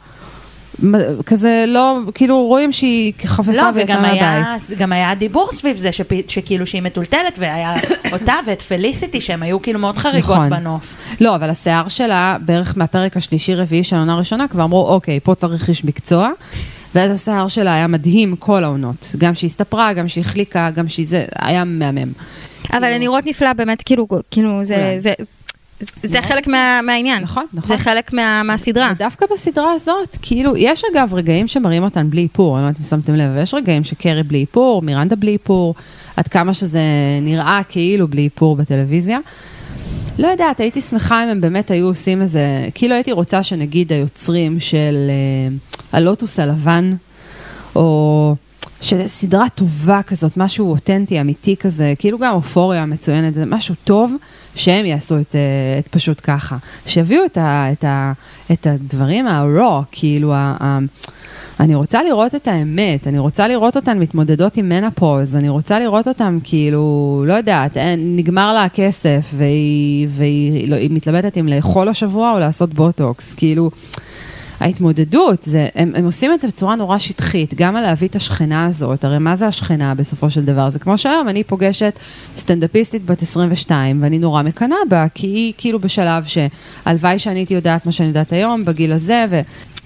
כזה 1.25 1.65
לא, 1.67 1.99
כאילו 2.13 2.45
רואים 2.45 2.71
שהיא 2.71 3.13
חפפה 3.25 3.51
לא, 3.51 3.61
ויצאה 3.73 3.83
וגם 3.83 4.01
מהבית. 4.01 4.21
היה, 4.21 4.55
גם 4.77 4.91
היה 4.91 5.15
דיבור 5.15 5.49
סביב 5.51 5.77
זה, 5.77 5.91
שפ- 5.91 6.27
שכאילו 6.27 6.67
שהיא 6.67 6.81
מטולטלת, 6.81 7.33
והיה 7.37 7.73
אותה 8.11 8.33
ואת 8.47 8.61
פליסיטי, 8.61 9.21
שהם 9.21 9.43
היו 9.43 9.61
כאילו 9.61 9.79
מאוד 9.79 9.97
חריגות 9.97 10.35
נכון. 10.37 10.49
בנוף. 10.49 10.95
לא, 11.21 11.35
אבל 11.35 11.49
השיער 11.49 11.87
שלה, 11.87 12.37
בערך 12.45 12.73
מהפרק 12.77 13.17
השלישי-רביעי 13.17 13.83
של 13.83 13.95
העונה 13.95 14.13
הראשונה, 14.13 14.47
כבר 14.47 14.63
אמרו, 14.63 14.87
אוקיי, 14.87 15.19
פה 15.19 15.35
צריך 15.35 15.69
איש 15.69 15.85
מקצוע. 15.85 16.29
ואז 16.95 17.11
השיער 17.11 17.47
שלה 17.47 17.73
היה 17.73 17.87
מדהים 17.87 18.35
כל 18.35 18.63
העונות. 18.63 19.15
גם 19.17 19.35
שהיא 19.35 19.47
הסתפרה, 19.47 19.93
גם 19.93 20.07
שהיא 20.07 20.21
החליקה, 20.21 20.69
גם 20.75 20.87
שהיא 20.89 21.07
זה, 21.07 21.25
היה 21.35 21.63
מהמם. 21.63 22.11
אבל 22.71 22.83
הן 22.83 22.99
נראות 22.99 23.25
נפלא, 23.25 23.53
באמת, 23.53 23.81
כאילו, 23.81 24.07
כאילו, 24.31 24.59
זה. 24.63 24.95
זה, 24.97 25.11
זה 26.03 26.21
חלק 26.21 26.47
מה- 26.47 26.79
מהעניין. 26.83 27.23
נכון, 27.23 27.45
נכון. 27.53 27.77
זה 27.77 27.83
חלק 27.83 28.13
מה- 28.13 28.43
מהסדרה. 28.43 28.91
ודווקא 28.95 29.25
בסדרה 29.33 29.71
הזאת, 29.73 30.17
כאילו, 30.21 30.57
יש 30.57 30.83
אגב 30.93 31.13
רגעים 31.13 31.47
שמראים 31.47 31.83
אותן 31.83 32.09
בלי 32.09 32.21
איפור, 32.21 32.55
אני 32.57 32.63
לא 32.63 32.67
יודעת 32.67 32.81
אם 32.81 32.89
שמתם 32.89 33.15
לב, 33.15 33.29
אבל 33.31 33.41
יש 33.41 33.53
רגעים 33.53 33.83
שקרי 33.83 34.23
בלי 34.23 34.39
איפור, 34.41 34.81
מירנדה 34.81 35.15
בלי 35.15 35.31
איפור, 35.33 35.75
עד 36.17 36.27
כמה 36.27 36.53
שזה 36.53 36.81
נראה 37.21 37.61
כאילו 37.69 38.07
בלי 38.07 38.23
איפור 38.23 38.55
בטלוויזיה. 38.55 39.19
לא 40.19 40.27
יודעת, 40.27 40.59
הייתי 40.59 40.81
שמחה 40.81 41.23
אם 41.23 41.29
הם 41.29 41.41
באמת 41.41 41.71
היו 41.71 41.85
עושים 41.87 42.21
איזה, 42.21 42.41
כאילו 42.73 42.95
הייתי 42.95 43.11
רוצה 43.11 43.43
שנגיד 43.43 43.93
היוצרים 43.93 44.59
של 44.59 44.95
אה, 45.09 45.55
הלוטוס 45.91 46.39
הלבן, 46.39 46.95
או 47.75 48.35
שזה 48.81 49.07
סדרה 49.07 49.49
טובה 49.49 50.03
כזאת, 50.03 50.37
משהו 50.37 50.71
אותנטי, 50.71 51.21
אמיתי 51.21 51.55
כזה, 51.55 51.93
כאילו 51.99 52.19
גם 52.19 52.33
אופוריה 52.33 52.85
מצוינת, 52.85 53.33
זה 53.33 53.45
משהו 53.45 53.75
טוב, 53.83 54.13
שהם 54.55 54.85
יעשו 54.85 55.19
את, 55.19 55.35
אה, 55.35 55.79
את 55.79 55.87
פשוט 55.87 56.21
ככה. 56.23 56.57
שיביאו 56.85 57.25
את, 57.25 57.37
ה, 57.37 57.71
את, 57.71 57.83
ה, 57.83 58.13
את 58.51 58.67
הדברים 58.67 59.27
ה-raw, 59.27 59.83
כאילו, 59.91 60.33
ה, 60.33 60.55
ה, 60.59 60.79
אני 61.59 61.75
רוצה 61.75 62.03
לראות 62.03 62.35
את 62.35 62.47
האמת, 62.47 63.07
אני 63.07 63.19
רוצה 63.19 63.47
לראות 63.47 63.75
אותן 63.75 63.99
מתמודדות 63.99 64.57
עם 64.57 64.69
מנפוז, 64.69 65.35
אני 65.35 65.49
רוצה 65.49 65.79
לראות 65.79 66.07
אותן 66.07 66.37
כאילו, 66.43 67.23
לא 67.27 67.33
יודעת, 67.33 67.77
אין, 67.77 68.15
נגמר 68.15 68.53
לה 68.53 68.63
הכסף, 68.63 69.33
והיא, 69.33 70.07
והיא 70.09 70.69
לא, 70.69 70.77
מתלבטת 70.89 71.37
אם 71.37 71.47
לאכול 71.47 71.89
השבוע 71.89 72.31
או 72.31 72.39
לעשות 72.39 72.73
בוטוקס, 72.73 73.33
כאילו... 73.33 73.71
ההתמודדות, 74.59 75.43
זה, 75.43 75.67
הם, 75.75 75.91
הם 75.95 76.05
עושים 76.05 76.33
את 76.33 76.41
זה 76.41 76.47
בצורה 76.47 76.75
נורא 76.75 76.97
שטחית, 76.97 77.53
גם 77.53 77.75
על 77.75 77.83
להביא 77.83 78.07
את 78.07 78.15
השכנה 78.15 78.65
הזאת, 78.65 79.03
הרי 79.03 79.19
מה 79.19 79.35
זה 79.35 79.47
השכנה 79.47 79.95
בסופו 79.95 80.29
של 80.29 80.45
דבר? 80.45 80.69
זה 80.69 80.79
כמו 80.79 80.97
שהיום 80.97 81.29
אני 81.29 81.43
פוגשת 81.43 81.99
סטנדאפיסטית 82.37 83.05
בת 83.05 83.21
22 83.21 84.03
ואני 84.03 84.19
נורא 84.19 84.43
מקנאה 84.43 84.77
בה, 84.89 85.05
כי 85.13 85.27
היא 85.27 85.53
כאילו 85.57 85.79
בשלב 85.79 86.25
שהלוואי 86.25 87.19
שאני 87.19 87.39
הייתי 87.39 87.53
יודעת 87.53 87.85
מה 87.85 87.91
שאני 87.91 88.07
יודעת 88.07 88.33
היום, 88.33 88.65
בגיל 88.65 88.91
הזה, 88.91 89.25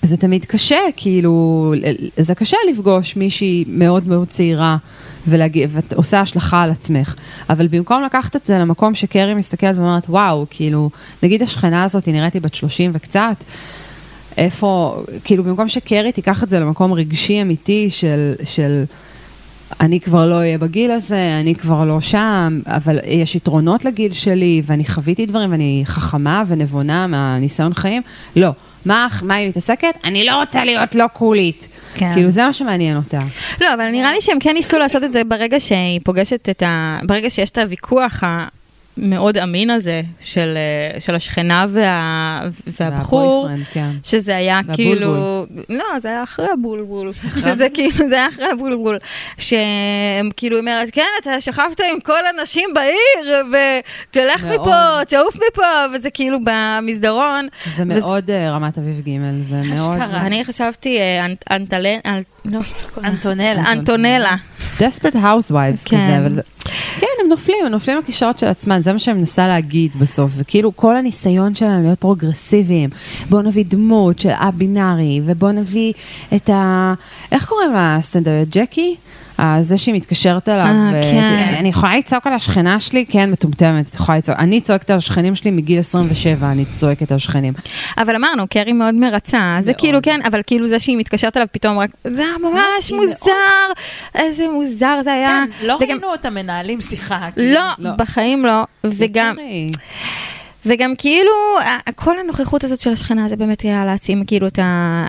וזה 0.04 0.18
תמיד 0.18 0.46
קשה, 0.46 0.80
כאילו, 0.96 1.74
זה 2.18 2.36
קשה 2.36 2.58
לפגוש 2.72 3.16
מישהי 3.16 3.66
מאוד 3.68 4.08
מאוד 4.08 4.28
צעירה. 4.28 4.78
ולהגיד, 5.28 5.70
ואת 5.74 5.94
עושה 5.94 6.20
השלכה 6.20 6.62
על 6.62 6.72
עצמך. 6.72 7.16
אבל 7.50 7.68
במקום 7.68 8.04
לקחת 8.04 8.36
את 8.36 8.42
זה 8.48 8.60
למקום 8.60 8.96
שקרי 8.96 9.34
מסתכלת 9.34 9.78
ואומרת, 9.78 10.10
וואו, 10.10 10.46
כאילו, 10.50 10.90
נגיד 11.24 11.42
השכנה 11.42 11.84
הזאת, 11.84 12.06
היא 12.06 12.14
נראית 12.14 12.34
לי 12.34 12.40
בת 12.40 12.56
30 12.56 12.92
וקצת, 12.94 13.36
איפה, 14.38 15.02
כאילו 15.24 15.44
במקום 15.44 15.68
שקרי 15.68 16.12
תיקח 16.12 16.44
את 16.44 16.50
זה 16.50 16.60
למקום 16.60 16.94
רגשי 16.94 17.42
אמיתי 17.42 17.90
של, 17.90 18.34
של 18.44 18.84
אני 19.82 20.00
כבר 20.00 20.30
לא 20.30 20.36
אהיה 20.36 20.58
בגיל 20.58 20.92
הזה, 20.92 21.38
אני 21.42 21.56
כבר 21.56 21.86
לא 21.86 22.02
שם, 22.02 22.60
אבל 22.66 23.00
יש 23.06 23.36
יתרונות 23.36 23.86
לגיל 23.86 24.14
שלי, 24.14 24.62
ואני 24.66 24.86
חוויתי 24.86 25.26
דברים, 25.26 25.52
ואני 25.52 25.84
חכמה 25.86 26.44
ונבונה 26.48 27.08
מהניסיון 27.08 27.74
חיים, 27.74 28.02
לא. 28.36 28.50
מה, 28.86 29.08
מה 29.22 29.36
היא 29.36 29.50
מתעסקת? 29.50 29.94
אני 30.04 30.24
לא 30.24 30.40
רוצה 30.40 30.66
להיות 30.66 30.96
לא 30.96 31.08
קולית. 31.14 31.68
כן. 31.94 32.14
כאילו 32.14 32.30
זה 32.30 32.46
מה 32.46 32.54
שמעניין 32.54 32.98
אותה. 32.98 33.20
לא, 33.62 33.74
אבל 33.74 33.90
נראה 33.92 34.12
לי 34.12 34.22
שהם 34.22 34.40
כן 34.40 34.54
ניסו 34.54 34.78
לעשות 34.78 35.04
את 35.04 35.14
זה 35.14 35.24
ברגע 35.24 35.60
שהיא 35.60 36.00
פוגשת 36.04 36.50
את 36.50 36.64
ה... 36.64 37.00
ברגע 37.04 37.30
שיש 37.30 37.50
את 37.50 37.58
הוויכוח 37.58 38.24
המאוד 38.98 39.38
אמין 39.38 39.70
הזה 39.70 40.02
של, 40.22 40.58
אה, 40.96 41.00
של 41.02 41.16
השכנה 41.16 41.66
וה... 41.70 42.42
והבחור, 42.80 43.48
כן. 43.74 43.90
שזה 44.04 44.36
היה 44.36 44.56
והבולבול. 44.68 44.76
כאילו... 44.76 45.46
לא, 45.70 46.00
זה 46.00 46.08
היה 46.10 46.24
אחרי 46.24 46.48
הבולבול. 46.54 47.12
שזה 47.46 47.68
כאילו, 47.74 48.08
זה 48.10 48.16
היה 48.16 48.28
אחרי 48.30 48.46
הבולבול. 48.54 48.98
שהם 49.38 50.30
כאילו 50.38 50.58
אומרת, 50.60 50.90
כן, 50.92 51.06
אתה 51.22 51.42
שכבת 51.42 51.80
עם 51.94 52.00
כל 52.00 52.20
הנשים 52.38 52.70
בעיר, 52.76 53.36
ותלך 53.52 54.46
מאוד. 54.46 54.62
מפה, 54.62 55.06
תעוף 55.08 55.36
מפה, 55.36 55.62
וזה 55.96 56.10
כאילו 56.10 56.38
במסדרון. 56.44 57.48
זה 57.66 57.84
וזה- 57.84 57.86
מאוד 57.86 58.30
אה, 58.30 58.52
רמת 58.52 58.78
אביב 58.78 59.00
ג', 59.06 59.12
זה 59.50 59.62
מאוד... 59.76 59.98
אני 60.02 60.46
חשבתי, 60.46 60.98
אה, 61.00 61.26
אנ- 61.26 61.36
אנטלן... 61.56 62.00
לא? 62.46 62.60
אנטונלה. 63.04 63.72
אנטונלה. 63.72 64.36
desperate 64.80 65.16
housewives 65.16 65.86
כן. 65.90 65.98
כזה, 65.98 66.18
אבל 66.18 66.34
זה... 66.34 66.42
כן, 67.00 67.08
הם 67.24 67.30
נופלים, 67.30 67.58
הם 67.66 67.72
נופלים 67.72 67.98
לקלישאות 67.98 68.40
של 68.40 68.48
עצמם, 68.48 68.81
זה 68.84 68.94
מה 68.94 69.00
שאני 69.00 69.20
מנסה 69.20 69.48
להגיד 69.48 69.92
בסוף, 70.00 70.32
וכאילו 70.36 70.76
כל 70.76 70.98
הניסיון 70.98 71.56
שלהם 71.56 71.84
להיות 71.84 72.00
פרוגרסיביים, 72.00 72.90
בואו 73.30 73.42
נביא 73.42 73.66
דמות 73.68 74.20
של 74.20 74.30
א-בינארי, 74.30 75.22
ובואו 75.26 75.52
נביא 75.52 75.94
את 76.36 76.50
ה... 76.50 76.94
איך 77.32 77.46
קוראים 77.46 77.74
לה 77.74 77.98
סטנדרט? 78.02 78.48
ג'קי? 78.52 78.96
אה, 79.42 79.58
זה 79.62 79.78
שהיא 79.78 79.96
מתקשרת 79.96 80.50
אליו, 80.50 80.66
אה, 80.66 80.92
ו- 80.94 81.02
כן. 81.02 81.56
אני 81.60 81.70
יכולה 81.70 81.98
לצעוק 81.98 82.28
על 82.28 82.34
השכנה 82.34 82.80
שלי? 82.80 83.06
כן, 83.06 83.32
מטומטמת, 83.32 83.90
את 83.90 83.96
יכולה 83.96 84.18
לצעוק. 84.18 84.40
אני 84.40 84.62
צועקת 84.62 84.90
על 84.90 84.98
השכנים 84.98 85.36
שלי 85.36 85.52
מגיל 85.52 85.80
27, 85.80 86.52
אני 86.52 86.66
צועקת 86.76 87.12
על 87.12 87.16
השכנים. 87.16 87.54
אבל 87.98 88.16
אמרנו, 88.16 88.48
קרי 88.48 88.74
מאוד 88.74 88.96
מרצה, 88.96 89.58
זה. 89.60 89.74
כאילו 89.74 90.00
כן, 90.04 90.20
אבל 90.28 90.42
כאילו 90.48 90.68
זה 90.68 90.80
שהיא 90.80 90.98
מתקשרת 90.98 91.38
אליו 91.38 91.48
פתאום 91.52 91.80
רק, 91.80 91.90
זה 92.04 92.22
היה 92.22 92.38
ממש 92.52 92.90
היא 92.90 92.98
מוזר, 92.98 93.72
איזה 94.16 94.48
מוזר 94.54 95.00
זה 95.04 95.14
היה. 95.14 95.44
כן, 95.60 95.68
לא 95.68 95.78
ראינו 95.82 96.08
אותם 96.08 96.34
מנהלים 96.34 96.82
שיחה. 96.82 97.28
כאילו. 97.36 97.54
לא, 97.54 97.62
לא. 97.80 97.92
בחיים 97.98 98.46
לא, 98.46 98.64
וגם, 98.84 99.36
וגם 100.66 100.94
כאילו, 100.98 101.32
כל 101.96 102.20
הנוכחות 102.20 102.64
הזאת 102.64 102.82
של 102.82 102.94
השכנה 102.94 103.30
זה 103.30 103.36
באמת 103.36 103.62
היה 103.62 103.86
להעצים 103.86 104.26
כאילו 104.26 104.48
את, 104.48 104.60
ה, 104.60 105.06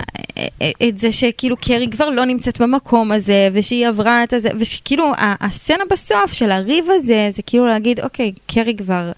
את 0.88 0.98
זה 0.98 1.12
שכאילו 1.12 1.56
קרי 1.56 1.88
כבר 1.90 2.10
לא 2.10 2.24
נמצאת 2.24 2.60
במקום 2.60 3.12
הזה, 3.12 3.48
ושהיא 3.52 3.88
עברה 3.88 4.24
את 4.24 4.32
הזה, 4.32 4.48
ושכאילו 4.58 5.12
הסצנה 5.18 5.84
בסוף 5.90 6.32
של 6.32 6.50
הריב 6.50 6.84
הזה, 6.90 7.30
זה 7.34 7.42
כאילו 7.42 7.66
להגיד, 7.66 8.00
אוקיי, 8.00 8.32
קרי 8.46 8.76
כבר... 8.76 9.12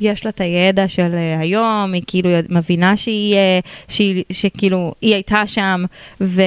יש 0.00 0.24
לה 0.24 0.30
את 0.30 0.40
הידע 0.40 0.88
של 0.88 1.14
אה, 1.14 1.40
היום, 1.40 1.92
היא 1.92 2.02
כאילו 2.06 2.30
מבינה 2.48 2.96
שהיא, 2.96 3.34
אה, 3.34 3.60
שהיא, 3.88 4.24
שכאילו, 4.32 4.92
היא 5.00 5.14
הייתה 5.14 5.46
שם, 5.46 5.84
ו, 6.20 6.42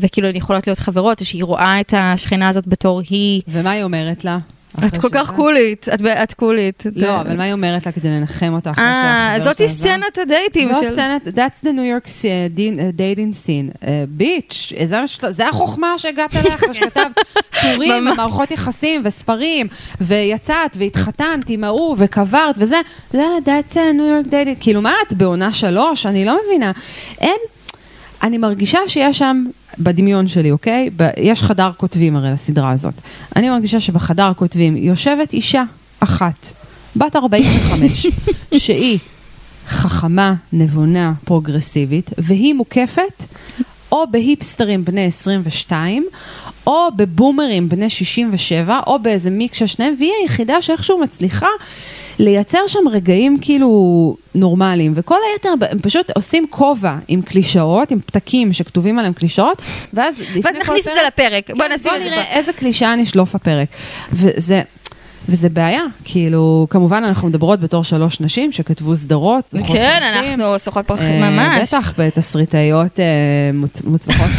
וכאילו 0.00 0.28
הן 0.28 0.36
יכולות 0.36 0.66
להיות 0.66 0.78
חברות, 0.78 1.22
ושהיא 1.22 1.44
רואה 1.44 1.80
את 1.80 1.94
השכנה 1.96 2.48
הזאת 2.48 2.66
בתור 2.66 3.00
היא. 3.10 3.42
ומה 3.48 3.70
היא 3.70 3.82
אומרת 3.82 4.24
לה? 4.24 4.38
את 4.86 4.98
כל 4.98 5.08
כך? 5.12 5.30
קולית, 5.34 5.86
את, 5.94 6.00
את 6.22 6.34
קולית. 6.34 6.82
לא, 6.96 7.20
אבל 7.20 7.36
מה 7.36 7.44
היא 7.44 7.52
אומרת 7.52 7.86
לה 7.86 7.92
כדי 7.92 8.08
לנחם 8.08 8.52
אותה 8.54 8.70
אחרי 8.70 8.84
אה, 8.84 9.28
שהחבר 9.34 9.44
זאתי 9.44 9.68
שלה? 9.68 9.76
סצנת 9.78 10.18
הדייטים 10.18 10.68
של... 10.82 10.92
סצנת, 10.92 11.26
that's 11.26 11.64
the 11.64 11.68
New 11.68 12.06
York 12.06 12.08
uh, 12.08 12.60
dating 12.98 13.46
scene. 13.46 13.86
ביץ', 14.08 14.72
זה 14.84 14.96
ש- 15.06 15.24
זה 15.30 15.48
החוכמה 15.48 15.94
שהגעת 15.98 16.36
אליה 16.36 16.54
אחרי 16.54 16.74
שכתבת 16.74 17.14
טורים. 17.62 18.08
ומערכות 18.08 18.50
יחסים 18.50 19.02
וספרים, 19.04 19.66
ויצאת 20.00 20.76
והתחתנת 20.78 21.44
עם 21.48 21.64
ההוא 21.64 21.96
וקברת 21.98 22.54
וזה, 22.58 22.80
זה 23.12 23.24
that's 23.44 23.74
a 23.74 23.96
New 23.96 24.28
York 24.28 24.32
dating, 24.32 24.60
כאילו 24.60 24.82
מה 24.82 24.92
את 25.08 25.12
בעונה 25.12 25.52
שלוש? 25.52 26.06
אני 26.06 26.24
לא 26.24 26.38
מבינה. 26.46 26.72
אין, 27.20 27.36
אני 28.22 28.38
מרגישה 28.38 28.78
שיש 28.86 29.18
שם, 29.18 29.44
בדמיון 29.78 30.28
שלי, 30.28 30.50
אוקיי? 30.50 30.90
ב- 30.96 31.10
יש 31.16 31.42
חדר 31.42 31.70
כותבים 31.76 32.16
הרי 32.16 32.30
לסדרה 32.32 32.70
הזאת. 32.70 32.94
אני 33.36 33.48
מרגישה 33.50 33.80
שבחדר 33.80 34.24
הכותבים 34.24 34.76
יושבת 34.76 35.32
אישה 35.32 35.62
אחת, 36.00 36.52
בת 36.96 37.16
45, 37.16 38.06
שהיא 38.64 38.98
חכמה, 39.68 40.34
נבונה, 40.52 41.12
פרוגרסיבית, 41.24 42.10
והיא 42.18 42.54
מוקפת 42.54 43.24
או 43.92 44.04
בהיפסטרים 44.10 44.84
בני 44.84 45.04
22, 45.04 46.06
או 46.66 46.88
בבומרים 46.96 47.68
בני 47.68 47.90
67, 47.90 48.80
או 48.86 48.98
באיזה 48.98 49.30
מיקס 49.30 49.58
של 49.58 49.66
שניהם, 49.66 49.94
והיא 49.98 50.12
היחידה 50.22 50.62
שאיכשהו 50.62 51.00
מצליחה 51.00 51.46
לייצר 52.18 52.66
שם 52.66 52.88
רגעים 52.92 53.38
כאילו 53.40 54.16
נורמליים, 54.34 54.92
וכל 54.94 55.18
היתר 55.32 55.66
הם 55.70 55.78
פשוט 55.78 56.10
עושים 56.10 56.46
כובע 56.50 56.94
עם 57.08 57.22
קלישאות, 57.22 57.90
עם 57.90 58.00
פתקים 58.00 58.52
שכתובים 58.52 58.98
עליהם 58.98 59.12
קלישאות, 59.12 59.62
ואז 59.94 60.14
ואז 60.42 60.54
נכניס 60.60 60.88
את 60.88 60.92
זה 60.94 61.00
לפרק. 61.06 61.50
בוא 61.50 61.64
כן, 61.64 61.72
נשים 61.72 61.90
בוא 61.90 61.96
את 61.96 62.02
זה. 62.02 62.10
נראה 62.10 62.38
איזה 62.38 62.52
קלישאה 62.52 62.96
נשלוף 62.96 63.34
הפרק. 63.34 63.68
וזה... 64.12 64.62
וזה 65.28 65.48
בעיה, 65.48 65.80
כאילו, 66.04 66.66
כמובן 66.70 67.04
אנחנו 67.04 67.28
מדברות 67.28 67.60
בתור 67.60 67.84
שלוש 67.84 68.20
נשים 68.20 68.52
שכתבו 68.52 68.96
סדרות. 68.96 69.44
כן, 69.50 69.58
פרחים. 69.60 69.80
אנחנו 70.02 70.58
שוכות 70.58 70.86
פרחים 70.86 71.22
אה, 71.22 71.30
ממש. 71.30 71.68
בטח, 71.74 71.92
בתסריטאיות 71.98 73.00
אה, 73.00 73.04
מוצ- 73.54 73.86
מוצלחות. 73.88 74.30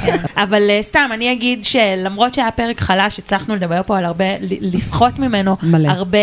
אבל 0.44 0.70
אה, 0.70 0.78
סתם, 0.82 1.08
אני 1.14 1.32
אגיד 1.32 1.64
שלמרות 1.64 2.34
שהיה 2.34 2.50
פרק 2.50 2.80
חלש, 2.80 3.18
הצלחנו 3.18 3.54
לדבר 3.54 3.80
פה 3.86 3.98
על 3.98 4.04
הרבה, 4.04 4.24
לסחוט 4.60 5.18
ממנו 5.18 5.56
מלא. 5.62 5.88
הרבה, 5.88 6.18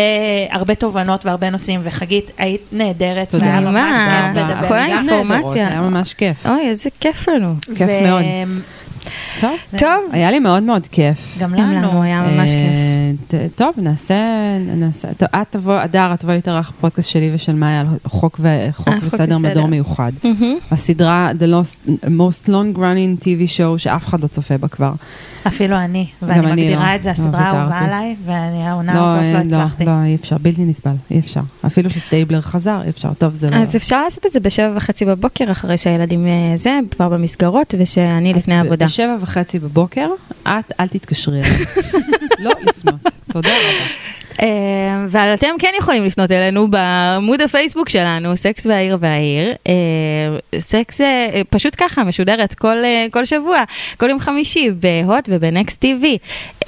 הרבה 0.50 0.74
תובנות 0.74 1.26
והרבה 1.26 1.50
נושאים, 1.50 1.80
וחגית, 1.84 2.30
היית 2.38 2.60
נהדרת, 2.72 3.30
תודה. 3.30 3.44
והיה 3.44 3.60
ממש 3.60 3.96
מה? 3.96 4.32
כיף 4.34 4.42
לדבר. 4.42 4.68
כל 4.68 4.74
האינפורמציה. 4.74 5.68
היה 5.68 5.80
ממש 5.80 6.14
כיף. 6.14 6.46
אוי, 6.46 6.68
איזה 6.68 6.90
כיף 7.00 7.28
לנו. 7.28 7.54
כיף 7.76 7.88
מאוד. 8.06 8.22
טוב. 9.40 9.50
טוב. 9.78 9.88
היה 10.12 10.30
לי 10.30 10.38
מאוד 10.38 10.62
מאוד 10.62 10.86
כיף. 10.86 11.36
גם 11.40 11.54
לנו. 11.54 11.72
לנו 11.74 12.02
היה 12.02 12.22
ממש 12.22 12.50
כיף. 12.50 12.60
אה, 12.60 13.12
ט- 13.48 13.58
טוב, 13.58 13.74
נעשה, 13.76 14.18
נעשה, 14.76 15.08
טוב, 15.14 15.28
את 15.42 15.46
תבוא, 15.50 15.74
הדר, 15.74 16.10
את 16.14 16.20
תבואי 16.20 16.34
להתארח 16.36 16.70
בפודקאסט 16.78 17.08
שלי 17.08 17.30
ושל 17.34 17.54
מאיה 17.54 17.80
על 17.80 17.86
חוק, 18.06 18.40
ו, 18.42 18.48
חוק 18.72 18.88
אה, 18.88 18.94
חוק 18.94 19.04
וסדר. 19.14 19.38
מדור 19.38 19.66
מיוחד. 19.68 20.12
הסדרה 20.70 21.30
The 21.40 21.44
Lost, 21.44 21.90
Most 22.04 22.48
Long 22.48 22.76
Running 22.76 23.22
TV 23.24 23.56
Show 23.56 23.78
שאף 23.78 24.06
אחד 24.06 24.20
לא 24.20 24.26
צופה 24.26 24.58
בה 24.58 24.68
כבר. 24.68 24.92
אפילו 25.46 25.76
אני, 25.76 26.06
גם 26.22 26.28
ואני 26.28 26.40
אני 26.40 26.52
מגדירה 26.52 26.90
לא. 26.90 26.96
את 26.96 27.02
זה, 27.02 27.08
לא 27.08 27.12
הסדרה 27.12 27.40
האהובה 27.40 27.64
ויתרתי. 27.74 27.84
עליי, 27.84 28.16
והעונה 28.24 28.94
לא, 28.94 29.00
הזאת 29.08 29.22
לא 29.52 29.56
הצלחתי. 29.56 29.84
לא, 29.84 29.90
אי 30.04 30.14
אפשר, 30.14 30.36
בלתי 30.42 30.64
נסבל, 30.64 30.92
אי 31.10 31.18
אפשר. 31.18 31.40
אפילו 31.66 31.90
שסטייבלר 31.90 32.40
חזר, 32.40 32.80
אי 32.84 32.90
אפשר, 32.90 33.08
טוב, 33.18 33.34
זה 33.34 33.50
לא... 33.50 33.56
אז 33.56 33.76
אפשר 33.76 34.02
לעשות 34.02 34.26
את 34.26 34.32
זה 34.32 34.40
בשבע 34.40 34.72
וחצי 34.76 35.04
בבוקר 35.04 35.52
אחרי 35.52 35.78
שהילדים 35.78 36.26
אה, 36.26 36.32
זה, 36.56 36.78
כבר 36.90 37.08
במסגרות, 37.08 37.74
ושאני 37.78 38.32
לפני 38.34 38.54
העבודה. 38.54 38.86
בשבע 38.90 39.16
וחצי 39.20 39.58
בבוקר, 39.58 40.08
את 40.42 40.72
אל 40.80 40.88
תתקשרי 40.88 41.40
אליי. 41.40 41.64
לא 42.44 42.52
לפנות. 42.62 43.00
תודה 43.32 43.48
רבה. 43.48 43.84
אה, 44.42 45.06
ואתם 45.08 45.48
כן 45.58 45.72
יכולים 45.78 46.04
לפנות 46.04 46.30
אלינו 46.30 46.70
בעמוד 46.70 47.40
הפייסבוק 47.40 47.88
שלנו, 47.88 48.36
סקס 48.36 48.66
והעיר 48.66 48.96
והעיר. 49.00 49.54
אה, 49.68 50.58
סקס 50.58 51.00
אה, 51.00 51.40
פשוט 51.50 51.74
ככה, 51.78 52.04
משודרת 52.04 52.54
כל, 52.54 52.84
אה, 52.84 53.06
כל 53.10 53.24
שבוע, 53.24 53.64
כל 53.96 54.08
יום 54.10 54.20
חמישי 54.20 54.70
בהוט 54.70 55.28
וב 55.28 55.45
Next 55.45 55.80
TV. 55.80 56.18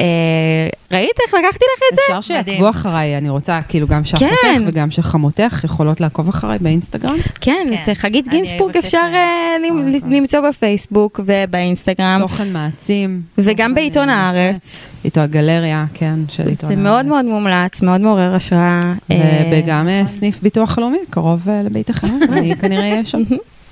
אה, 0.03 0.69
ראית 0.91 1.17
איך 1.27 1.35
לקחתי 1.35 1.65
לך 1.77 1.83
את 1.93 1.97
זה? 1.97 2.03
אפשר 2.19 2.21
שיעקבו. 2.21 2.71
אחריי, 2.71 3.19
אני 3.19 3.29
רוצה, 3.29 3.59
כאילו 3.69 3.87
גם 3.87 4.05
שאחותך 4.05 4.31
כן. 4.43 4.63
וגם 4.67 4.91
שחמותך 4.91 5.61
יכולות 5.65 6.01
לעקוב 6.01 6.29
אחריי 6.29 6.59
באינסטגרם. 6.59 7.17
כן, 7.41 7.67
כן, 7.71 7.93
את 7.93 7.99
חגית 7.99 8.29
אני 8.29 8.37
גינסבורג 8.37 8.77
אפשר. 8.77 8.99
אה, 9.15 9.57
למ-. 9.69 10.13
למצוא 10.13 10.41
בפייסבוק 10.49 11.21
ובאינסטגרם. 11.25 12.19
תוכן 12.23 12.53
מעצים. 12.53 13.23
וגם 13.39 13.75
בעיתון 13.75 14.09
הארץ. 14.09 14.85
איתו 15.05 15.21
הגלריה, 15.21 15.85
כן, 15.95 16.15
של 16.29 16.49
עיתון 16.49 16.69
זה 16.69 16.75
הארץ. 16.75 16.85
מאוד 16.85 17.07
מאוד 17.07 17.25
מומלץ, 17.25 17.83
מאוד 17.83 18.01
מעורר 18.01 18.35
השראה. 18.35 18.81
אה, 19.11 19.51
וגם 19.53 19.89
סניף 20.05 20.43
ביטוח 20.43 20.79
לאומי, 20.79 20.99
קרוב 21.11 21.49
לביתכם, 21.65 22.07
אני 22.33 22.57
כנראה 22.57 22.91
אהיה 22.91 23.05
שם. 23.05 23.23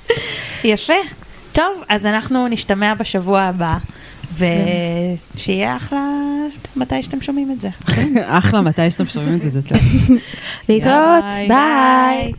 יפה. 0.65 0.95
טוב, 1.53 1.83
אז 1.89 2.07
אנחנו 2.07 2.49
נשתמע 2.49 2.95
בשבוע 2.95 3.41
הבא, 3.41 3.77
ושיהיה 4.35 5.77
אחלה 5.77 6.07
מתי 6.77 7.03
שאתם 7.03 7.21
שומעים 7.21 7.51
את 7.51 7.61
זה. 7.61 7.69
אחלה, 8.39 8.61
מתי 8.61 8.91
שאתם 8.91 9.07
שומעים 9.07 9.35
את 9.35 9.43
זה, 9.43 9.51
זה 9.51 9.63
טוב. 9.63 9.79
להתראות, 10.69 11.25
ביי. 11.49 12.33